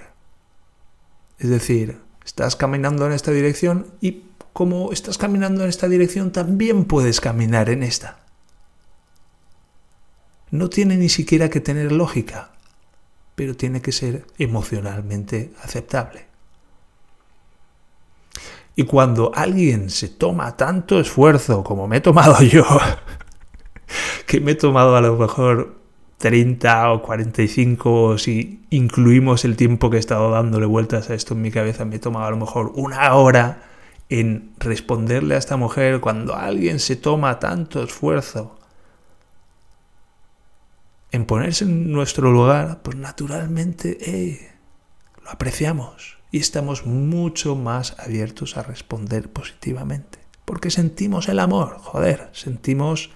Es 1.37 1.49
decir, 1.49 1.99
estás 2.25 2.55
caminando 2.55 3.05
en 3.05 3.11
esta 3.11 3.31
dirección 3.31 3.87
y 4.01 4.23
como 4.53 4.91
estás 4.91 5.19
caminando 5.19 5.63
en 5.63 5.69
esta 5.69 5.87
dirección, 5.87 6.31
también 6.31 6.85
puedes 6.85 7.21
caminar 7.21 7.69
en 7.69 7.83
esta. 7.83 8.26
No 10.51 10.69
tiene 10.69 10.97
ni 10.97 11.09
siquiera 11.09 11.49
que 11.49 11.59
tener 11.59 11.91
lógica, 11.91 12.51
pero 13.35 13.55
tiene 13.55 13.81
que 13.81 13.91
ser 13.91 14.25
emocionalmente 14.37 15.51
aceptable. 15.61 16.25
Y 18.75 18.83
cuando 18.83 19.31
alguien 19.33 19.89
se 19.89 20.07
toma 20.07 20.55
tanto 20.55 20.99
esfuerzo 20.99 21.63
como 21.63 21.87
me 21.87 21.97
he 21.97 22.01
tomado 22.01 22.41
yo 22.43 22.63
que 24.27 24.39
me 24.39 24.51
he 24.51 24.55
tomado 24.55 24.95
a 24.95 25.01
lo 25.01 25.17
mejor 25.17 25.77
30 26.19 26.91
o 26.91 27.01
45, 27.01 28.17
si 28.17 28.61
incluimos 28.69 29.45
el 29.45 29.55
tiempo 29.55 29.89
que 29.89 29.97
he 29.97 29.99
estado 29.99 30.31
dándole 30.31 30.65
vueltas 30.65 31.09
a 31.09 31.15
esto 31.15 31.33
en 31.33 31.41
mi 31.41 31.51
cabeza, 31.51 31.85
me 31.85 31.97
he 31.97 31.99
tomado 31.99 32.25
a 32.25 32.31
lo 32.31 32.37
mejor 32.37 32.71
una 32.75 33.13
hora 33.15 33.63
en 34.09 34.51
responderle 34.59 35.35
a 35.35 35.37
esta 35.37 35.57
mujer 35.57 35.99
cuando 35.99 36.35
alguien 36.35 36.79
se 36.79 36.95
toma 36.95 37.39
tanto 37.39 37.83
esfuerzo 37.83 38.56
en 41.17 41.25
ponerse 41.25 41.65
en 41.65 41.91
nuestro 41.91 42.31
lugar, 42.31 42.81
pues 42.83 42.95
naturalmente 42.95 43.97
eh, 43.99 44.51
lo 45.23 45.31
apreciamos 45.31 46.17
y 46.31 46.37
estamos 46.37 46.85
mucho 46.85 47.55
más 47.55 47.95
abiertos 47.99 48.55
a 48.55 48.63
responder 48.63 49.29
positivamente. 49.29 50.19
Porque 50.45 50.69
sentimos 50.69 51.27
el 51.27 51.39
amor, 51.39 51.77
joder, 51.79 52.29
sentimos 52.31 53.09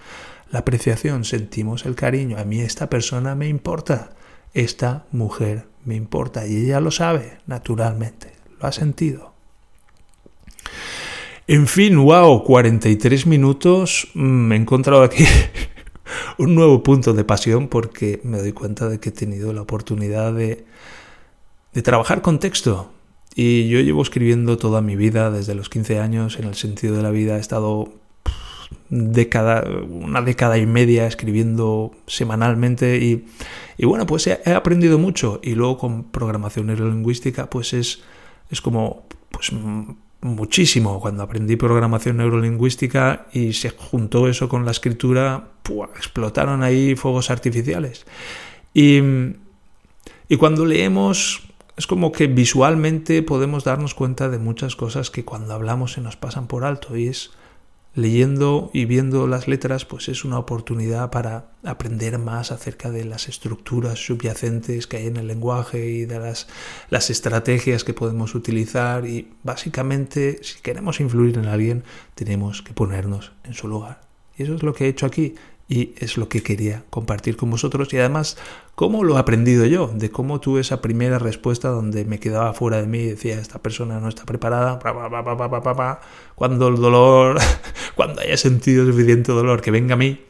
la 0.50 0.58
apreciación, 0.58 1.24
sentimos 1.24 1.86
el 1.86 1.94
cariño. 1.94 2.36
A 2.38 2.44
mí 2.44 2.60
esta 2.60 2.90
persona 2.90 3.34
me 3.34 3.48
importa, 3.48 4.10
esta 4.52 5.06
mujer 5.12 5.66
me 5.84 5.94
importa 5.94 6.46
y 6.46 6.56
ella 6.56 6.80
lo 6.80 6.90
sabe, 6.90 7.38
naturalmente, 7.46 8.32
lo 8.60 8.66
ha 8.66 8.72
sentido. 8.72 9.32
En 11.46 11.66
fin, 11.66 11.96
wow, 12.04 12.44
43 12.44 13.26
minutos, 13.26 14.08
mm, 14.14 14.20
me 14.20 14.56
he 14.56 14.58
encontrado 14.58 15.02
aquí 15.02 15.24
un 16.38 16.54
nuevo 16.54 16.82
punto 16.82 17.12
de 17.12 17.24
pasión 17.24 17.68
porque 17.68 18.20
me 18.24 18.38
doy 18.38 18.52
cuenta 18.52 18.88
de 18.88 19.00
que 19.00 19.10
he 19.10 19.12
tenido 19.12 19.52
la 19.52 19.62
oportunidad 19.62 20.32
de, 20.32 20.64
de 21.72 21.82
trabajar 21.82 22.22
con 22.22 22.38
texto. 22.38 22.92
Y 23.34 23.68
yo 23.68 23.80
llevo 23.80 24.02
escribiendo 24.02 24.58
toda 24.58 24.82
mi 24.82 24.94
vida, 24.94 25.30
desde 25.30 25.54
los 25.54 25.70
15 25.70 25.98
años, 25.98 26.38
en 26.38 26.44
el 26.44 26.54
sentido 26.54 26.96
de 26.96 27.02
la 27.02 27.10
vida 27.10 27.36
he 27.36 27.40
estado 27.40 27.92
década, 28.88 29.64
una 29.88 30.20
década 30.20 30.58
y 30.58 30.66
media 30.66 31.06
escribiendo 31.06 31.92
semanalmente 32.06 32.98
y, 32.98 33.24
bueno, 33.84 34.06
pues 34.06 34.26
he, 34.26 34.54
aprendido 34.54 34.98
mucho 34.98 35.40
y 35.42 35.54
luego 35.54 35.78
con 35.78 36.04
programación 36.04 36.66
neurolingüística 36.66 37.48
pues 37.48 37.72
es, 37.72 38.02
es 38.50 38.60
como 38.60 39.06
pues 39.30 39.50
muchísimo. 40.22 41.00
Cuando 41.00 41.22
aprendí 41.22 41.56
programación 41.56 42.16
neurolingüística 42.16 43.26
y 43.32 43.52
se 43.52 43.70
juntó 43.70 44.28
eso 44.28 44.48
con 44.48 44.64
la 44.64 44.70
escritura, 44.70 45.48
explotaron 45.96 46.62
ahí 46.62 46.96
fuegos 46.96 47.30
artificiales. 47.30 48.06
Y, 48.72 49.00
y 50.28 50.36
cuando 50.38 50.64
leemos 50.64 51.42
es 51.76 51.86
como 51.86 52.12
que 52.12 52.26
visualmente 52.26 53.22
podemos 53.22 53.64
darnos 53.64 53.94
cuenta 53.94 54.28
de 54.28 54.38
muchas 54.38 54.76
cosas 54.76 55.10
que 55.10 55.24
cuando 55.24 55.54
hablamos 55.54 55.92
se 55.92 56.00
nos 56.00 56.16
pasan 56.16 56.46
por 56.46 56.64
alto 56.64 56.96
y 56.96 57.08
es 57.08 57.30
leyendo 57.94 58.70
y 58.72 58.86
viendo 58.86 59.26
las 59.26 59.48
letras, 59.48 59.84
pues 59.84 60.08
es 60.08 60.24
una 60.24 60.38
oportunidad 60.38 61.10
para 61.10 61.50
aprender 61.62 62.18
más 62.18 62.50
acerca 62.50 62.90
de 62.90 63.04
las 63.04 63.28
estructuras 63.28 63.98
subyacentes 63.98 64.86
que 64.86 64.96
hay 64.96 65.06
en 65.06 65.16
el 65.16 65.26
lenguaje 65.26 65.86
y 65.86 66.04
de 66.06 66.18
las, 66.18 66.48
las 66.88 67.10
estrategias 67.10 67.84
que 67.84 67.94
podemos 67.94 68.34
utilizar 68.34 69.06
y 69.06 69.32
básicamente 69.42 70.38
si 70.42 70.60
queremos 70.60 71.00
influir 71.00 71.36
en 71.38 71.46
alguien 71.46 71.84
tenemos 72.14 72.62
que 72.62 72.72
ponernos 72.72 73.32
en 73.44 73.54
su 73.54 73.68
lugar. 73.68 74.00
Y 74.36 74.44
eso 74.44 74.54
es 74.54 74.62
lo 74.62 74.72
que 74.72 74.86
he 74.86 74.88
hecho 74.88 75.04
aquí 75.04 75.34
y 75.68 75.94
es 75.98 76.16
lo 76.16 76.28
que 76.28 76.42
quería 76.42 76.84
compartir 76.90 77.36
con 77.36 77.50
vosotros 77.50 77.92
y 77.92 77.98
además 77.98 78.36
cómo 78.74 79.04
lo 79.04 79.16
he 79.16 79.18
aprendido 79.18 79.64
yo, 79.66 79.88
de 79.88 80.10
cómo 80.10 80.40
tuve 80.40 80.60
esa 80.60 80.82
primera 80.82 81.18
respuesta 81.18 81.68
donde 81.68 82.04
me 82.04 82.18
quedaba 82.18 82.52
fuera 82.52 82.80
de 82.80 82.86
mí 82.86 82.98
y 82.98 83.06
decía 83.06 83.38
esta 83.38 83.60
persona 83.60 84.00
no 84.00 84.08
está 84.08 84.24
preparada, 84.24 84.78
cuando 86.34 86.68
el 86.68 86.76
dolor, 86.76 87.38
cuando 87.94 88.20
haya 88.20 88.36
sentido 88.36 88.84
suficiente 88.84 89.32
dolor 89.32 89.60
que 89.60 89.70
venga 89.70 89.94
a 89.94 89.98
mí 89.98 90.20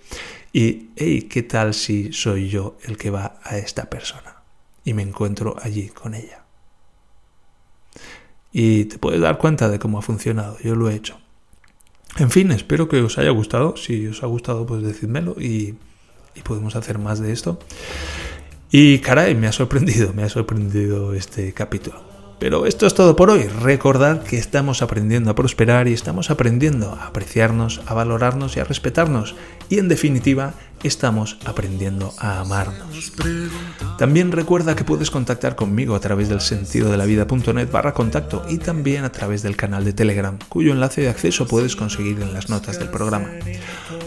y 0.52 0.90
hey, 0.96 1.22
¿qué 1.30 1.42
tal 1.42 1.72
si 1.72 2.12
soy 2.12 2.48
yo 2.48 2.76
el 2.84 2.98
que 2.98 3.10
va 3.10 3.40
a 3.42 3.56
esta 3.56 3.88
persona 3.88 4.42
y 4.84 4.92
me 4.92 5.02
encuentro 5.02 5.56
allí 5.62 5.88
con 5.88 6.14
ella? 6.14 6.44
Y 8.52 8.84
te 8.84 8.98
puedes 8.98 9.20
dar 9.20 9.38
cuenta 9.38 9.70
de 9.70 9.78
cómo 9.78 9.98
ha 9.98 10.02
funcionado, 10.02 10.58
yo 10.62 10.74
lo 10.74 10.90
he 10.90 10.94
hecho. 10.94 11.21
En 12.18 12.30
fin, 12.30 12.50
espero 12.52 12.88
que 12.88 13.00
os 13.00 13.18
haya 13.18 13.30
gustado. 13.30 13.76
Si 13.76 14.06
os 14.06 14.22
ha 14.22 14.26
gustado, 14.26 14.66
pues 14.66 14.82
decídmelo 14.82 15.36
y, 15.40 15.76
y 16.34 16.40
podemos 16.42 16.76
hacer 16.76 16.98
más 16.98 17.20
de 17.20 17.32
esto. 17.32 17.58
Y 18.70 18.98
caray, 18.98 19.34
me 19.34 19.46
ha 19.46 19.52
sorprendido, 19.52 20.12
me 20.12 20.22
ha 20.22 20.28
sorprendido 20.28 21.14
este 21.14 21.52
capítulo. 21.52 22.11
Pero 22.42 22.66
esto 22.66 22.88
es 22.88 22.94
todo 22.94 23.14
por 23.14 23.30
hoy. 23.30 23.44
Recordad 23.44 24.24
que 24.24 24.36
estamos 24.36 24.82
aprendiendo 24.82 25.30
a 25.30 25.36
prosperar 25.36 25.86
y 25.86 25.92
estamos 25.92 26.28
aprendiendo 26.28 26.90
a 26.90 27.06
apreciarnos, 27.06 27.80
a 27.86 27.94
valorarnos 27.94 28.56
y 28.56 28.60
a 28.60 28.64
respetarnos. 28.64 29.36
Y 29.68 29.78
en 29.78 29.86
definitiva, 29.86 30.54
estamos 30.82 31.38
aprendiendo 31.44 32.12
a 32.18 32.40
amarnos. 32.40 33.12
También 33.96 34.32
recuerda 34.32 34.74
que 34.74 34.82
puedes 34.82 35.12
contactar 35.12 35.54
conmigo 35.54 35.94
a 35.94 36.00
través 36.00 36.28
del 36.28 36.40
sentido 36.40 36.90
de 36.90 36.96
la 36.96 37.04
vida.net 37.04 37.70
barra 37.70 37.94
contacto 37.94 38.44
y 38.48 38.58
también 38.58 39.04
a 39.04 39.12
través 39.12 39.44
del 39.44 39.56
canal 39.56 39.84
de 39.84 39.92
Telegram, 39.92 40.36
cuyo 40.48 40.72
enlace 40.72 41.02
de 41.02 41.10
acceso 41.10 41.46
puedes 41.46 41.76
conseguir 41.76 42.20
en 42.20 42.34
las 42.34 42.50
notas 42.50 42.76
del 42.80 42.88
programa. 42.88 43.28